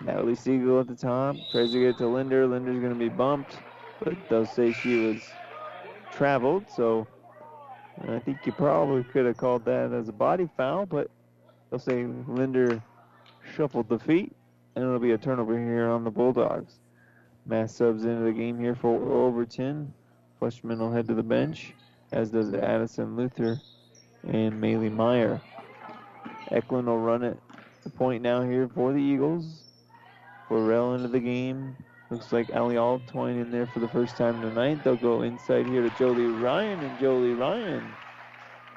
Natalie 0.00 0.34
Siegel 0.34 0.80
at 0.80 0.88
the 0.88 0.96
top. 0.96 1.36
Tries 1.52 1.72
to 1.72 1.80
get 1.80 1.98
to 1.98 2.08
Linder. 2.08 2.46
Linder's 2.46 2.80
going 2.80 2.92
to 2.92 2.98
be 2.98 3.08
bumped. 3.08 3.58
But 4.02 4.14
they'll 4.28 4.46
say 4.46 4.72
she 4.72 5.06
was 5.06 5.22
traveled. 6.12 6.64
So 6.74 7.06
I 8.06 8.18
think 8.18 8.38
you 8.44 8.52
probably 8.52 9.04
could 9.04 9.26
have 9.26 9.36
called 9.36 9.64
that 9.64 9.92
as 9.92 10.08
a 10.08 10.12
body 10.12 10.48
foul. 10.56 10.86
But 10.86 11.10
they'll 11.70 11.78
say 11.78 12.06
Linder 12.26 12.82
shuffled 13.54 13.88
the 13.88 13.98
feet. 13.98 14.32
And 14.74 14.84
it'll 14.84 15.00
be 15.00 15.12
a 15.12 15.18
turnover 15.18 15.58
here 15.58 15.88
on 15.88 16.04
the 16.04 16.10
Bulldogs. 16.10 16.78
Mass 17.46 17.74
subs 17.74 18.04
into 18.04 18.22
the 18.22 18.32
game 18.32 18.58
here 18.60 18.74
for 18.74 18.96
Overton. 18.96 19.92
Fleshman 20.40 20.78
will 20.78 20.92
head 20.92 21.08
to 21.08 21.14
the 21.14 21.22
bench, 21.22 21.74
as 22.12 22.30
does 22.30 22.54
Addison 22.54 23.16
Luther 23.16 23.60
and 24.22 24.52
Maylee 24.62 24.92
Meyer. 24.92 25.40
Eklund 26.50 26.86
will 26.86 27.00
run 27.00 27.24
it. 27.24 27.38
The 27.82 27.90
point 27.90 28.22
now 28.22 28.42
here 28.42 28.68
for 28.68 28.92
the 28.92 29.00
Eagles. 29.00 29.62
Burrell 30.48 30.94
into 30.94 31.08
the 31.08 31.20
game. 31.20 31.76
Looks 32.10 32.32
like 32.32 32.54
Ali 32.54 32.76
Altwine 32.76 33.40
in 33.42 33.50
there 33.50 33.66
for 33.66 33.80
the 33.80 33.88
first 33.88 34.16
time 34.16 34.40
tonight. 34.40 34.82
They'll 34.82 34.96
go 34.96 35.22
inside 35.22 35.66
here 35.66 35.82
to 35.82 35.90
Jolie 35.98 36.24
Ryan, 36.24 36.80
and 36.80 36.98
Jolie 36.98 37.34
Ryan 37.34 37.84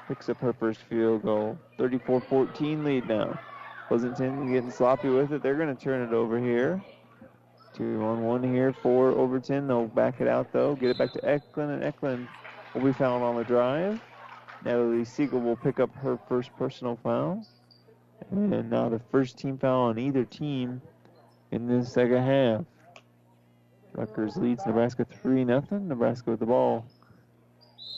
picks 0.07 0.27
up 0.27 0.38
her 0.41 0.51
first 0.51 0.82
field 0.89 1.23
goal. 1.23 1.57
34-14 1.79 2.84
lead 2.84 3.07
now. 3.07 3.39
Pleasanton 3.88 4.51
getting 4.51 4.69
sloppy 4.69 5.07
with 5.07 5.32
it. 5.32 5.41
They're 5.41 5.55
going 5.55 5.73
to 5.73 5.82
turn 5.82 6.01
it 6.01 6.13
over 6.13 6.39
here. 6.39 6.84
Two 7.73 8.03
on 8.03 8.21
one 8.23 8.43
here 8.43 8.73
for 8.73 9.11
Overton. 9.11 9.65
They'll 9.67 9.88
back 9.88 10.19
it 10.19 10.27
out 10.27 10.51
though. 10.51 10.75
Get 10.75 10.89
it 10.89 10.97
back 10.97 11.13
to 11.13 11.23
Eklund, 11.23 11.71
and 11.71 11.84
Eklund 11.84 12.27
will 12.73 12.82
be 12.82 12.91
fouled 12.91 13.23
on 13.23 13.38
the 13.38 13.45
drive. 13.45 14.01
Natalie 14.65 15.05
Siegel 15.05 15.39
will 15.39 15.55
pick 15.55 15.79
up 15.79 15.93
her 15.95 16.19
first 16.27 16.51
personal 16.57 16.99
foul. 17.01 17.45
And 18.29 18.69
now 18.69 18.89
the 18.89 18.99
first 19.09 19.38
team 19.38 19.57
foul 19.57 19.84
on 19.84 19.97
either 19.97 20.25
team 20.25 20.82
in 21.51 21.67
this 21.67 21.93
second 21.93 22.23
half. 22.23 22.65
Rutgers 23.93 24.37
leads 24.37 24.65
Nebraska 24.65 25.05
3 25.05 25.45
0. 25.45 25.63
Nebraska 25.71 26.31
with 26.31 26.39
the 26.39 26.45
ball. 26.45 26.85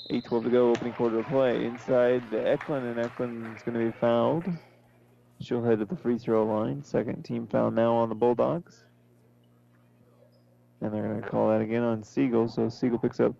8-12 0.09 0.43
to 0.43 0.49
go, 0.49 0.69
opening 0.69 0.93
quarter 0.93 1.19
of 1.19 1.25
play. 1.27 1.65
Inside 1.65 2.29
the 2.29 2.45
Eklund, 2.47 2.85
and 2.85 2.99
Eklund 2.99 3.55
is 3.55 3.63
going 3.63 3.77
to 3.77 3.85
be 3.85 3.97
fouled. 3.99 4.43
She'll 5.39 5.63
head 5.63 5.79
to 5.79 5.85
the 5.85 5.95
free 5.95 6.17
throw 6.17 6.45
line. 6.45 6.83
Second 6.83 7.23
team 7.23 7.47
foul 7.47 7.71
now 7.71 7.93
on 7.93 8.09
the 8.09 8.15
Bulldogs. 8.15 8.83
And 10.81 10.93
they're 10.93 11.07
going 11.07 11.21
to 11.21 11.27
call 11.27 11.49
that 11.49 11.61
again 11.61 11.83
on 11.83 12.03
Siegel. 12.03 12.47
So 12.47 12.69
Siegel 12.69 12.97
picks 12.97 13.19
up 13.19 13.33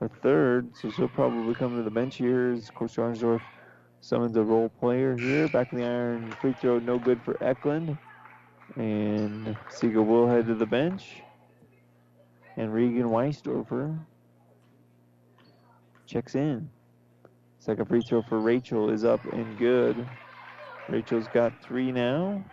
her 0.00 0.10
third. 0.22 0.74
So 0.76 0.90
she'll 0.90 1.08
probably 1.08 1.54
come 1.54 1.76
to 1.76 1.82
the 1.82 1.90
bench 1.90 2.16
here 2.16 2.52
as 2.52 2.70
Coach 2.70 2.96
Arnsdorf 2.96 3.42
summons 4.00 4.36
a 4.36 4.42
role 4.42 4.68
player 4.68 5.16
here. 5.16 5.48
Back 5.48 5.72
of 5.72 5.78
the 5.78 5.84
iron 5.84 6.32
free 6.40 6.54
throw, 6.54 6.78
no 6.78 6.98
good 6.98 7.20
for 7.22 7.42
Eklund. 7.42 7.98
And 8.76 9.56
Siegel 9.68 10.04
will 10.04 10.26
head 10.26 10.46
to 10.46 10.54
the 10.54 10.66
bench. 10.66 11.22
And 12.56 12.72
Regan 12.72 13.04
Weisdorfer 13.04 13.98
checks 16.06 16.34
in. 16.34 16.68
Second 17.58 17.86
free 17.86 18.00
throw 18.00 18.22
for 18.22 18.40
Rachel 18.40 18.90
is 18.90 19.04
up 19.04 19.24
and 19.32 19.58
good. 19.58 20.08
Rachel's 20.88 21.28
got 21.32 21.52
three 21.62 21.92
now. 21.92 22.44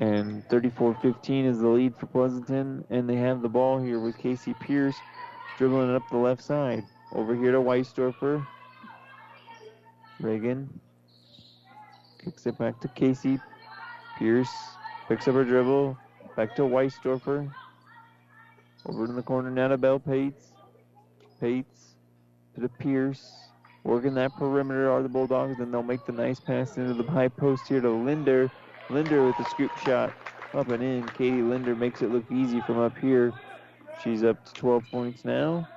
And 0.00 0.46
34-15 0.48 1.44
is 1.44 1.60
the 1.60 1.68
lead 1.68 1.94
for 1.96 2.06
Pleasanton. 2.06 2.84
And 2.90 3.08
they 3.08 3.16
have 3.16 3.42
the 3.42 3.48
ball 3.48 3.80
here 3.80 4.00
with 4.00 4.18
Casey 4.18 4.54
Pierce 4.54 4.96
dribbling 5.58 5.90
it 5.90 5.96
up 5.96 6.02
the 6.10 6.16
left 6.16 6.42
side. 6.42 6.84
Over 7.12 7.36
here 7.36 7.52
to 7.52 7.58
Weisdorfer. 7.58 8.44
Reagan 10.20 10.80
kicks 12.24 12.46
it 12.46 12.58
back 12.58 12.80
to 12.80 12.88
Casey. 12.88 13.38
Pierce 14.18 14.50
picks 15.08 15.28
up 15.28 15.34
her 15.34 15.44
dribble. 15.44 15.96
Back 16.36 16.56
to 16.56 16.62
Weisdorfer. 16.62 17.52
Over 18.86 19.04
in 19.04 19.14
the 19.14 19.22
corner 19.22 19.50
now 19.50 19.98
Pates. 19.98 20.52
Pates 21.40 21.94
to 22.54 22.60
the 22.60 22.68
Pierce. 22.68 23.32
Working 23.84 24.14
that 24.14 24.34
perimeter 24.36 24.90
are 24.90 25.02
the 25.02 25.08
Bulldogs. 25.08 25.60
and 25.60 25.72
they'll 25.72 25.82
make 25.82 26.04
the 26.06 26.12
nice 26.12 26.40
pass 26.40 26.76
into 26.76 26.94
the 26.94 27.08
high 27.08 27.28
post 27.28 27.68
here 27.68 27.80
to 27.80 27.90
Linder. 27.90 28.50
Linder 28.90 29.24
with 29.24 29.36
the 29.36 29.44
scoop 29.44 29.70
shot 29.84 30.12
up 30.54 30.68
and 30.68 30.82
in. 30.82 31.06
Katie 31.08 31.42
Linder 31.42 31.76
makes 31.76 32.02
it 32.02 32.10
look 32.10 32.24
easy 32.32 32.60
from 32.62 32.78
up 32.78 32.96
here. 32.98 33.32
She's 34.02 34.24
up 34.24 34.44
to 34.46 34.52
12 34.54 34.84
points 34.90 35.24
now. 35.24 35.68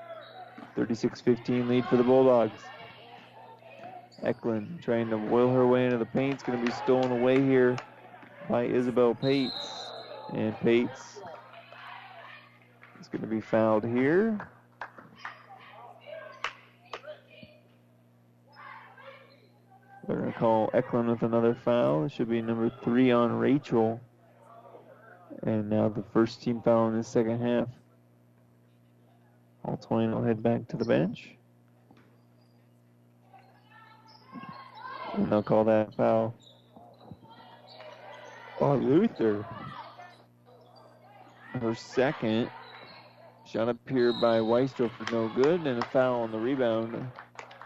36-15 0.76 1.68
lead 1.68 1.86
for 1.86 1.97
the 1.97 2.03
Bulldogs. 2.03 2.60
Eklund 4.24 4.80
trying 4.82 5.10
to 5.10 5.18
will 5.18 5.51
her 5.53 5.68
way 5.68 5.86
into 5.86 5.97
the 5.97 6.05
paint. 6.05 6.36
It's 6.36 6.43
going 6.43 6.60
to 6.60 6.66
be 6.66 6.72
stolen 6.72 7.12
away 7.12 7.41
here 7.41 7.78
by 8.49 8.64
Isabel 8.64 9.14
Pates. 9.14 9.76
And 10.34 10.59
Pates 10.59 11.19
is 12.99 13.07
going 13.07 13.21
to 13.21 13.28
be 13.28 13.41
fouled 13.41 13.86
here. 13.86 14.49
They're 20.07 20.17
going 20.17 20.32
to 20.32 20.39
call 20.39 20.69
Eklund 20.73 21.09
with 21.09 21.23
another 21.23 21.53
foul. 21.53 22.05
It 22.05 22.11
should 22.11 22.30
be 22.30 22.41
number 22.41 22.71
three 22.84 23.11
on 23.11 23.34
Rachel. 23.34 23.99
And 25.43 25.69
now 25.69 25.89
the 25.89 26.03
first 26.13 26.41
team 26.41 26.61
foul 26.61 26.88
in 26.88 26.97
the 26.97 27.03
second 27.03 27.41
half. 27.41 27.67
All 29.65 29.75
20 29.75 30.13
will 30.13 30.23
head 30.23 30.41
back 30.41 30.67
to 30.69 30.78
the 30.78 30.86
bench. 30.86 31.36
And 35.13 35.30
they'll 35.30 35.43
call 35.43 35.65
that 35.65 35.93
foul 35.95 36.34
on 38.61 38.88
Luther. 38.88 39.45
Her 41.62 41.74
second. 41.74 42.49
Shot 43.45 43.70
up 43.70 43.78
here 43.89 44.14
by 44.14 44.39
Weisdorfer, 44.39 45.12
no 45.12 45.30
good, 45.30 45.66
and 45.66 45.82
a 45.82 45.86
foul 45.88 46.22
on 46.22 46.32
the 46.32 46.38
rebound. 46.38 47.12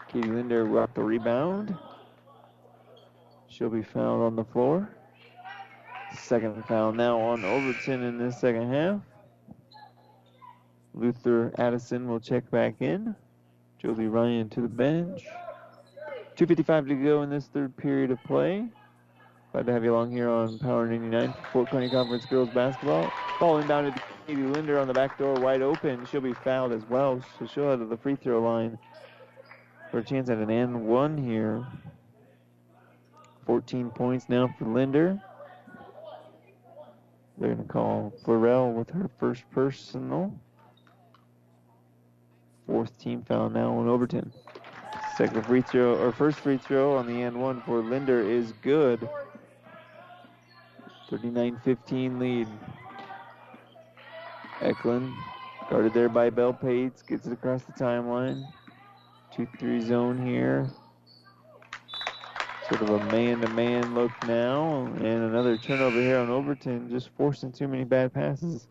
Katie 0.08 0.28
Linder 0.28 0.64
rocked 0.64 0.94
the 0.94 1.02
rebound. 1.02 1.76
She'll 3.48 3.68
be 3.68 3.82
fouled 3.82 4.22
on 4.22 4.36
the 4.36 4.44
floor. 4.44 4.88
Second 6.16 6.64
foul 6.66 6.92
now 6.92 7.18
on 7.18 7.44
Overton 7.44 8.02
in 8.02 8.18
this 8.18 8.40
second 8.40 8.72
half. 8.72 9.00
Luther 10.94 11.52
Addison 11.58 12.08
will 12.08 12.20
check 12.20 12.50
back 12.50 12.80
in. 12.80 13.14
Jolie 13.78 14.06
Ryan 14.06 14.48
to 14.50 14.60
the 14.60 14.68
bench. 14.68 15.22
2.55 16.36 16.88
to 16.88 16.94
go 16.94 17.22
in 17.22 17.30
this 17.30 17.46
third 17.46 17.76
period 17.76 18.10
of 18.10 18.22
play. 18.24 18.68
Glad 19.52 19.66
to 19.66 19.72
have 19.74 19.84
you 19.84 19.94
along 19.94 20.10
here 20.10 20.30
on 20.30 20.58
Power 20.58 20.86
99 20.86 21.34
Fort 21.52 21.68
Kearney 21.68 21.90
Conference 21.90 22.24
Girls 22.24 22.48
Basketball. 22.48 23.12
Ball 23.38 23.62
inbounded 23.62 23.94
to 23.94 24.02
Katie 24.26 24.44
Linder 24.44 24.78
on 24.78 24.88
the 24.88 24.94
back 24.94 25.18
door, 25.18 25.34
wide 25.34 25.60
open. 25.60 26.06
She'll 26.06 26.22
be 26.22 26.32
fouled 26.32 26.72
as 26.72 26.82
well, 26.88 27.22
so 27.38 27.46
she'll 27.46 27.68
head 27.68 27.80
to 27.80 27.84
the 27.84 27.98
free 27.98 28.16
throw 28.16 28.40
line 28.40 28.78
for 29.90 29.98
a 29.98 30.02
chance 30.02 30.30
at 30.30 30.38
an 30.38 30.48
and 30.48 30.86
one 30.86 31.18
here. 31.18 31.66
14 33.44 33.90
points 33.90 34.30
now 34.30 34.48
for 34.58 34.64
Linder. 34.64 35.20
They're 37.36 37.54
going 37.54 37.66
to 37.66 37.70
call 37.70 38.14
Florell 38.24 38.72
with 38.72 38.88
her 38.88 39.10
first 39.20 39.42
personal. 39.50 40.32
Fourth 42.66 42.98
team 42.98 43.22
foul 43.28 43.50
now 43.50 43.76
on 43.76 43.86
Overton. 43.86 44.32
Second 45.18 45.44
free 45.44 45.60
throw, 45.60 45.94
or 45.96 46.10
first 46.10 46.38
free 46.38 46.56
throw 46.56 46.96
on 46.96 47.06
the 47.06 47.22
end 47.22 47.38
one 47.38 47.60
for 47.60 47.80
Linder 47.80 48.22
is 48.22 48.52
good. 48.62 49.06
39-15 51.12 52.18
lead. 52.18 52.48
Eklund 54.62 55.12
guarded 55.68 55.92
there 55.92 56.08
by 56.08 56.30
Bell 56.30 56.54
Pates, 56.54 57.02
gets 57.02 57.26
it 57.26 57.32
across 57.32 57.64
the 57.64 57.72
timeline. 57.72 58.46
2-3 59.36 59.86
zone 59.86 60.26
here. 60.26 60.70
Sort 62.68 62.80
of 62.82 62.90
a 62.90 63.04
man-to-man 63.06 63.94
look 63.94 64.12
now, 64.26 64.86
and 64.86 65.04
another 65.04 65.58
turnover 65.58 66.00
here 66.00 66.18
on 66.18 66.30
Overton, 66.30 66.88
just 66.88 67.10
forcing 67.16 67.52
too 67.52 67.68
many 67.68 67.84
bad 67.84 68.14
passes. 68.14 68.68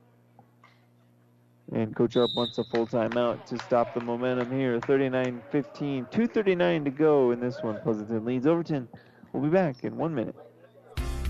And 1.71 1.95
Coach 1.95 2.17
Arp 2.17 2.31
wants 2.35 2.57
a 2.57 2.63
full 2.65 2.87
timeout 2.87 3.45
to 3.45 3.59
stop 3.59 3.93
the 3.93 4.01
momentum 4.01 4.51
here. 4.51 4.79
39-15, 4.79 6.11
2.39 6.11 6.85
to 6.85 6.91
go 6.91 7.31
in 7.31 7.39
this 7.39 7.61
one. 7.61 7.79
Pleasanton 7.81 8.25
leads 8.25 8.47
Overton. 8.47 8.87
We'll 9.31 9.43
be 9.43 9.49
back 9.49 9.83
in 9.83 9.95
one 9.95 10.15
minute. 10.15 10.35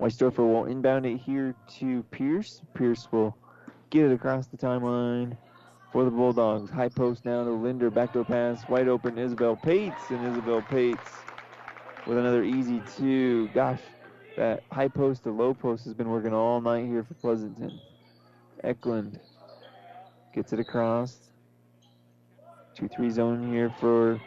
Weisdorfer 0.00 0.38
will 0.38 0.64
inbound 0.64 1.04
it 1.04 1.18
here 1.18 1.54
to 1.78 2.02
Pierce. 2.04 2.62
Pierce 2.72 3.06
will 3.12 3.36
get 3.90 4.06
it 4.06 4.12
across 4.12 4.46
the 4.46 4.56
timeline 4.56 5.36
for 5.92 6.04
the 6.04 6.10
Bulldogs. 6.10 6.70
High 6.70 6.88
post 6.88 7.26
now 7.26 7.44
to 7.44 7.50
Linder. 7.50 7.90
Backdoor 7.90 8.24
pass. 8.24 8.66
Wide 8.68 8.88
open 8.88 9.18
Isabel 9.18 9.56
Pates. 9.56 10.08
And 10.08 10.26
Isabel 10.26 10.62
Pates 10.62 11.10
with 12.06 12.16
another 12.16 12.42
easy 12.42 12.82
two. 12.96 13.48
Gosh, 13.48 13.80
that 14.38 14.62
high 14.72 14.88
post 14.88 15.24
to 15.24 15.32
low 15.32 15.52
post 15.52 15.84
has 15.84 15.92
been 15.92 16.08
working 16.08 16.32
all 16.32 16.62
night 16.62 16.86
here 16.86 17.04
for 17.04 17.14
Pleasanton. 17.14 17.78
Eklund 18.64 19.20
gets 20.34 20.54
it 20.54 20.60
across. 20.60 21.18
2-3 22.78 23.10
zone 23.10 23.52
here 23.52 23.70
for 23.78 24.18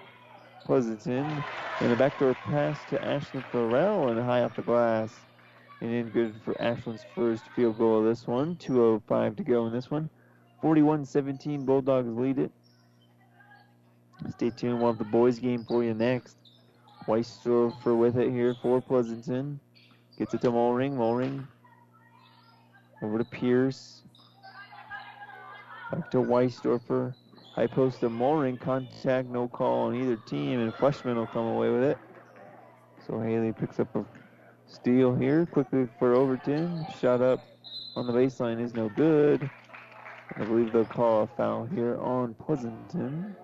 Pleasanton. 0.66 1.44
And 1.80 1.92
a 1.92 1.96
backdoor 1.96 2.36
pass 2.36 2.78
to 2.92 3.04
Ashley 3.04 3.44
Farrell 3.52 4.10
and 4.10 4.20
high 4.20 4.44
off 4.44 4.56
the 4.56 4.62
glass. 4.62 5.12
And 5.84 5.94
in 5.94 6.10
good 6.12 6.34
for 6.46 6.60
Ashland's 6.62 7.04
first 7.14 7.44
field 7.58 7.78
goal 7.78 8.00
of 8.00 8.06
this 8.06 8.26
one. 8.26 8.56
2.05 8.56 9.36
to 9.36 9.44
go 9.44 9.68
in 9.68 9.74
this 9.74 9.92
one. 9.92 10.10
41-17, 10.64 11.66
Bulldogs 11.66 12.08
lead 12.08 12.40
it. 12.40 12.52
Stay 14.30 14.50
tuned. 14.50 14.80
We'll 14.80 14.94
have 14.94 14.98
the 14.98 15.04
boys 15.04 15.40
game 15.40 15.66
for 15.66 15.84
you 15.84 15.94
next. 15.94 16.38
Weisdorfer 17.06 18.00
with 18.00 18.18
it 18.18 18.32
here 18.32 18.56
for 18.62 18.80
Pleasanton. 18.80 19.60
Gets 20.18 20.34
it 20.34 20.42
to 20.42 20.52
Mulring. 20.52 20.96
Mulring 20.96 21.46
over 23.02 23.18
to 23.18 23.26
Pierce. 23.26 24.04
Back 25.92 26.10
to 26.12 26.20
Weisdorfer. 26.20 27.14
High 27.56 27.68
post 27.68 28.00
to 28.00 28.10
Mulring. 28.10 28.58
Contact, 28.58 29.28
no 29.28 29.50
call 29.50 29.88
on 29.88 29.96
either 29.96 30.16
team, 30.16 30.62
and 30.62 30.74
Fleshman 30.74 31.16
will 31.18 31.28
come 31.28 31.46
away 31.46 31.70
with 31.70 31.84
it. 31.84 31.98
So 33.06 33.20
Haley 33.20 33.52
picks 33.52 33.82
up 33.82 33.94
a 33.98 34.06
steal 34.74 35.16
here 35.16 35.46
quickly 35.46 35.88
for 36.00 36.14
Overton. 36.14 36.86
Shot 37.00 37.22
up 37.22 37.40
on 37.96 38.08
the 38.08 38.14
baseline 38.14 38.62
is 38.62 38.74
no 38.74 38.90
good. 38.90 39.50
I 40.36 40.44
believe 40.44 40.74
they'll 40.74 40.86
call 40.86 41.24
a 41.24 41.28
foul 41.28 41.66
here 41.66 41.98
on 42.00 42.34
Pleasanton. 42.34 43.36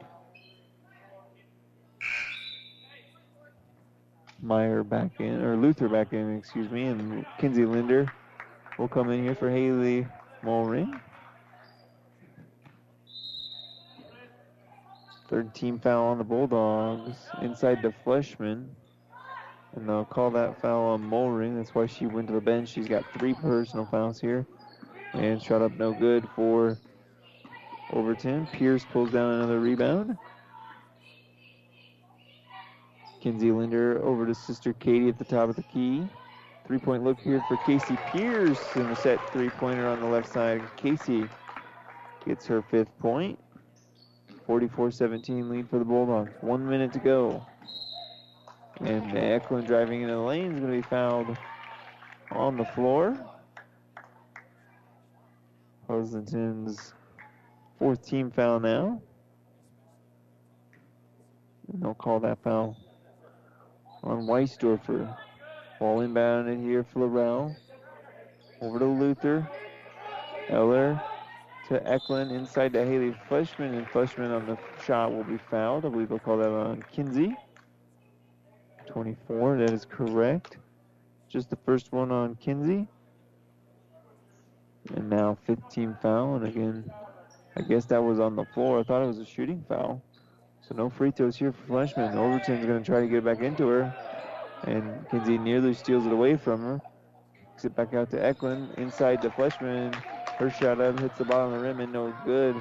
Meyer 4.41 4.83
back 4.83 5.11
in, 5.19 5.41
or 5.41 5.57
Luther 5.57 5.89
back 5.89 6.13
in, 6.13 6.37
excuse 6.37 6.71
me, 6.71 6.85
and 6.85 7.25
Kinsey 7.37 7.65
Linder 7.65 8.11
will 8.77 8.87
come 8.87 9.11
in 9.11 9.23
here 9.23 9.35
for 9.35 9.49
Haley 9.49 10.07
Mulring. 10.43 10.99
Third 15.27 15.53
team 15.53 15.77
foul 15.79 16.05
on 16.05 16.17
the 16.17 16.23
Bulldogs. 16.23 17.17
Inside 17.41 17.83
to 17.83 17.93
Fleshman. 18.03 18.69
And 19.75 19.87
they'll 19.87 20.05
call 20.05 20.31
that 20.31 20.59
foul 20.61 20.83
on 20.85 21.01
Mulring. 21.09 21.55
That's 21.55 21.75
why 21.75 21.85
she 21.85 22.07
went 22.07 22.27
to 22.27 22.33
the 22.33 22.41
bench. 22.41 22.69
She's 22.69 22.87
got 22.87 23.05
three 23.13 23.33
personal 23.33 23.85
fouls 23.85 24.19
here. 24.19 24.45
And 25.13 25.41
shot 25.41 25.61
up 25.61 25.77
no 25.77 25.93
good 25.93 26.27
for 26.35 26.77
Overton. 27.91 28.47
Pierce 28.47 28.85
pulls 28.85 29.11
down 29.11 29.33
another 29.33 29.59
rebound. 29.59 30.17
Kinsey 33.21 33.51
Linder 33.51 34.03
over 34.03 34.25
to 34.25 34.33
sister 34.33 34.73
Katie 34.73 35.09
at 35.09 35.17
the 35.17 35.25
top 35.25 35.49
of 35.49 35.55
the 35.55 35.63
key. 35.63 36.07
Three 36.65 36.79
point 36.79 37.03
look 37.03 37.19
here 37.19 37.41
for 37.41 37.57
Casey 37.57 37.97
Pierce 37.97 38.75
in 38.75 38.87
the 38.89 38.95
set 38.95 39.19
three 39.31 39.49
pointer 39.49 39.87
on 39.87 39.99
the 39.99 40.07
left 40.07 40.27
side. 40.27 40.61
Casey 40.77 41.25
gets 42.25 42.45
her 42.47 42.61
fifth 42.61 42.97
point. 42.99 43.39
44 44.45 44.91
17 44.91 45.49
lead 45.49 45.69
for 45.69 45.79
the 45.79 45.85
Bulldogs. 45.85 46.31
One 46.41 46.67
minute 46.67 46.93
to 46.93 46.99
go. 46.99 47.45
And 48.81 49.17
Eklund 49.17 49.67
driving 49.67 50.01
into 50.01 50.13
the 50.13 50.19
lane 50.19 50.53
is 50.53 50.59
going 50.59 50.71
to 50.71 50.77
be 50.77 50.81
fouled 50.81 51.37
on 52.31 52.57
the 52.57 52.65
floor. 52.65 53.17
Pleasanton's 55.85 56.93
fourth 57.77 58.05
team 58.05 58.31
foul 58.31 58.59
now. 58.59 59.01
And 61.71 61.81
they'll 61.81 61.93
call 61.93 62.19
that 62.21 62.41
foul 62.43 62.77
on 64.03 64.27
Weisdorfer. 64.27 65.15
Ball 65.79 65.99
inbounded 65.99 66.63
here 66.63 66.83
for 66.83 66.99
Laurel. 66.99 67.55
Over 68.61 68.79
to 68.79 68.85
Luther. 68.85 69.49
Ella 70.49 71.03
to 71.67 71.87
Eklund 71.87 72.31
inside 72.31 72.73
to 72.73 72.83
Haley 72.83 73.15
Fleshman, 73.29 73.77
and 73.77 73.87
Fleshman 73.87 74.35
on 74.35 74.47
the 74.47 74.57
shot 74.83 75.13
will 75.13 75.23
be 75.23 75.37
fouled. 75.37 75.85
I 75.85 75.89
believe 75.89 76.09
they'll 76.09 76.19
call 76.19 76.37
that 76.37 76.49
on 76.49 76.83
Kinsey. 76.91 77.35
24, 78.89 79.57
that 79.57 79.71
is 79.71 79.85
correct. 79.85 80.57
Just 81.29 81.49
the 81.49 81.55
first 81.57 81.91
one 81.91 82.11
on 82.11 82.35
Kinsey. 82.35 82.87
And 84.95 85.09
now 85.09 85.37
15 85.45 85.97
foul, 86.01 86.35
and 86.35 86.47
again, 86.47 86.91
I 87.55 87.61
guess 87.61 87.85
that 87.85 88.03
was 88.03 88.19
on 88.19 88.35
the 88.35 88.45
floor. 88.45 88.79
I 88.79 88.83
thought 88.83 89.03
it 89.03 89.07
was 89.07 89.19
a 89.19 89.25
shooting 89.25 89.63
foul. 89.67 90.01
So 90.67 90.75
no 90.75 90.89
free 90.89 91.11
throws 91.11 91.35
here 91.35 91.51
for 91.51 91.73
Fleshman. 91.73 92.15
Overton's 92.15 92.65
going 92.65 92.79
to 92.79 92.85
try 92.85 93.01
to 93.01 93.07
get 93.07 93.17
it 93.17 93.25
back 93.25 93.41
into 93.41 93.67
her. 93.67 93.93
And 94.63 95.07
Kinsey 95.09 95.37
nearly 95.37 95.73
steals 95.73 96.05
it 96.05 96.11
away 96.11 96.35
from 96.35 96.61
her. 96.61 96.81
Kicks 97.51 97.65
it 97.65 97.75
back 97.75 97.93
out 97.93 98.09
to 98.11 98.23
Eklund. 98.23 98.73
Inside 98.77 99.21
the 99.21 99.29
Fleshman. 99.29 99.93
Her 100.37 100.49
shot 100.49 100.79
up 100.79 100.99
hits 100.99 101.17
the 101.17 101.25
bottom 101.25 101.53
of 101.53 101.59
the 101.59 101.67
rim 101.67 101.79
and 101.79 101.91
no 101.91 102.13
good. 102.25 102.55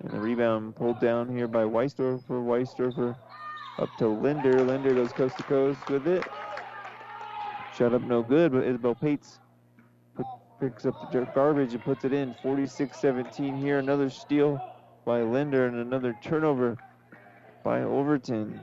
And 0.00 0.10
the 0.10 0.20
rebound 0.20 0.76
pulled 0.76 1.00
down 1.00 1.28
here 1.28 1.48
by 1.48 1.64
Weisdorfer. 1.64 2.28
Weisdorfer 2.28 3.16
up 3.78 3.96
to 3.98 4.08
Linder. 4.08 4.64
Linder 4.64 4.94
goes 4.94 5.12
coast 5.12 5.36
to 5.36 5.42
coast 5.44 5.88
with 5.88 6.06
it. 6.06 6.24
Shut 7.74 7.94
up 7.94 8.02
no 8.02 8.22
good, 8.22 8.52
but 8.52 8.64
Isabel 8.64 8.94
Pates 8.94 9.38
put, 10.16 10.26
picks 10.60 10.84
up 10.84 11.12
the 11.12 11.20
garbage 11.34 11.74
and 11.74 11.82
puts 11.82 12.04
it 12.04 12.12
in. 12.12 12.34
46-17 12.42 13.60
here. 13.60 13.78
Another 13.78 14.10
steal 14.10 14.60
by 15.04 15.22
Linder 15.22 15.66
and 15.66 15.76
another 15.76 16.16
turnover 16.22 16.76
by 17.62 17.82
Overton. 17.82 18.60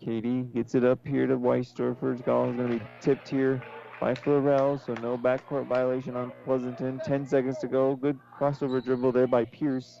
Katie 0.00 0.42
gets 0.42 0.74
it 0.74 0.84
up 0.84 0.98
here 1.06 1.28
to 1.28 1.38
Weisdorfer's 1.38 2.22
ball 2.22 2.50
is 2.50 2.56
going 2.56 2.70
to 2.70 2.78
be 2.78 2.84
tipped 3.00 3.28
here 3.28 3.62
by 4.00 4.14
Florell, 4.14 4.84
so 4.84 4.94
no 4.94 5.16
backcourt 5.16 5.68
violation 5.68 6.16
on 6.16 6.32
Pleasanton. 6.44 7.00
10 7.04 7.24
seconds 7.24 7.58
to 7.58 7.68
go. 7.68 7.94
Good 7.94 8.18
crossover 8.36 8.82
dribble 8.82 9.12
there 9.12 9.28
by 9.28 9.44
Pierce. 9.44 10.00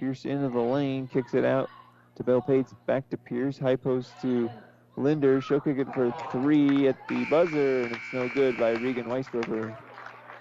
Pierce 0.00 0.24
into 0.24 0.48
the 0.48 0.58
lane, 0.58 1.06
kicks 1.06 1.32
it 1.32 1.44
out 1.44 1.70
to 2.16 2.24
Bell 2.24 2.40
Pates, 2.40 2.74
back 2.86 3.08
to 3.10 3.16
Pierce, 3.16 3.58
high 3.58 3.76
post 3.76 4.10
to 4.22 4.50
Linder. 4.96 5.40
She'll 5.40 5.60
kick 5.60 5.78
it 5.78 5.92
for 5.94 6.12
three 6.32 6.88
at 6.88 6.96
the 7.08 7.24
buzzer, 7.26 7.82
and 7.82 7.92
it's 7.92 8.12
no 8.12 8.28
good 8.30 8.58
by 8.58 8.72
Regan 8.72 9.04
Weisdorfer. 9.04 9.76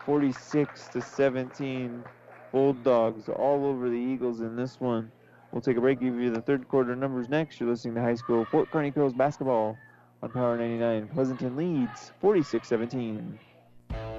46 0.05 0.87
to 0.89 1.01
17. 1.01 2.03
Bulldogs 2.51 3.27
all 3.27 3.65
over 3.65 3.89
the 3.89 3.97
Eagles 3.97 4.39
in 4.39 4.55
this 4.55 4.79
one. 4.79 5.11
We'll 5.51 5.61
take 5.61 5.77
a 5.77 5.81
break, 5.81 5.99
give 5.99 6.15
you 6.15 6.31
the 6.31 6.41
third 6.41 6.67
quarter 6.67 6.95
numbers 6.95 7.27
next. 7.27 7.59
You're 7.59 7.69
listening 7.69 7.95
to 7.95 8.01
high 8.01 8.15
school 8.15 8.45
Fort 8.45 8.71
Kearney 8.71 8.91
Girls 8.91 9.13
basketball 9.13 9.77
on 10.23 10.29
Power 10.29 10.57
99. 10.57 11.09
Pleasanton 11.09 11.55
leads 11.55 12.11
46 12.21 12.67
17. 12.67 13.39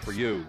for 0.00 0.12
you. 0.12 0.46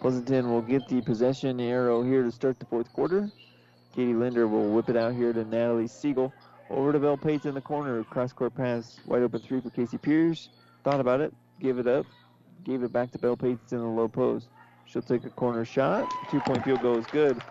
Pleasanton 0.00 0.50
will 0.50 0.62
get 0.62 0.88
the 0.88 1.02
possession 1.02 1.60
arrow 1.60 2.02
here 2.02 2.22
to 2.22 2.30
start 2.30 2.58
the 2.58 2.64
fourth 2.64 2.90
quarter. 2.92 3.30
Katie 3.94 4.14
Linder 4.14 4.48
will 4.48 4.70
whip 4.70 4.88
it 4.88 4.96
out 4.96 5.14
here 5.14 5.32
to 5.32 5.44
Natalie 5.44 5.86
Siegel. 5.86 6.32
Over 6.70 6.92
to 6.92 6.98
Bell 6.98 7.16
Pates 7.16 7.44
in 7.44 7.54
the 7.54 7.60
corner. 7.60 8.02
Cross 8.04 8.32
court 8.32 8.54
pass. 8.54 8.98
Wide 9.04 9.22
open 9.22 9.40
three 9.40 9.60
for 9.60 9.70
Casey 9.70 9.98
Pierce. 9.98 10.48
Thought 10.84 11.00
about 11.00 11.20
it. 11.20 11.34
Gave 11.60 11.78
it 11.78 11.86
up. 11.86 12.06
Gave 12.64 12.82
it 12.82 12.92
back 12.92 13.10
to 13.12 13.18
Bell 13.18 13.36
Pates 13.36 13.72
in 13.72 13.78
the 13.78 13.84
low 13.84 14.08
post. 14.08 14.48
She'll 14.86 15.02
take 15.02 15.24
a 15.24 15.30
corner 15.30 15.64
shot. 15.64 16.10
Two 16.30 16.40
point 16.40 16.64
field 16.64 16.80
goal 16.80 16.96
is 16.96 17.06
good 17.06 17.42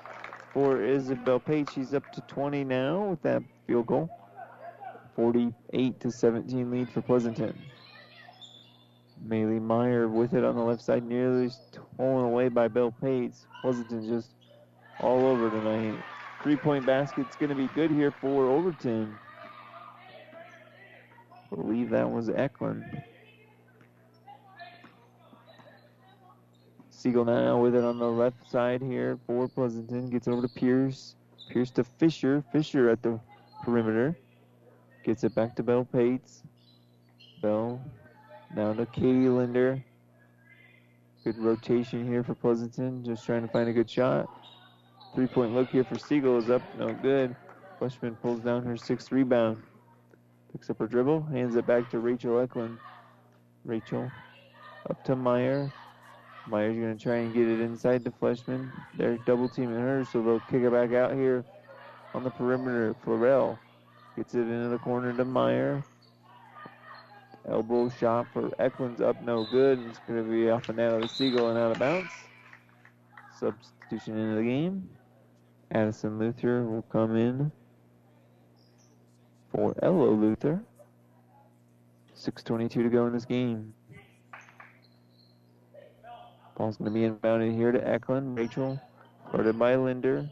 for 0.53 0.81
Isabel 0.81 1.39
Pates. 1.39 1.73
She's 1.73 1.93
up 1.93 2.11
to 2.13 2.21
20 2.21 2.63
now 2.63 3.03
with 3.05 3.21
that 3.21 3.43
field 3.67 3.87
goal. 3.87 4.09
48 5.19 5.99
to 5.99 6.11
17 6.11 6.71
lead 6.71 6.89
for 6.89 7.01
Pleasanton. 7.01 7.53
Maylee 9.27 9.61
Meyer 9.61 10.07
with 10.07 10.33
it 10.33 10.45
on 10.45 10.55
the 10.55 10.61
left 10.61 10.81
side, 10.81 11.03
nearly 11.03 11.49
stolen 11.49 12.23
away 12.23 12.47
by 12.47 12.69
Bell 12.69 12.95
Pates. 13.01 13.45
Pleasanton 13.61 14.07
just 14.07 14.29
all 15.01 15.25
over 15.25 15.49
tonight. 15.49 16.01
Three 16.41 16.55
point 16.55 16.85
basket's 16.85 17.35
going 17.35 17.49
to 17.49 17.55
be 17.55 17.67
good 17.75 17.91
here 17.91 18.11
for 18.11 18.47
Overton. 18.47 19.13
I 21.51 21.55
believe 21.55 21.89
that 21.89 22.09
was 22.09 22.29
Eklund. 22.29 22.85
Siegel 26.91 27.25
now 27.25 27.57
with 27.57 27.75
it 27.75 27.83
on 27.83 27.99
the 27.99 28.09
left 28.09 28.49
side 28.49 28.81
here 28.81 29.19
for 29.27 29.49
Pleasanton. 29.49 30.09
Gets 30.09 30.29
over 30.29 30.47
to 30.47 30.53
Pierce. 30.53 31.17
Pierce 31.49 31.71
to 31.71 31.83
Fisher. 31.83 32.41
Fisher 32.53 32.89
at 32.89 33.03
the 33.03 33.19
perimeter. 33.65 34.15
Gets 35.09 35.23
it 35.23 35.33
back 35.33 35.55
to 35.55 35.63
Bell 35.63 35.85
Pates. 35.85 36.43
Bell 37.41 37.81
now 38.55 38.73
to 38.73 38.85
Katie 38.85 39.27
Linder. 39.27 39.83
Good 41.23 41.39
rotation 41.39 42.07
here 42.07 42.23
for 42.23 42.35
Pleasanton. 42.35 43.03
Just 43.03 43.25
trying 43.25 43.41
to 43.41 43.47
find 43.47 43.67
a 43.67 43.73
good 43.73 43.89
shot. 43.89 44.27
Three 45.15 45.25
point 45.25 45.55
look 45.55 45.69
here 45.69 45.83
for 45.83 45.97
Siegel 45.97 46.37
is 46.37 46.51
up. 46.51 46.61
No 46.77 46.93
good. 46.93 47.35
Fleshman 47.79 48.21
pulls 48.21 48.41
down 48.41 48.63
her 48.65 48.77
sixth 48.77 49.11
rebound. 49.11 49.63
Picks 50.51 50.69
up 50.69 50.77
her 50.77 50.85
dribble. 50.85 51.23
Hands 51.23 51.55
it 51.55 51.65
back 51.65 51.89
to 51.89 51.97
Rachel 51.97 52.39
Eklund. 52.39 52.77
Rachel 53.65 54.11
up 54.91 55.03
to 55.05 55.15
Meyer. 55.15 55.73
Meyer's 56.47 56.77
going 56.77 56.95
to 56.95 57.03
try 57.03 57.15
and 57.15 57.33
get 57.33 57.47
it 57.47 57.61
inside 57.61 58.03
the 58.03 58.11
Fleshman. 58.11 58.71
They're 58.95 59.17
double 59.25 59.49
teaming 59.49 59.79
her, 59.79 60.05
so 60.05 60.21
they'll 60.21 60.39
kick 60.41 60.61
it 60.61 60.71
back 60.71 60.93
out 60.93 61.13
here 61.13 61.43
on 62.13 62.23
the 62.23 62.29
perimeter. 62.29 62.95
Florell 63.03 63.57
Gets 64.15 64.35
it 64.35 64.39
into 64.39 64.69
the 64.69 64.77
corner 64.79 65.13
to 65.13 65.25
Meyer. 65.25 65.83
Elbow 67.47 67.89
shot 67.89 68.27
for 68.33 68.51
Eklund's 68.59 69.01
up 69.01 69.21
no 69.23 69.45
good. 69.49 69.79
It's 69.87 69.99
going 70.07 70.23
to 70.23 70.29
be 70.29 70.49
off 70.49 70.69
and 70.69 70.79
out 70.79 70.93
of 70.93 71.01
the 71.01 71.07
Siegel 71.07 71.49
and 71.49 71.57
out 71.57 71.71
of 71.71 71.79
bounds. 71.79 72.11
Substitution 73.39 74.17
into 74.17 74.35
the 74.35 74.43
game. 74.43 74.89
Addison 75.71 76.19
Luther 76.19 76.63
will 76.63 76.81
come 76.83 77.15
in 77.15 77.51
for 79.51 79.73
Ella 79.81 80.09
Luther. 80.09 80.61
6.22 82.15 82.69
to 82.69 82.89
go 82.89 83.07
in 83.07 83.13
this 83.13 83.25
game. 83.25 83.73
Ball's 86.57 86.75
going 86.75 86.91
to 86.91 86.99
be 86.99 87.07
inbounded 87.07 87.55
here 87.55 87.71
to 87.71 87.87
Eklund. 87.87 88.37
Rachel, 88.37 88.79
guarded 89.31 89.57
by 89.57 89.75
Linder. 89.75 90.29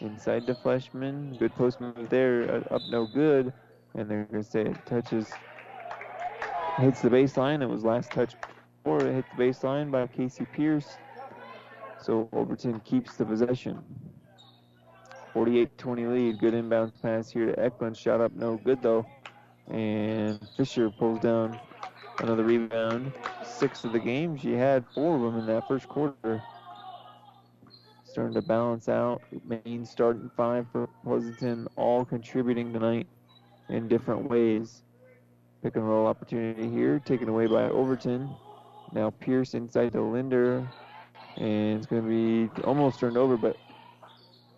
Inside 0.00 0.46
the 0.46 0.54
Fleshman. 0.54 1.38
Good 1.38 1.54
post 1.56 1.80
move 1.80 2.08
there. 2.08 2.64
Uh, 2.70 2.74
up 2.74 2.82
no 2.90 3.06
good. 3.06 3.52
And 3.94 4.08
they're 4.08 4.24
going 4.24 4.44
to 4.44 4.48
say 4.48 4.62
it 4.62 4.86
touches, 4.86 5.28
hits 6.76 7.00
the 7.00 7.08
baseline. 7.08 7.62
It 7.62 7.66
was 7.66 7.84
last 7.84 8.12
touch 8.12 8.34
before 8.76 9.04
it 9.04 9.14
hit 9.14 9.24
the 9.36 9.42
baseline 9.42 9.90
by 9.90 10.06
Casey 10.06 10.46
Pierce. 10.54 10.98
So 12.00 12.28
Overton 12.32 12.80
keeps 12.80 13.16
the 13.16 13.24
possession. 13.24 13.82
48-20 15.34 16.12
lead. 16.12 16.38
Good 16.38 16.54
inbound 16.54 16.92
pass 17.02 17.30
here 17.30 17.46
to 17.46 17.58
Eklund. 17.58 17.96
Shot 17.96 18.20
up 18.20 18.32
no 18.34 18.56
good 18.56 18.80
though. 18.82 19.04
And 19.68 20.38
Fisher 20.56 20.90
pulls 20.90 21.20
down 21.20 21.58
another 22.20 22.44
rebound. 22.44 23.12
Six 23.44 23.84
of 23.84 23.92
the 23.92 23.98
game. 23.98 24.36
She 24.36 24.52
had 24.52 24.84
four 24.94 25.16
of 25.16 25.22
them 25.22 25.40
in 25.40 25.46
that 25.46 25.66
first 25.66 25.88
quarter 25.88 26.42
starting 28.18 28.34
to 28.34 28.48
balance 28.48 28.88
out. 28.88 29.22
Main 29.46 29.86
starting 29.86 30.28
five 30.36 30.66
for 30.72 30.88
Pleasanton, 31.04 31.68
all 31.76 32.04
contributing 32.04 32.72
tonight 32.72 33.06
in 33.68 33.86
different 33.86 34.28
ways. 34.28 34.82
Pick 35.62 35.76
and 35.76 35.88
roll 35.88 36.08
opportunity 36.08 36.68
here, 36.68 36.98
taken 36.98 37.28
away 37.28 37.46
by 37.46 37.70
Overton. 37.70 38.28
Now 38.92 39.10
Pierce 39.10 39.54
inside 39.54 39.92
to 39.92 40.02
Linder, 40.02 40.68
and 41.36 41.78
it's 41.78 41.86
going 41.86 42.02
to 42.02 42.08
be 42.08 42.62
almost 42.62 42.98
turned 42.98 43.16
over, 43.16 43.36
but 43.36 43.56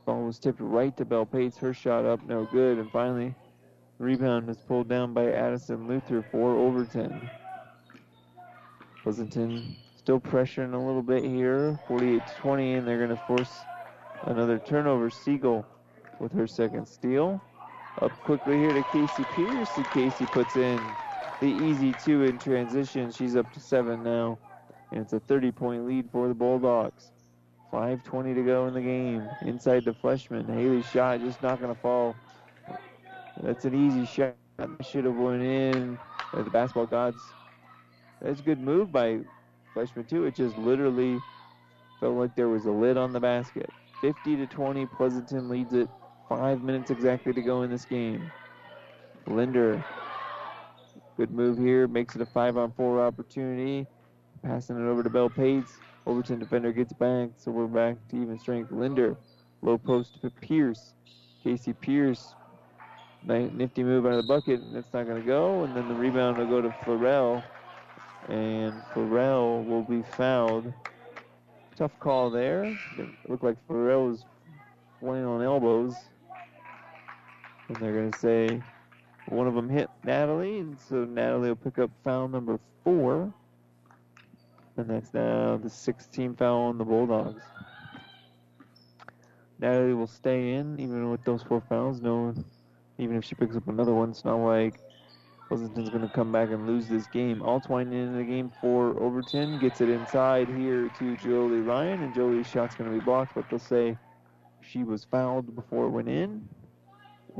ball 0.07 0.25
was 0.25 0.39
tipped 0.39 0.61
right 0.61 0.97
to 0.97 1.05
Bell 1.05 1.27
Pates. 1.27 1.59
Her 1.59 1.75
shot 1.75 2.07
up, 2.07 2.27
no 2.27 2.49
good, 2.51 2.79
and 2.79 2.91
finally, 2.91 3.35
rebound 3.99 4.49
is 4.49 4.57
pulled 4.57 4.89
down 4.89 5.13
by 5.13 5.33
Addison 5.33 5.87
Luther 5.87 6.25
for 6.33 6.57
Overton. 6.57 7.29
Pleasanton 9.03 9.77
Still 10.01 10.19
pressuring 10.19 10.73
a 10.73 10.79
little 10.79 11.03
bit 11.03 11.23
here. 11.23 11.79
48 11.87 12.23
20, 12.39 12.73
and 12.73 12.89
they're 12.89 12.97
going 12.97 13.11
to 13.11 13.23
force 13.27 13.53
another 14.23 14.59
turnover. 14.59 15.11
Siegel 15.11 15.67
with 16.19 16.33
her 16.33 16.47
second 16.47 16.89
steal. 16.89 17.39
Up 18.01 18.11
quickly 18.23 18.57
here 18.57 18.73
to 18.73 18.83
Casey 18.85 19.25
Pierce, 19.35 19.69
and 19.77 19.85
Casey 19.91 20.25
puts 20.25 20.57
in 20.57 20.81
the 21.43 21.49
easy 21.49 21.93
two 22.03 22.23
in 22.23 22.39
transition. 22.39 23.13
She's 23.13 23.37
up 23.37 23.53
to 23.53 23.61
seven 23.61 24.03
now, 24.03 24.39
and 24.91 25.03
it's 25.03 25.13
a 25.13 25.21
30 25.21 25.53
point 25.53 25.87
lead 25.87 26.09
for 26.11 26.29
the 26.29 26.35
Bulldogs. 26.35 27.11
5.20 27.71 28.35
to 28.37 28.43
go 28.43 28.69
in 28.69 28.73
the 28.73 28.81
game. 28.81 29.29
Inside 29.43 29.85
the 29.85 29.93
Fleshman. 29.93 30.47
Haley's 30.47 30.87
shot 30.87 31.21
just 31.21 31.43
not 31.43 31.61
going 31.61 31.75
to 31.75 31.81
fall. 31.83 32.17
That's 33.43 33.67
an 33.67 33.75
easy 33.75 34.07
shot. 34.07 34.35
Should 34.81 35.05
have 35.05 35.17
went 35.17 35.43
in. 35.43 35.99
The 36.33 36.45
basketball 36.45 36.87
gods. 36.87 37.21
That's 38.23 38.41
a 38.41 38.43
good 38.43 38.61
move 38.61 38.91
by 38.91 39.21
Fleshman 39.75 40.09
too. 40.09 40.25
It 40.25 40.35
just 40.35 40.57
literally 40.59 41.19
felt 42.01 42.17
like 42.17 42.35
there 42.35 42.49
was 42.49 42.67
a 42.67 42.71
lid 42.71 42.97
on 42.97 43.13
the 43.13 43.21
basket. 43.21 43.71
50 44.01 44.37
to 44.37 44.47
20. 44.47 44.87
Pleasanton 44.87 45.49
leads 45.49 45.75
it. 45.75 45.89
Five 46.29 46.63
minutes 46.63 46.91
exactly 46.91 47.33
to 47.33 47.43
go 47.43 47.63
in 47.63 47.71
this 47.71 47.85
game. 47.85 48.31
Linder. 49.27 49.85
Good 51.17 51.31
move 51.31 51.59
here. 51.59 51.87
Makes 51.87 52.17
it 52.17 52.23
a 52.23 52.27
five 52.27 52.57
on 52.57 52.73
four 52.73 53.05
opportunity. 53.05 53.87
Passing 54.43 54.77
it 54.77 54.89
over 54.89 55.03
to 55.03 55.11
Bell 55.11 55.29
Pates. 55.29 55.79
Overton 56.07 56.39
defender 56.39 56.73
gets 56.73 56.93
back, 56.95 57.31
so 57.37 57.51
we're 57.51 57.67
back 57.67 57.97
to 58.09 58.17
even 58.17 58.39
strength. 58.39 58.73
Linder, 58.73 59.17
low 59.61 59.77
post 59.77 60.21
to 60.23 60.31
Pierce. 60.31 60.95
Casey 61.45 61.73
Pierce, 61.73 62.35
nifty 63.27 63.83
move 63.83 64.07
out 64.07 64.13
of 64.13 64.17
the 64.17 64.23
bucket, 64.23 64.61
and 64.61 64.75
that's 64.75 64.93
not 64.93 65.07
going 65.07 65.21
to 65.21 65.27
go. 65.27 65.65
And 65.65 65.77
then 65.77 65.89
the 65.89 65.95
rebound 65.95 66.39
will 66.39 66.47
go 66.47 66.63
to 66.63 66.71
Florell, 66.85 67.43
and 68.31 68.73
Florell 68.95 69.67
will 69.67 69.83
be 69.83 70.03
fouled. 70.17 70.73
Tough 71.77 71.99
call 71.99 72.31
there. 72.31 72.65
It 72.65 73.09
looked 73.29 73.43
like 73.43 73.57
Florell 73.69 74.09
was 74.11 74.25
playing 75.01 75.25
on 75.25 75.43
elbows, 75.43 75.95
and 77.69 77.77
they're 77.79 77.93
going 77.93 78.13
to 78.13 78.19
say 78.19 78.63
one 79.29 79.47
of 79.47 79.55
them 79.55 79.69
hit 79.69 79.89
Natalie, 80.05 80.59
and 80.59 80.79
so 80.89 81.05
Natalie 81.05 81.49
will 81.49 81.57
pick 81.57 81.79
up 81.79 81.91
foul 82.05 82.29
number 82.29 82.59
four. 82.85 83.33
And 84.77 84.89
that's 84.89 85.13
now 85.13 85.57
the 85.57 85.69
16th 85.69 86.39
foul 86.39 86.63
on 86.63 86.79
the 86.79 86.85
Bulldogs. 86.85 87.43
Natalie 89.59 89.93
will 89.93 90.07
stay 90.07 90.55
in 90.55 90.81
even 90.81 91.11
with 91.11 91.23
those 91.25 91.43
four 91.43 91.63
fouls. 91.69 92.01
No, 92.01 92.35
even 92.99 93.17
if 93.17 93.25
she 93.25 93.35
picks 93.35 93.57
up 93.57 93.69
another 93.69 93.93
one, 93.93 94.11
it's 94.11 94.25
not 94.25 94.37
like 94.37 94.81
Pleasanton's 95.51 95.91
going 95.91 96.03
to 96.03 96.15
come 96.15 96.31
back 96.31 96.51
and 96.51 96.65
lose 96.65 96.87
this 96.87 97.09
game. 97.09 97.41
Altwine 97.41 97.93
in 97.93 98.17
the 98.17 98.23
game 98.23 98.53
for 98.61 98.97
Overton. 99.03 99.59
Gets 99.59 99.81
it 99.81 99.89
inside 99.89 100.47
here 100.47 100.89
to 101.01 101.17
Jolie 101.17 101.59
Ryan, 101.59 102.05
and 102.05 102.15
Jolie's 102.15 102.47
shot's 102.47 102.77
going 102.77 102.89
to 102.89 102.97
be 102.97 103.05
blocked, 103.05 103.35
but 103.35 103.51
they'll 103.51 103.59
say 103.59 103.99
she 104.61 104.85
was 104.85 105.03
fouled 105.03 105.57
before 105.57 105.87
it 105.87 105.89
went 105.89 106.09
in. 106.09 106.49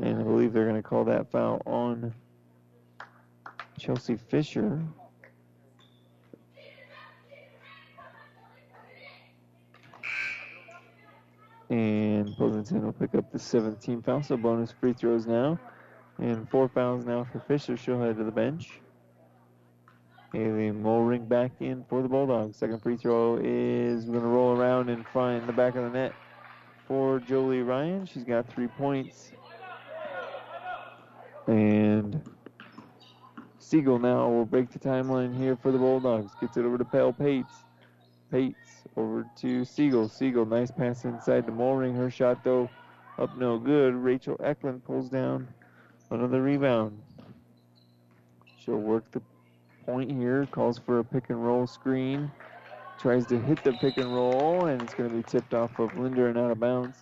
And 0.03 0.19
I 0.19 0.23
believe 0.23 0.51
they're 0.51 0.67
going 0.67 0.75
to 0.75 0.83
call 0.87 1.05
that 1.05 1.31
foul 1.31 1.61
on 1.65 2.13
Chelsea 3.79 4.17
Fisher. 4.17 4.83
And 11.69 12.35
Pleasanton 12.35 12.83
will 12.83 12.91
pick 12.91 13.15
up 13.15 13.31
the 13.31 13.39
17 13.39 14.01
foul, 14.01 14.21
so 14.21 14.35
bonus 14.35 14.73
free 14.73 14.91
throws 14.91 15.25
now. 15.25 15.57
And 16.21 16.47
four 16.49 16.69
fouls 16.69 17.03
now 17.03 17.27
for 17.31 17.39
Fisher. 17.39 17.75
She'll 17.75 17.99
head 17.99 18.17
to 18.17 18.23
the 18.23 18.31
bench. 18.31 18.79
Haley 20.31 20.71
Mulring 20.71 21.27
back 21.27 21.51
in 21.59 21.83
for 21.89 22.01
the 22.01 22.07
Bulldogs. 22.07 22.57
Second 22.57 22.81
free 22.81 22.95
throw 22.95 23.37
is 23.43 24.05
going 24.05 24.21
to 24.21 24.27
roll 24.27 24.55
around 24.55 24.89
and 24.89 25.05
find 25.07 25.45
the 25.47 25.51
back 25.51 25.75
of 25.75 25.83
the 25.83 25.89
net 25.89 26.13
for 26.87 27.19
Jolie 27.19 27.63
Ryan. 27.63 28.05
She's 28.05 28.23
got 28.23 28.47
three 28.47 28.67
points. 28.67 29.31
And 31.47 32.21
Siegel 33.57 33.97
now 33.97 34.29
will 34.29 34.45
break 34.45 34.69
the 34.69 34.79
timeline 34.79 35.35
here 35.35 35.57
for 35.57 35.71
the 35.71 35.79
Bulldogs. 35.79 36.31
Gets 36.39 36.55
it 36.55 36.65
over 36.65 36.77
to 36.77 36.85
Bell 36.85 37.11
Pates. 37.11 37.53
Pates 38.29 38.83
over 38.95 39.25
to 39.37 39.65
Siegel. 39.65 40.07
Siegel, 40.07 40.45
nice 40.45 40.69
pass 40.69 41.03
inside 41.03 41.47
to 41.47 41.51
Mulring. 41.51 41.95
Her 41.95 42.11
shot, 42.11 42.43
though, 42.43 42.69
up 43.17 43.35
no 43.37 43.57
good. 43.57 43.95
Rachel 43.95 44.39
Eklund 44.41 44.85
pulls 44.85 45.09
down 45.09 45.47
another 46.11 46.41
rebound. 46.41 47.01
She'll 48.59 48.77
work 48.77 49.09
the 49.11 49.21
point 49.85 50.11
here. 50.11 50.45
Calls 50.51 50.77
for 50.77 50.99
a 50.99 51.03
pick 51.03 51.29
and 51.29 51.43
roll 51.43 51.65
screen. 51.65 52.31
Tries 52.99 53.25
to 53.27 53.39
hit 53.39 53.63
the 53.63 53.73
pick 53.73 53.97
and 53.97 54.13
roll, 54.13 54.65
and 54.65 54.81
it's 54.81 54.93
going 54.93 55.09
to 55.09 55.15
be 55.15 55.23
tipped 55.23 55.53
off 55.53 55.79
of 55.79 55.97
Linder 55.97 56.29
and 56.29 56.37
out 56.37 56.51
of 56.51 56.59
bounds. 56.59 56.99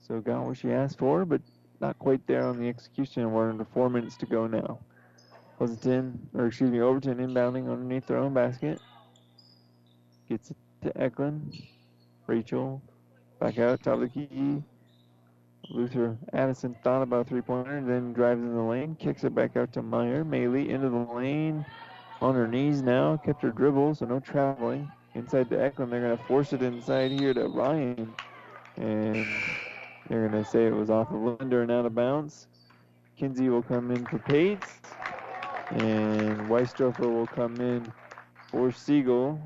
So 0.00 0.20
got 0.20 0.44
what 0.44 0.56
she 0.56 0.72
asked 0.72 0.98
for, 0.98 1.24
but 1.24 1.40
not 1.80 1.98
quite 1.98 2.26
there 2.26 2.46
on 2.46 2.58
the 2.58 2.68
execution. 2.68 3.30
We're 3.30 3.50
under 3.50 3.64
four 3.64 3.88
minutes 3.88 4.16
to 4.18 4.26
go 4.26 4.46
now. 4.46 4.80
Pleasanton, 5.58 6.28
or 6.34 6.46
excuse 6.46 6.70
me, 6.70 6.80
Overton 6.80 7.18
inbounding 7.18 7.70
underneath 7.70 8.06
their 8.06 8.18
own 8.18 8.34
basket. 8.34 8.80
Gets 10.28 10.50
it 10.50 10.56
to 10.82 11.00
Eklund. 11.00 11.54
Rachel 12.26 12.82
back 13.40 13.58
out, 13.58 13.82
top 13.82 13.94
of 13.94 14.00
the 14.00 14.08
key. 14.08 14.62
Luther 15.68 16.16
Addison 16.32 16.76
thought 16.82 17.02
about 17.02 17.26
a 17.26 17.28
three 17.28 17.40
pointer, 17.40 17.82
then 17.82 18.12
drives 18.12 18.40
in 18.40 18.54
the 18.54 18.62
lane, 18.62 18.96
kicks 18.96 19.24
it 19.24 19.34
back 19.34 19.56
out 19.56 19.72
to 19.72 19.82
Meyer. 19.82 20.24
Maylee 20.24 20.68
into 20.68 20.88
the 20.88 21.12
lane 21.14 21.64
on 22.20 22.34
her 22.34 22.46
knees 22.46 22.82
now, 22.82 23.16
kept 23.16 23.42
her 23.42 23.50
dribble, 23.50 23.94
so 23.94 24.06
no 24.06 24.20
traveling. 24.20 24.90
Inside 25.14 25.50
to 25.50 25.62
Eklund, 25.62 25.92
they're 25.92 26.00
going 26.00 26.16
to 26.16 26.24
force 26.24 26.52
it 26.52 26.62
inside 26.62 27.10
here 27.10 27.34
to 27.34 27.48
Ryan. 27.48 28.14
And 28.76 29.26
they're 30.08 30.28
going 30.28 30.44
to 30.44 30.48
say 30.48 30.66
it 30.66 30.74
was 30.74 30.90
off 30.90 31.10
of 31.10 31.20
Linder 31.20 31.62
and 31.62 31.70
out 31.70 31.86
of 31.86 31.94
bounds. 31.94 32.48
Kinsey 33.16 33.48
will 33.48 33.62
come 33.62 33.90
in 33.90 34.04
for 34.06 34.18
Pates. 34.18 34.80
And 35.70 36.38
Weisdorfer 36.48 37.12
will 37.12 37.26
come 37.26 37.56
in 37.60 37.90
for 38.50 38.70
Siegel. 38.70 39.40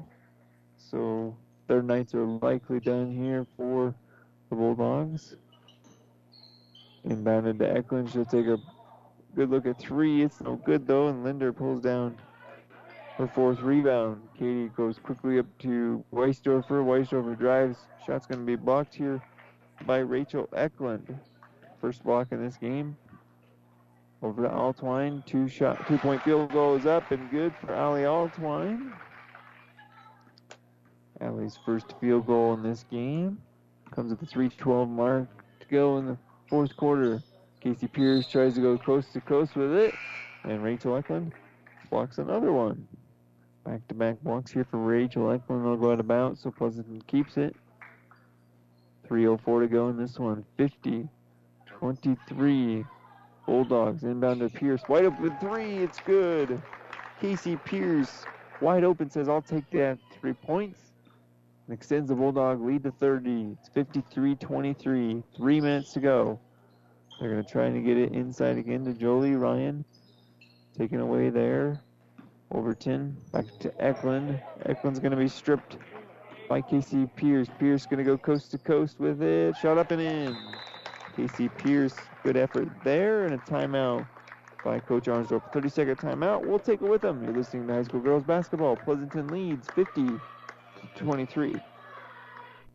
So 0.76 1.36
their 1.68 1.82
nights 1.82 2.14
are 2.14 2.26
likely 2.26 2.80
done 2.80 3.12
here 3.12 3.46
for 3.56 3.94
the 4.50 4.56
Bulldogs. 4.56 5.36
Inbounded 7.06 7.58
to 7.58 7.76
Eklund. 7.76 8.10
She'll 8.10 8.24
take 8.24 8.46
a 8.46 8.58
good 9.34 9.50
look 9.50 9.66
at 9.66 9.78
three. 9.78 10.22
It's 10.22 10.40
no 10.40 10.56
good 10.56 10.86
though, 10.86 11.08
and 11.08 11.24
Linder 11.24 11.52
pulls 11.52 11.82
down 11.82 12.16
her 13.16 13.26
fourth 13.26 13.60
rebound. 13.60 14.20
Katie 14.38 14.68
goes 14.76 14.98
quickly 14.98 15.38
up 15.38 15.46
to 15.58 16.04
Weisdorfer. 16.12 16.84
Weisdorfer 16.84 17.38
drives. 17.38 17.78
Shot's 18.06 18.26
going 18.26 18.40
to 18.40 18.46
be 18.46 18.56
blocked 18.56 18.94
here 18.94 19.22
by 19.86 19.98
Rachel 19.98 20.48
Eklund. 20.54 21.18
First 21.80 22.04
block 22.04 22.28
in 22.32 22.44
this 22.44 22.56
game. 22.56 22.96
Over 24.22 24.42
to 24.42 24.48
Altwine. 24.48 25.24
Two 25.24 25.48
shot, 25.48 25.86
two 25.88 25.96
point 25.98 26.22
field 26.22 26.52
goal 26.52 26.74
is 26.76 26.84
up 26.84 27.10
and 27.10 27.30
good 27.30 27.54
for 27.60 27.74
Allie 27.74 28.02
Altwine. 28.02 28.92
Allie's 31.20 31.58
first 31.64 31.94
field 32.00 32.26
goal 32.26 32.54
in 32.54 32.62
this 32.62 32.84
game 32.90 33.38
comes 33.90 34.12
at 34.12 34.20
the 34.20 34.26
3:12 34.26 34.88
mark 34.88 35.28
to 35.60 35.66
go 35.68 35.98
in 35.98 36.06
the 36.06 36.18
fourth 36.50 36.76
quarter. 36.76 37.22
Casey 37.60 37.86
Pierce 37.86 38.26
tries 38.26 38.54
to 38.54 38.60
go 38.60 38.76
coast 38.76 39.12
to 39.12 39.20
coast 39.20 39.54
with 39.54 39.72
it, 39.72 39.94
and 40.44 40.62
Rachel 40.62 40.96
Eklund 40.96 41.32
blocks 41.88 42.18
another 42.18 42.52
one. 42.52 42.88
Back 43.64 43.86
to 43.88 43.94
back 43.94 44.20
blocks 44.22 44.50
here 44.50 44.66
for 44.68 44.78
Rachel 44.78 45.30
Eklund. 45.30 45.64
They'll 45.64 45.76
go 45.76 45.92
out 45.92 46.00
of 46.00 46.08
bounds, 46.08 46.42
so 46.42 46.50
Pleasanton 46.50 47.02
keeps 47.06 47.36
it. 47.36 47.54
3.04 49.08 49.60
to 49.62 49.68
go 49.68 49.88
in 49.88 49.96
this 49.96 50.18
one. 50.18 50.44
50 50.56 51.08
23. 51.80 52.84
Bulldogs 53.46 54.02
inbound 54.02 54.40
to 54.40 54.48
Pierce. 54.48 54.82
Wide 54.88 55.06
open 55.06 55.34
three. 55.40 55.78
It's 55.78 55.98
good. 56.00 56.60
Casey 57.20 57.56
Pierce, 57.56 58.24
wide 58.60 58.84
open, 58.84 59.10
says, 59.10 59.28
I'll 59.28 59.42
take 59.42 59.68
that. 59.70 59.98
Three 60.20 60.32
points. 60.32 60.89
And 61.70 61.78
extends 61.78 62.08
the 62.08 62.16
Bulldog 62.16 62.60
lead 62.62 62.82
to 62.82 62.90
30. 62.90 63.54
It's 63.60 63.68
53 63.68 64.34
23. 64.34 65.22
Three 65.36 65.60
minutes 65.60 65.92
to 65.92 66.00
go. 66.00 66.40
They're 67.20 67.30
going 67.30 67.44
to 67.44 67.48
try 67.48 67.70
to 67.70 67.80
get 67.80 67.96
it 67.96 68.10
inside 68.10 68.58
again 68.58 68.84
to 68.86 68.92
Jolie 68.92 69.36
Ryan. 69.36 69.84
Taken 70.76 70.98
away 70.98 71.30
there. 71.30 71.80
Overton 72.50 73.16
back 73.32 73.44
to 73.60 73.72
Eklund. 73.80 74.42
Eklund's 74.66 74.98
going 74.98 75.12
to 75.12 75.16
be 75.16 75.28
stripped 75.28 75.76
by 76.48 76.60
Casey 76.60 77.06
Pierce. 77.14 77.46
Pierce 77.60 77.86
going 77.86 77.98
to 77.98 78.04
go 78.04 78.18
coast 78.18 78.50
to 78.50 78.58
coast 78.58 78.98
with 78.98 79.22
it. 79.22 79.54
Shot 79.62 79.78
up 79.78 79.92
and 79.92 80.02
in. 80.02 80.36
Casey 81.14 81.48
Pierce, 81.50 81.94
good 82.24 82.36
effort 82.36 82.68
there, 82.82 83.26
and 83.26 83.34
a 83.34 83.38
timeout 83.38 84.08
by 84.64 84.80
Coach 84.80 85.04
Arnsdorf. 85.04 85.52
30 85.52 85.68
second 85.68 85.98
timeout. 85.98 86.44
We'll 86.44 86.58
take 86.58 86.82
it 86.82 86.88
with 86.88 87.02
them. 87.02 87.22
You're 87.22 87.32
listening 87.32 87.68
to 87.68 87.74
High 87.74 87.84
School 87.84 88.00
Girls 88.00 88.24
Basketball. 88.24 88.74
Pleasanton 88.74 89.28
leads 89.28 89.68
50 89.68 90.18
23. 90.94 91.60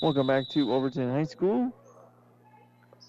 Welcome 0.00 0.28
back 0.28 0.48
to 0.50 0.72
Overton 0.72 1.10
High 1.10 1.24
School, 1.24 1.72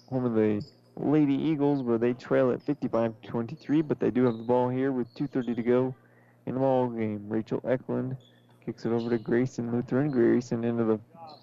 home 0.08 0.24
of 0.24 0.34
the 0.34 0.60
Lady 0.96 1.34
Eagles, 1.34 1.84
where 1.84 1.98
they 1.98 2.14
trail 2.14 2.50
at 2.50 2.58
55-23, 2.66 3.86
but 3.86 4.00
they 4.00 4.10
do 4.10 4.24
have 4.24 4.36
the 4.36 4.42
ball 4.42 4.68
here 4.68 4.90
with 4.90 5.06
2.30 5.14 5.54
to 5.54 5.62
go 5.62 5.94
in 6.46 6.54
the 6.54 6.60
ball 6.60 6.88
game. 6.88 7.28
Rachel 7.28 7.62
Eklund 7.64 8.16
kicks 8.66 8.86
it 8.86 8.90
over 8.90 9.08
to 9.08 9.18
Grayson 9.18 9.70
Lutheran. 9.70 10.10
Grayson 10.10 10.64
into 10.64 10.82
the 10.82 10.98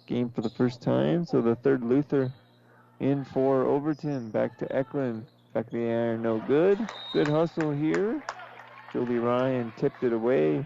game 0.06 0.30
for 0.30 0.42
the 0.42 0.50
first 0.50 0.82
time, 0.82 1.24
so 1.24 1.40
the 1.40 1.56
third 1.56 1.82
Luther 1.82 2.30
in 3.00 3.24
for 3.24 3.64
Overton. 3.64 4.30
Back 4.32 4.58
to 4.58 4.76
Eklund. 4.76 5.26
Back 5.54 5.68
to 5.68 5.78
the 5.78 5.86
iron, 5.86 6.24
no 6.24 6.40
good. 6.40 6.78
Good 7.14 7.30
hustle 7.30 7.72
here. 7.72 8.22
Jolie 8.92 9.18
Ryan 9.18 9.72
tipped 9.78 10.04
it 10.04 10.12
away 10.12 10.66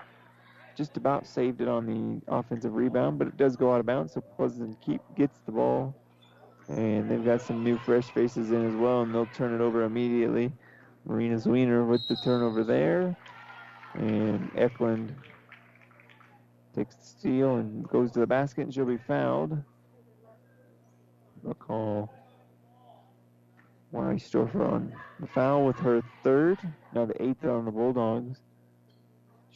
just 0.76 0.98
about 0.98 1.28
saved 1.28 1.62
it 1.62 1.68
on 1.68 1.86
the 1.86 2.34
offensive 2.34 2.74
rebound, 2.74 3.20
but 3.20 3.28
it 3.28 3.38
does 3.38 3.56
go 3.56 3.74
out 3.74 3.80
of 3.80 3.86
bounds, 3.86 4.14
so 4.14 4.22
Pleasant 4.22 4.80
Keep 4.82 5.02
gets 5.16 5.40
the 5.46 5.52
ball. 5.52 5.96
And 6.68 7.10
they've 7.10 7.24
got 7.24 7.42
some 7.42 7.64
new 7.64 7.78
fresh 7.80 8.10
faces 8.12 8.52
in 8.52 8.68
as 8.68 8.76
well, 8.76 9.02
and 9.02 9.14
they'll 9.14 9.26
turn 9.28 9.54
it 9.54 9.62
over 9.62 9.84
immediately. 9.84 10.52
Marina 11.06 11.36
Zwiener 11.36 11.88
with 11.88 12.08
the 12.08 12.16
turnover 12.24 12.64
there. 12.64 13.16
And 13.96 14.50
Eklund 14.56 15.14
takes 16.74 16.96
the 16.96 17.06
steal 17.06 17.56
and 17.58 17.88
goes 17.90 18.12
to 18.14 18.20
the 18.20 18.28
basket, 18.28 18.62
and 18.62 18.74
she'll 18.74 18.86
be 18.86 18.98
fouled. 18.98 19.58
They'll 21.44 21.54
call 21.56 22.14
Weisdorfer 23.94 24.72
on 24.72 24.94
the 25.20 25.28
foul 25.28 25.66
with 25.66 25.78
her 25.78 26.02
third, 26.24 26.60
now 26.94 27.06
the 27.06 27.22
eighth 27.22 27.44
on 27.44 27.66
the 27.66 27.72
Bulldogs. 27.72 28.40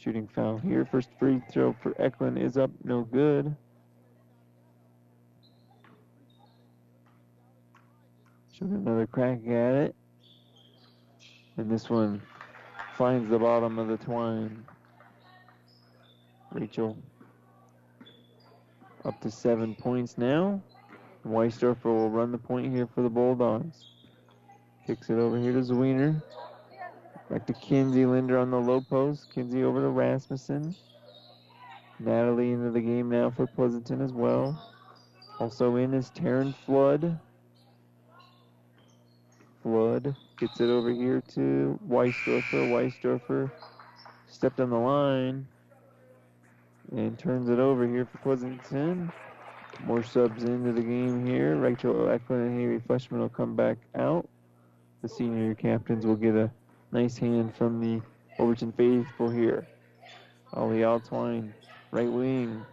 Shooting 0.06 0.28
foul 0.28 0.58
here. 0.58 0.84
First 0.84 1.08
free 1.18 1.42
throw 1.50 1.74
for 1.82 1.92
Eklund 2.00 2.38
is 2.38 2.56
up, 2.56 2.70
no 2.84 3.02
good. 3.02 3.56
She'll 8.52 8.68
get 8.68 8.78
another 8.78 9.08
crack 9.08 9.40
at 9.48 9.74
it. 9.74 9.96
And 11.56 11.68
this 11.68 11.90
one 11.90 12.22
finds 12.96 13.28
the 13.28 13.40
bottom 13.40 13.80
of 13.80 13.88
the 13.88 13.96
twine. 13.96 14.64
Rachel 16.52 16.96
up 19.04 19.20
to 19.22 19.30
seven 19.32 19.74
points 19.74 20.16
now. 20.16 20.62
Weisdorfer 21.26 21.86
will 21.86 22.10
run 22.10 22.30
the 22.30 22.38
point 22.38 22.72
here 22.72 22.86
for 22.86 23.02
the 23.02 23.10
Bulldogs. 23.10 23.88
Kicks 24.86 25.10
it 25.10 25.18
over 25.18 25.36
here 25.36 25.52
to 25.52 25.62
Zwiener. 25.62 26.22
Back 27.28 27.44
to 27.46 27.52
Kinsey 27.54 28.06
Linder 28.06 28.38
on 28.38 28.50
the 28.50 28.60
low 28.60 28.80
post. 28.80 29.32
Kinsey 29.34 29.64
over 29.64 29.80
to 29.80 29.88
Rasmussen. 29.88 30.76
Natalie 31.98 32.52
into 32.52 32.70
the 32.70 32.80
game 32.80 33.08
now 33.08 33.30
for 33.30 33.48
Pleasanton 33.48 34.00
as 34.00 34.12
well. 34.12 34.72
Also 35.40 35.76
in 35.76 35.92
is 35.92 36.10
Taryn 36.10 36.54
Flood. 36.54 37.18
Flood 39.62 40.14
gets 40.38 40.60
it 40.60 40.68
over 40.68 40.90
here 40.90 41.20
to 41.34 41.78
Weisdorfer. 41.88 42.70
Weisdorfer 42.70 43.50
stepped 44.28 44.60
on 44.60 44.70
the 44.70 44.76
line 44.76 45.48
and 46.92 47.18
turns 47.18 47.48
it 47.48 47.58
over 47.58 47.88
here 47.88 48.04
for 48.04 48.18
Pleasanton. 48.18 49.10
More 49.84 50.04
subs 50.04 50.44
into 50.44 50.72
the 50.72 50.82
game 50.82 51.26
here. 51.26 51.56
Rachel 51.56 52.08
Eklund 52.08 52.46
and 52.46 52.60
Haley 52.60 52.78
Fleshman 52.78 53.18
will 53.18 53.28
come 53.28 53.56
back 53.56 53.78
out. 53.96 54.28
The 55.02 55.08
senior 55.08 55.54
captains 55.54 56.06
will 56.06 56.16
get 56.16 56.36
a 56.36 56.50
nice 56.96 57.18
hand 57.18 57.54
from 57.54 57.78
the 57.78 58.00
Overton 58.38 58.72
faithful 58.72 59.28
here. 59.28 59.66
Ollie 60.54 60.78
Altwine, 60.78 61.52
right 61.90 62.10
wing, 62.10 62.64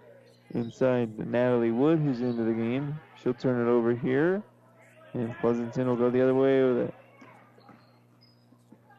inside 0.53 1.19
Natalie 1.29 1.71
Wood, 1.71 1.99
who's 1.99 2.21
into 2.21 2.43
the 2.43 2.53
game. 2.53 2.97
She'll 3.21 3.33
turn 3.33 3.67
it 3.67 3.69
over 3.69 3.93
here, 3.93 4.41
and 5.13 5.35
Pleasanton 5.41 5.87
will 5.87 5.97
go 5.97 6.09
the 6.09 6.21
other 6.21 6.33
way 6.33 6.63
with 6.63 6.77
it. 6.87 6.93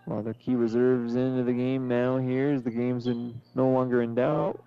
While 0.05 0.23
the 0.23 0.35
key 0.35 0.57
reserves 0.57 1.15
into 1.15 1.43
the 1.43 1.55
game 1.55 1.89
now 1.89 2.19
here 2.19 2.51
as 2.51 2.63
the 2.63 2.71
game's 2.71 3.07
in, 3.07 3.41
no 3.55 3.71
longer 3.71 4.03
in 4.03 4.15
doubt. 4.15 4.63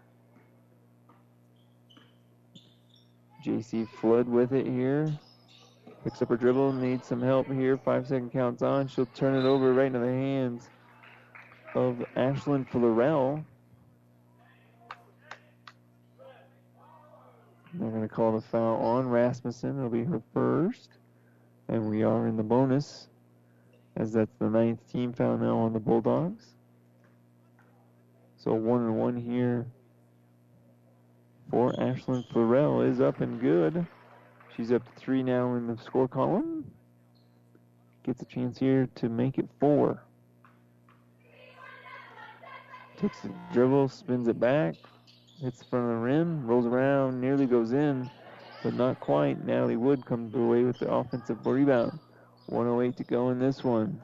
JC 3.46 3.88
Flood 3.88 4.28
with 4.28 4.54
it 4.54 4.66
here. 4.66 5.08
Picks 6.08 6.22
up 6.22 6.30
her 6.30 6.38
dribble, 6.38 6.72
needs 6.72 7.06
some 7.06 7.22
help 7.22 7.52
here. 7.52 7.76
Five 7.76 8.08
second 8.08 8.32
counts 8.32 8.62
on. 8.62 8.88
She'll 8.88 9.08
turn 9.08 9.36
it 9.36 9.46
over 9.46 9.74
right 9.74 9.88
into 9.88 10.00
the 10.00 10.06
hands 10.06 10.70
of 11.76 12.02
Ashlyn 12.16 12.66
Florell. 12.70 13.44
They're 17.74 17.90
going 17.90 18.04
to 18.04 18.08
call 18.08 18.32
the 18.32 18.40
foul 18.40 18.78
on 18.78 19.10
Rasmussen. 19.10 19.78
It'll 19.78 19.90
be 19.90 20.06
her 20.06 20.22
first. 20.34 20.92
And 21.68 21.90
we 21.90 22.04
are 22.04 22.26
in 22.26 22.38
the 22.38 22.44
bonus, 22.44 23.10
as 23.98 24.14
that's 24.14 24.32
the 24.40 24.50
ninth 24.50 24.90
team 24.90 25.12
foul 25.12 25.38
now 25.38 25.58
on 25.58 25.74
the 25.74 25.80
Bulldogs. 25.82 26.56
So 28.38 28.54
one 28.54 28.86
and 28.86 28.98
one 28.98 29.18
here 29.18 29.68
for 31.52 31.74
Ashlyn 31.74 32.26
Florell 32.32 32.90
is 32.90 33.02
up 33.02 33.20
and 33.20 33.42
good. 33.42 33.86
She's 34.58 34.72
up 34.72 34.84
to 34.84 35.00
three 35.00 35.22
now 35.22 35.54
in 35.54 35.68
the 35.68 35.78
score 35.78 36.08
column. 36.08 36.66
Gets 38.04 38.24
a 38.24 38.26
chance 38.26 38.58
here 38.58 38.90
to 38.96 39.08
make 39.08 39.38
it 39.38 39.48
four. 39.60 40.02
Takes 43.00 43.22
the 43.22 43.30
dribble, 43.54 43.90
spins 43.90 44.28
it 44.28 44.40
back, 44.40 44.74
hits 45.40 45.60
the 45.60 45.66
front 45.66 45.86
of 45.86 45.92
the 45.92 45.98
rim, 45.98 46.48
rolls 46.48 46.66
around, 46.66 47.22
nearly 47.22 47.46
goes 47.46 47.72
in, 47.72 48.10
but 48.64 48.74
not 48.74 49.00
quite. 49.00 49.46
Natalie 49.46 49.76
Wood 49.76 50.04
comes 50.08 50.34
away 50.34 50.64
with 50.64 50.80
the 50.80 50.92
offensive 50.92 51.46
rebound. 51.46 52.00
108 52.48 52.98
to 52.98 53.04
go 53.04 53.30
in 53.30 53.38
this 53.38 53.64
one. 53.64 54.02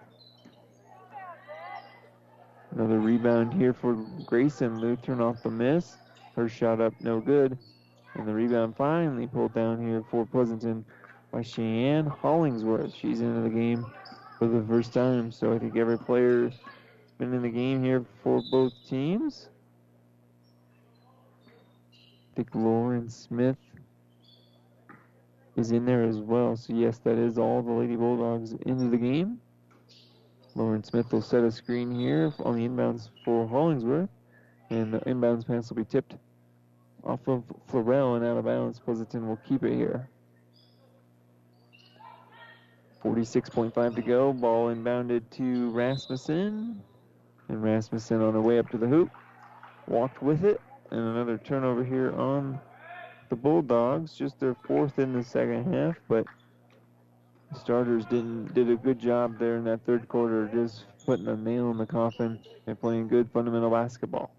Another 2.69 2.99
rebound 2.99 3.55
here 3.55 3.73
for 3.73 3.95
Grayson 4.27 4.79
Lutheran 4.79 5.19
off 5.19 5.41
the 5.41 5.49
miss. 5.49 5.95
Her 6.35 6.47
shot 6.47 6.79
up, 6.79 6.93
no 6.99 7.19
good. 7.19 7.57
And 8.15 8.27
the 8.27 8.33
rebound 8.33 8.75
finally 8.77 9.27
pulled 9.27 9.53
down 9.53 9.85
here 9.85 10.03
for 10.11 10.25
Pleasanton 10.25 10.85
by 11.31 11.41
Cheyenne 11.41 12.05
Hollingsworth. 12.05 12.93
She's 12.93 13.21
into 13.21 13.41
the 13.41 13.49
game 13.49 13.85
for 14.37 14.47
the 14.47 14.63
first 14.67 14.93
time, 14.93 15.31
so 15.31 15.51
I 15.53 15.57
think 15.57 15.75
every 15.75 15.97
player 15.97 16.49
has 16.49 16.59
been 17.17 17.33
in 17.33 17.41
the 17.41 17.49
game 17.49 17.83
here 17.83 18.05
for 18.21 18.41
both 18.51 18.73
teams. 18.87 19.49
I 21.47 22.35
think 22.35 22.53
Lauren 22.53 23.09
Smith 23.09 23.57
is 25.55 25.71
in 25.71 25.85
there 25.85 26.03
as 26.03 26.17
well. 26.17 26.55
So 26.55 26.73
yes, 26.73 26.99
that 26.99 27.17
is 27.17 27.37
all 27.37 27.63
the 27.63 27.71
Lady 27.71 27.95
Bulldogs 27.95 28.53
into 28.65 28.89
the 28.89 28.97
game. 28.97 29.39
Lauren 30.55 30.83
Smith 30.83 31.11
will 31.11 31.21
set 31.21 31.43
a 31.43 31.51
screen 31.51 31.93
here 31.93 32.31
on 32.39 32.55
the 32.55 32.67
inbounds 32.67 33.09
for 33.25 33.47
Hollingsworth, 33.47 34.09
and 34.69 34.93
the 34.93 34.99
inbounds 34.99 35.47
pass 35.47 35.69
will 35.69 35.77
be 35.77 35.85
tipped 35.85 36.15
off 37.03 37.27
of 37.27 37.43
Florell 37.69 38.15
and 38.15 38.25
out 38.25 38.37
of 38.37 38.45
bounds. 38.45 38.79
Pleasanton 38.79 39.27
will 39.27 39.39
keep 39.47 39.63
it 39.63 39.75
here. 39.75 40.09
46.5 43.03 43.95
to 43.95 44.01
go. 44.01 44.31
Ball 44.31 44.73
inbounded 44.73 45.23
to 45.31 45.69
Rasmussen. 45.71 46.81
And 47.49 47.61
Rasmussen 47.61 48.21
on 48.21 48.33
her 48.33 48.41
way 48.41 48.59
up 48.59 48.69
to 48.69 48.77
the 48.77 48.87
hoop. 48.87 49.09
Walked 49.87 50.23
with 50.23 50.45
it. 50.45 50.61
And 50.91 50.99
another 50.99 51.37
turnover 51.37 51.83
here 51.83 52.13
on 52.13 52.59
the 53.29 53.35
Bulldogs. 53.35 54.13
Just 54.13 54.39
their 54.39 54.55
fourth 54.65 54.99
in 54.99 55.11
the 55.13 55.23
second 55.23 55.73
half. 55.73 55.95
But 56.07 56.25
the 57.51 57.59
starters 57.59 58.05
didn't 58.05 58.53
did 58.53 58.69
a 58.69 58.75
good 58.75 58.99
job 58.99 59.37
there 59.37 59.57
in 59.57 59.65
that 59.65 59.85
third 59.85 60.07
quarter. 60.07 60.49
Just 60.53 60.85
putting 61.05 61.27
a 61.27 61.35
nail 61.35 61.71
in 61.71 61.77
the 61.77 61.85
coffin 61.85 62.39
and 62.67 62.79
playing 62.79 63.09
good 63.09 63.29
fundamental 63.33 63.69
basketball. 63.69 64.31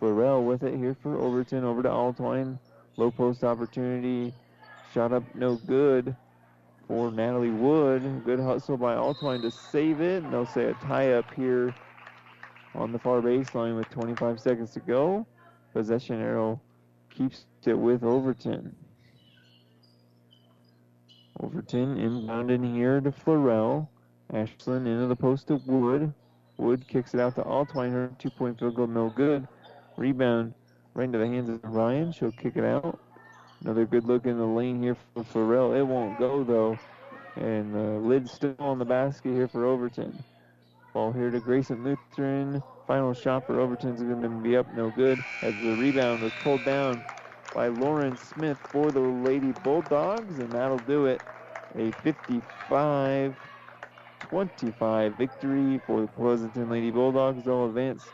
Florell 0.00 0.44
with 0.44 0.62
it 0.62 0.76
here 0.76 0.96
for 1.02 1.18
Overton. 1.18 1.64
Over 1.64 1.82
to 1.82 1.88
Altwine. 1.88 2.58
Low 2.96 3.10
post 3.10 3.44
opportunity. 3.44 4.34
Shot 4.92 5.12
up 5.12 5.22
no 5.34 5.56
good 5.56 6.14
for 6.88 7.10
Natalie 7.10 7.50
Wood. 7.50 8.22
Good 8.24 8.40
hustle 8.40 8.76
by 8.76 8.94
Altwine 8.94 9.42
to 9.42 9.50
save 9.50 10.00
it. 10.00 10.22
And 10.22 10.32
they'll 10.32 10.46
say 10.46 10.66
a 10.66 10.74
tie 10.74 11.12
up 11.12 11.32
here 11.34 11.74
on 12.74 12.92
the 12.92 12.98
far 12.98 13.20
baseline 13.20 13.76
with 13.76 13.88
25 13.90 14.40
seconds 14.40 14.72
to 14.72 14.80
go. 14.80 15.26
Possession 15.72 16.20
arrow 16.20 16.60
keeps 17.10 17.44
it 17.64 17.74
with 17.74 18.02
Overton. 18.02 18.74
Overton 21.40 21.98
inbound 21.98 22.50
in 22.50 22.74
here 22.74 23.00
to 23.00 23.10
Florell. 23.10 23.88
Ashlyn 24.32 24.86
into 24.86 25.06
the 25.06 25.16
post 25.16 25.48
to 25.48 25.56
Wood. 25.66 26.12
Wood 26.56 26.86
kicks 26.88 27.14
it 27.14 27.20
out 27.20 27.34
to 27.36 27.42
Altwine. 27.42 27.92
Her 27.92 28.10
two 28.18 28.30
point 28.30 28.58
field 28.58 28.76
goal, 28.76 28.86
no 28.86 29.10
good. 29.10 29.46
Rebound 29.96 30.54
right 30.94 31.04
into 31.04 31.18
the 31.18 31.26
hands 31.26 31.48
of 31.48 31.62
Ryan. 31.64 32.12
She'll 32.12 32.32
kick 32.32 32.56
it 32.56 32.64
out. 32.64 32.98
Another 33.60 33.86
good 33.86 34.04
look 34.04 34.26
in 34.26 34.38
the 34.38 34.46
lane 34.46 34.82
here 34.82 34.96
for 35.14 35.24
Florell. 35.24 35.76
It 35.78 35.82
won't 35.84 36.18
go 36.18 36.44
though. 36.44 36.78
And 37.36 37.74
uh, 37.74 37.78
the 37.78 37.98
lid's 37.98 38.32
still 38.32 38.56
on 38.58 38.78
the 38.78 38.84
basket 38.84 39.32
here 39.32 39.48
for 39.48 39.64
Overton. 39.64 40.24
Ball 40.92 41.12
here 41.12 41.30
to 41.30 41.40
Grayson 41.40 41.84
Lutheran. 41.84 42.62
Final 42.86 43.12
shot 43.12 43.46
for 43.46 43.60
Overton's 43.60 44.00
going 44.02 44.22
to 44.22 44.28
be 44.28 44.56
up, 44.56 44.72
no 44.74 44.90
good. 44.90 45.24
As 45.42 45.54
the 45.56 45.76
rebound 45.76 46.22
was 46.22 46.32
pulled 46.42 46.64
down 46.64 47.04
by 47.54 47.68
Lauren 47.68 48.16
Smith 48.16 48.58
for 48.58 48.90
the 48.90 49.00
Lady 49.00 49.52
Bulldogs, 49.52 50.38
and 50.38 50.50
that'll 50.52 50.78
do 50.78 51.06
it. 51.06 51.22
A 51.74 51.90
55 51.92 53.36
25 54.20 55.16
victory 55.16 55.78
for 55.86 56.00
the 56.02 56.06
Pleasanton 56.08 56.70
Lady 56.70 56.90
Bulldogs. 56.90 57.44
They'll 57.44 57.66
advance 57.66 58.04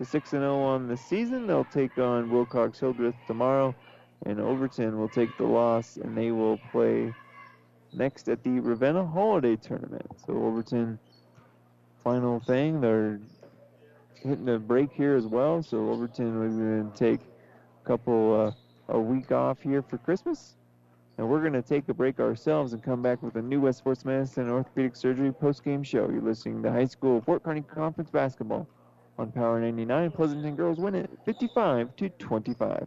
to 0.00 0.06
6 0.06 0.30
0 0.30 0.62
on 0.62 0.88
the 0.88 0.96
season. 0.96 1.46
They'll 1.46 1.62
take 1.62 1.98
on 1.98 2.30
Wilcox 2.30 2.80
Hildreth 2.80 3.14
tomorrow, 3.26 3.74
and 4.24 4.40
Overton 4.40 4.98
will 4.98 5.10
take 5.10 5.36
the 5.36 5.44
loss, 5.44 5.98
and 5.98 6.16
they 6.16 6.30
will 6.30 6.58
play 6.72 7.12
next 7.92 8.30
at 8.30 8.42
the 8.42 8.60
Ravenna 8.60 9.04
Holiday 9.04 9.56
Tournament. 9.56 10.06
So, 10.26 10.32
Overton, 10.32 10.98
final 12.02 12.40
thing, 12.40 12.80
they're 12.80 13.20
hitting 14.14 14.48
a 14.48 14.58
break 14.58 14.90
here 14.90 15.16
as 15.16 15.26
well. 15.26 15.62
So, 15.62 15.90
Overton 15.90 16.46
is 16.46 16.56
going 16.56 16.90
to 16.90 16.98
take 16.98 17.20
a 17.20 17.86
couple, 17.86 18.54
uh, 18.88 18.94
a 18.94 18.98
week 18.98 19.32
off 19.32 19.60
here 19.60 19.82
for 19.82 19.98
Christmas. 19.98 20.56
And 21.18 21.28
we're 21.28 21.40
going 21.40 21.52
to 21.52 21.60
take 21.60 21.86
a 21.90 21.94
break 21.94 22.18
ourselves 22.20 22.72
and 22.72 22.82
come 22.82 23.02
back 23.02 23.22
with 23.22 23.36
a 23.36 23.42
new 23.42 23.60
West 23.60 23.80
Sports 23.80 24.06
Medicine 24.06 24.44
and 24.44 24.52
Orthopedic 24.52 24.96
Surgery 24.96 25.30
post-game 25.30 25.82
show. 25.82 26.08
You're 26.08 26.22
listening 26.22 26.62
to 26.62 26.72
High 26.72 26.86
School 26.86 27.20
Fort 27.20 27.42
Kearney 27.42 27.60
Conference 27.60 28.08
Basketball 28.08 28.66
on 29.20 29.30
Power 29.30 29.60
99. 29.60 30.10
Pleasanton 30.12 30.56
girls 30.56 30.78
win 30.78 30.94
it 30.94 31.10
55 31.24 31.94
to 31.96 32.08
25. 32.08 32.86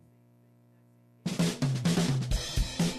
you 1.25 1.45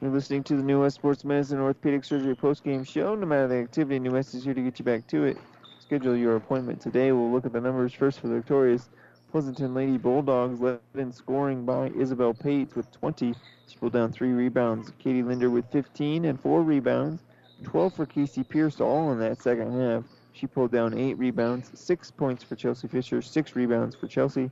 You're 0.00 0.10
listening 0.10 0.42
to 0.44 0.56
the 0.56 0.62
New 0.62 0.80
West 0.80 0.96
Sports 0.96 1.26
Medicine 1.26 1.58
and 1.58 1.64
Orthopedic 1.66 2.04
Surgery 2.04 2.34
post-game 2.34 2.84
show. 2.84 3.14
No 3.14 3.26
matter 3.26 3.46
the 3.46 3.56
activity, 3.56 3.98
New 3.98 4.12
West 4.12 4.34
is 4.34 4.42
here 4.42 4.54
to 4.54 4.62
get 4.62 4.78
you 4.78 4.84
back 4.84 5.06
to 5.08 5.24
it. 5.24 5.36
Schedule 5.78 6.16
your 6.16 6.36
appointment 6.36 6.80
today. 6.80 7.12
We'll 7.12 7.30
look 7.30 7.44
at 7.44 7.52
the 7.52 7.60
numbers 7.60 7.92
first 7.92 8.18
for 8.20 8.28
the 8.28 8.36
victorious 8.36 8.88
Pleasanton 9.30 9.74
Lady 9.74 9.98
Bulldogs, 9.98 10.58
led 10.58 10.80
in 10.94 11.12
scoring 11.12 11.66
by 11.66 11.90
Isabel 11.90 12.32
Pate 12.32 12.74
with 12.74 12.90
20. 12.92 13.34
She 13.66 13.76
pulled 13.76 13.92
down 13.92 14.10
three 14.10 14.32
rebounds. 14.32 14.90
Katie 14.98 15.22
Linder 15.22 15.50
with 15.50 15.70
15 15.70 16.24
and 16.24 16.40
four 16.40 16.62
rebounds. 16.62 17.22
12 17.64 17.94
for 17.94 18.06
Casey 18.06 18.42
Pierce, 18.42 18.80
all 18.80 19.12
in 19.12 19.18
that 19.18 19.42
second 19.42 19.78
half. 19.78 20.04
She 20.32 20.46
pulled 20.46 20.72
down 20.72 20.96
eight 20.96 21.18
rebounds, 21.18 21.78
six 21.78 22.10
points 22.10 22.42
for 22.42 22.56
Chelsea 22.56 22.88
Fisher, 22.88 23.20
six 23.20 23.54
rebounds 23.54 23.94
for 23.94 24.06
Chelsea. 24.06 24.50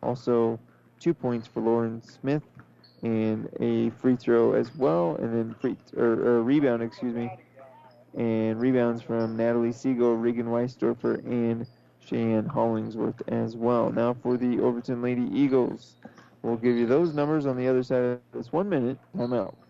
Also, 0.00 0.60
two 1.00 1.12
points 1.12 1.48
for 1.48 1.60
Lauren 1.60 2.00
Smith, 2.02 2.42
and 3.02 3.48
a 3.60 3.90
free 3.90 4.16
throw 4.16 4.52
as 4.52 4.74
well, 4.76 5.16
and 5.16 5.32
then 5.34 5.54
free 5.60 5.76
or, 5.96 6.12
or 6.12 6.42
rebound, 6.42 6.82
excuse 6.82 7.14
me, 7.14 7.30
and 8.16 8.60
rebounds 8.60 9.02
from 9.02 9.36
Natalie 9.36 9.72
Siegel, 9.72 10.16
Regan 10.16 10.46
Weisdorfer, 10.46 11.24
and 11.24 11.66
Cheyenne 12.00 12.46
Hollingsworth 12.46 13.22
as 13.28 13.56
well. 13.56 13.90
Now 13.90 14.14
for 14.14 14.36
the 14.36 14.60
Overton 14.60 15.02
Lady 15.02 15.28
Eagles, 15.32 15.96
we'll 16.42 16.56
give 16.56 16.76
you 16.76 16.86
those 16.86 17.14
numbers 17.14 17.46
on 17.46 17.56
the 17.56 17.68
other 17.68 17.82
side 17.82 18.02
of 18.02 18.20
this 18.32 18.52
one 18.52 18.68
minute 18.68 18.98
timeout. 19.16 19.54
Mid 19.54 19.69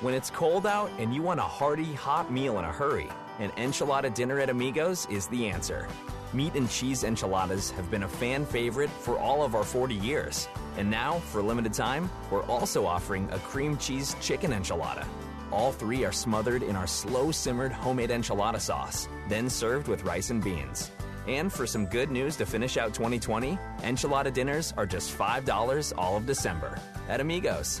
When 0.00 0.12
it's 0.12 0.28
cold 0.28 0.66
out 0.66 0.90
and 0.98 1.14
you 1.14 1.22
want 1.22 1.40
a 1.40 1.44
hearty, 1.44 1.94
hot 1.94 2.30
meal 2.30 2.58
in 2.58 2.66
a 2.66 2.72
hurry, 2.72 3.08
an 3.38 3.50
enchilada 3.52 4.12
dinner 4.12 4.38
at 4.38 4.50
Amigos 4.50 5.06
is 5.08 5.26
the 5.28 5.48
answer. 5.48 5.88
Meat 6.34 6.54
and 6.54 6.68
cheese 6.68 7.02
enchiladas 7.02 7.70
have 7.70 7.90
been 7.90 8.02
a 8.02 8.08
fan 8.08 8.44
favorite 8.44 8.90
for 8.90 9.18
all 9.18 9.42
of 9.42 9.54
our 9.54 9.64
40 9.64 9.94
years. 9.94 10.48
And 10.76 10.90
now, 10.90 11.20
for 11.30 11.38
a 11.38 11.42
limited 11.42 11.72
time, 11.72 12.10
we're 12.30 12.44
also 12.44 12.84
offering 12.84 13.26
a 13.32 13.38
cream 13.38 13.78
cheese 13.78 14.14
chicken 14.20 14.52
enchilada. 14.52 15.06
All 15.50 15.72
three 15.72 16.04
are 16.04 16.12
smothered 16.12 16.62
in 16.62 16.76
our 16.76 16.86
slow 16.86 17.30
simmered 17.30 17.72
homemade 17.72 18.10
enchilada 18.10 18.60
sauce, 18.60 19.08
then 19.30 19.48
served 19.48 19.88
with 19.88 20.04
rice 20.04 20.28
and 20.28 20.44
beans. 20.44 20.90
And 21.26 21.50
for 21.50 21.66
some 21.66 21.86
good 21.86 22.10
news 22.10 22.36
to 22.36 22.44
finish 22.44 22.76
out 22.76 22.92
2020, 22.92 23.58
enchilada 23.78 24.30
dinners 24.30 24.74
are 24.76 24.86
just 24.86 25.16
$5 25.16 25.94
all 25.96 26.18
of 26.18 26.26
December 26.26 26.78
at 27.08 27.22
Amigos. 27.22 27.80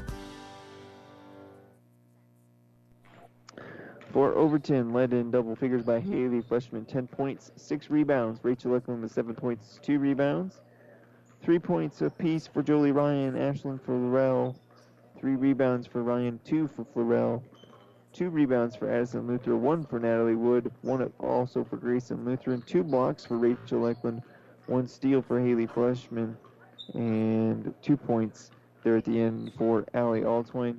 For 4.16 4.34
Overton, 4.34 4.94
led 4.94 5.12
in 5.12 5.30
double 5.30 5.54
figures 5.54 5.82
by 5.82 6.00
Haley 6.00 6.40
Fleshman, 6.40 6.88
10 6.88 7.06
points, 7.06 7.52
6 7.56 7.90
rebounds. 7.90 8.40
Rachel 8.42 8.74
Eklund 8.74 9.02
with 9.02 9.12
7 9.12 9.34
points, 9.34 9.78
2 9.82 9.98
rebounds. 9.98 10.62
3 11.42 11.58
points 11.58 12.00
apiece 12.00 12.46
for 12.46 12.62
Jolie 12.62 12.92
Ryan, 12.92 13.34
Ashlyn 13.34 13.78
Florell. 13.78 14.56
3 15.20 15.36
rebounds 15.36 15.86
for 15.86 16.02
Ryan, 16.02 16.40
2 16.46 16.66
for 16.66 16.86
Florell. 16.86 17.42
2 18.14 18.30
rebounds 18.30 18.74
for 18.74 18.90
Addison 18.90 19.26
Luther, 19.26 19.54
1 19.54 19.84
for 19.84 19.98
Natalie 19.98 20.34
Wood, 20.34 20.72
1 20.80 21.12
also 21.20 21.62
for 21.62 21.76
Grayson 21.76 22.24
Lutheran. 22.24 22.62
2 22.62 22.84
blocks 22.84 23.26
for 23.26 23.36
Rachel 23.36 23.86
Eklund, 23.86 24.22
1 24.66 24.88
steal 24.88 25.20
for 25.20 25.38
Haley 25.38 25.66
Fleshman, 25.66 26.38
and 26.94 27.74
2 27.82 27.98
points 27.98 28.50
there 28.82 28.96
at 28.96 29.04
the 29.04 29.20
end 29.20 29.52
for 29.58 29.84
Allie 29.92 30.22
Altwine. 30.22 30.78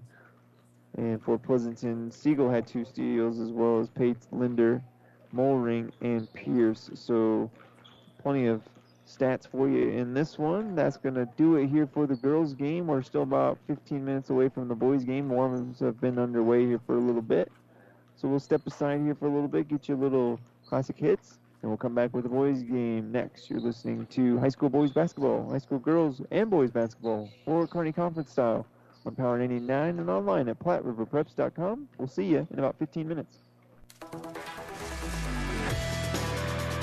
And 0.98 1.22
for 1.22 1.38
Pleasanton, 1.38 2.12
Siegel 2.12 2.50
had 2.50 2.66
two 2.66 2.84
steals 2.84 3.40
as 3.40 3.52
well 3.52 3.80
as 3.80 3.88
Pate, 3.90 4.18
Linder, 4.32 4.82
Mulring, 5.32 5.92
and 6.02 6.32
Pierce. 6.34 6.90
So 6.96 7.52
plenty 8.22 8.48
of 8.48 8.64
stats 9.08 9.48
for 9.48 9.70
you 9.70 9.90
in 9.90 10.14
this 10.14 10.40
one. 10.40 10.76
That's 10.76 10.98
going 10.98 11.16
to 11.16 11.28
do 11.38 11.56
it 11.56 11.68
here 11.68 11.88
for 11.88 12.08
the 12.08 12.16
girls' 12.16 12.54
game. 12.54 12.88
We're 12.88 13.04
still 13.04 13.22
about 13.22 13.60
15 13.68 14.04
minutes 14.04 14.32
away 14.32 14.50
from 14.50 14.68
the 14.68 14.76
boys' 14.76 15.04
game. 15.04 15.30
Warm-ups 15.30 15.80
have 15.82 16.02
been 16.02 16.18
underway 16.18 16.66
here 16.66 16.82
for 16.86 16.96
a 16.96 17.00
little 17.00 17.22
bit. 17.22 17.52
So 18.16 18.28
we'll 18.28 18.40
step 18.40 18.66
aside 18.66 19.02
here 19.02 19.14
for 19.14 19.28
a 19.28 19.32
little 19.32 19.48
bit, 19.48 19.68
get 19.68 19.88
you 19.88 19.96
a 19.96 19.98
little 19.98 20.40
classic 20.66 20.98
hits, 20.98 21.38
and 21.62 21.70
we'll 21.70 21.78
come 21.78 21.94
back 21.94 22.14
with 22.16 22.24
the 22.24 22.30
boys 22.30 22.64
game 22.64 23.12
next. 23.12 23.52
You're 23.52 23.60
listening 23.60 24.08
to 24.08 24.40
high 24.40 24.50
school 24.50 24.70
boys 24.70 24.92
basketball, 24.92 25.52
high 25.52 25.60
school 25.60 25.78
girls 25.78 26.24
and 26.32 26.50
boys 26.50 26.72
basketball, 26.72 27.30
or 27.46 27.68
Kearney 27.68 27.92
Conference 27.92 28.32
style 28.32 28.66
on 29.08 29.16
Power 29.16 29.40
99 29.40 30.00
and 30.00 30.10
online 30.10 30.50
at 30.50 30.60
PlatteRiverPreps.com. 30.60 31.88
We'll 31.98 32.08
see 32.08 32.26
you 32.26 32.48
in 32.52 32.60
about 32.60 32.78
15 32.78 33.08
minutes. 33.08 33.38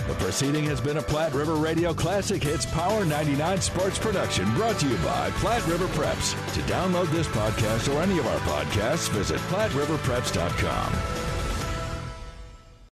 The 0.08 0.14
proceeding 0.18 0.64
has 0.64 0.80
been 0.82 0.98
a 0.98 1.02
Platte 1.02 1.32
River 1.32 1.54
Radio 1.54 1.94
Classic 1.94 2.42
Hits 2.42 2.66
Power 2.66 3.04
99 3.04 3.60
sports 3.60 3.98
production 3.98 4.52
brought 4.54 4.78
to 4.80 4.88
you 4.88 4.96
by 4.98 5.30
Platte 5.36 5.66
River 5.66 5.86
Preps. 5.88 6.32
To 6.54 6.60
download 6.62 7.10
this 7.10 7.28
podcast 7.28 7.94
or 7.94 8.02
any 8.02 8.18
of 8.18 8.26
our 8.26 8.38
podcasts, 8.40 9.08
visit 9.10 9.40
PlatteRiverPreps.com. 9.42 11.23